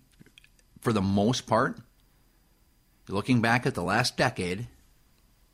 for 0.82 0.93
the 0.93 1.02
most 1.02 1.47
part, 1.47 1.80
looking 3.08 3.41
back 3.41 3.66
at 3.66 3.74
the 3.74 3.84
last 3.84 4.18
decade, 4.18 4.68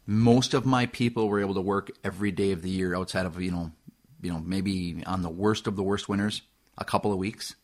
most 0.07 0.55
of 0.55 0.65
my 0.65 0.87
people 0.87 1.29
were 1.29 1.39
able 1.39 1.53
to 1.53 1.61
work 1.61 1.91
every 2.03 2.31
day 2.31 2.51
of 2.53 2.63
the 2.63 2.69
year 2.69 2.95
outside 2.95 3.27
of, 3.27 3.39
you 3.39 3.51
know, 3.51 3.71
you 4.21 4.31
know, 4.31 4.39
maybe 4.39 5.03
on 5.05 5.21
the 5.21 5.29
worst 5.29 5.67
of 5.67 5.75
the 5.75 5.83
worst 5.83 6.09
winters, 6.09 6.41
a 6.77 6.85
couple 6.85 7.11
of 7.11 7.19
weeks 7.19 7.55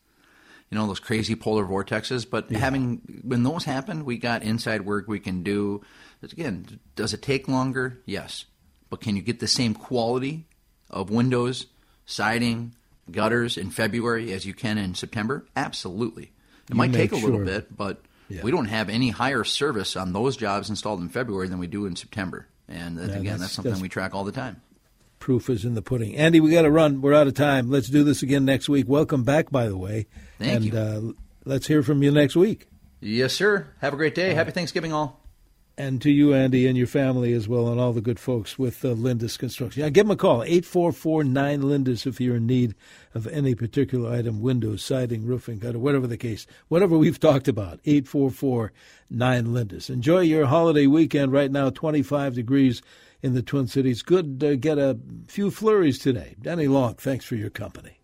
you 0.74 0.80
know 0.80 0.86
those 0.88 1.00
crazy 1.00 1.36
polar 1.36 1.64
vortexes. 1.64 2.28
But 2.28 2.50
yeah. 2.50 2.58
having 2.58 3.22
when 3.22 3.42
those 3.42 3.64
happen, 3.64 4.04
we 4.04 4.18
got 4.18 4.42
inside 4.42 4.82
work 4.82 5.06
we 5.06 5.20
can 5.20 5.42
do. 5.42 5.82
Again, 6.22 6.80
does 6.96 7.12
it 7.12 7.22
take 7.22 7.48
longer? 7.48 8.00
Yes, 8.06 8.46
but 8.90 9.00
can 9.00 9.14
you 9.14 9.22
get 9.22 9.40
the 9.40 9.46
same 9.46 9.74
quality 9.74 10.46
of 10.90 11.10
windows, 11.10 11.66
siding, 12.06 12.74
gutters 13.10 13.56
in 13.56 13.70
February 13.70 14.32
as 14.32 14.46
you 14.46 14.54
can 14.54 14.78
in 14.78 14.94
September? 14.94 15.46
Absolutely. 15.54 16.24
It 16.24 16.70
you 16.70 16.76
might 16.76 16.92
take 16.92 17.12
a 17.12 17.16
little 17.16 17.44
bit, 17.44 17.76
but 17.76 18.00
yeah. 18.28 18.42
we 18.42 18.50
don't 18.50 18.66
have 18.66 18.88
any 18.88 19.10
higher 19.10 19.44
service 19.44 19.96
on 19.96 20.12
those 20.12 20.36
jobs 20.36 20.70
installed 20.70 21.00
in 21.00 21.08
February 21.08 21.48
than 21.48 21.58
we 21.58 21.66
do 21.66 21.86
in 21.86 21.96
September. 21.96 22.46
And 22.68 22.96
yeah, 22.96 23.04
again, 23.04 23.24
that's, 23.24 23.40
that's 23.40 23.52
something 23.52 23.72
that's, 23.72 23.82
we 23.82 23.88
track 23.88 24.14
all 24.14 24.24
the 24.24 24.32
time 24.32 24.60
proof 25.24 25.48
is 25.48 25.64
in 25.64 25.74
the 25.74 25.80
pudding. 25.80 26.14
Andy, 26.16 26.38
we 26.38 26.50
got 26.50 26.62
to 26.62 26.70
run. 26.70 27.00
We're 27.00 27.14
out 27.14 27.26
of 27.26 27.32
time. 27.32 27.70
Let's 27.70 27.88
do 27.88 28.04
this 28.04 28.22
again 28.22 28.44
next 28.44 28.68
week. 28.68 28.86
Welcome 28.86 29.24
back, 29.24 29.50
by 29.50 29.68
the 29.68 29.76
way. 29.76 30.06
Thank 30.38 30.52
and, 30.52 30.64
you. 30.66 30.78
Uh, 30.78 31.00
let's 31.46 31.66
hear 31.66 31.82
from 31.82 32.02
you 32.02 32.10
next 32.10 32.36
week. 32.36 32.66
Yes, 33.00 33.32
sir. 33.32 33.68
Have 33.80 33.94
a 33.94 33.96
great 33.96 34.14
day. 34.14 34.32
Uh, 34.32 34.34
Happy 34.34 34.50
Thanksgiving, 34.50 34.92
all. 34.92 35.23
And 35.76 36.00
to 36.02 36.10
you, 36.10 36.32
Andy, 36.32 36.68
and 36.68 36.78
your 36.78 36.86
family 36.86 37.32
as 37.32 37.48
well, 37.48 37.66
and 37.66 37.80
all 37.80 37.92
the 37.92 38.00
good 38.00 38.20
folks 38.20 38.56
with 38.56 38.84
uh, 38.84 38.88
Lindus 38.94 39.36
Construction. 39.36 39.82
Yeah, 39.82 39.88
give 39.88 40.06
them 40.06 40.12
a 40.12 40.16
call, 40.16 40.44
844 40.44 41.24
9 41.24 41.62
Lindus, 41.62 42.06
if 42.06 42.20
you're 42.20 42.36
in 42.36 42.46
need 42.46 42.76
of 43.12 43.26
any 43.26 43.56
particular 43.56 44.12
item 44.12 44.40
windows, 44.40 44.84
siding, 44.84 45.26
roofing, 45.26 45.58
gutter, 45.58 45.80
whatever 45.80 46.06
the 46.06 46.16
case, 46.16 46.46
whatever 46.68 46.96
we've 46.96 47.18
talked 47.18 47.48
about, 47.48 47.80
844 47.84 48.72
9 49.10 49.46
Lindus. 49.46 49.90
Enjoy 49.90 50.20
your 50.20 50.46
holiday 50.46 50.86
weekend 50.86 51.32
right 51.32 51.50
now, 51.50 51.70
25 51.70 52.34
degrees 52.34 52.80
in 53.20 53.34
the 53.34 53.42
Twin 53.42 53.66
Cities. 53.66 54.02
Good 54.02 54.38
to 54.40 54.56
get 54.56 54.78
a 54.78 54.96
few 55.26 55.50
flurries 55.50 55.98
today. 55.98 56.36
Danny 56.40 56.68
Long, 56.68 56.94
thanks 56.94 57.24
for 57.24 57.34
your 57.34 57.50
company. 57.50 57.98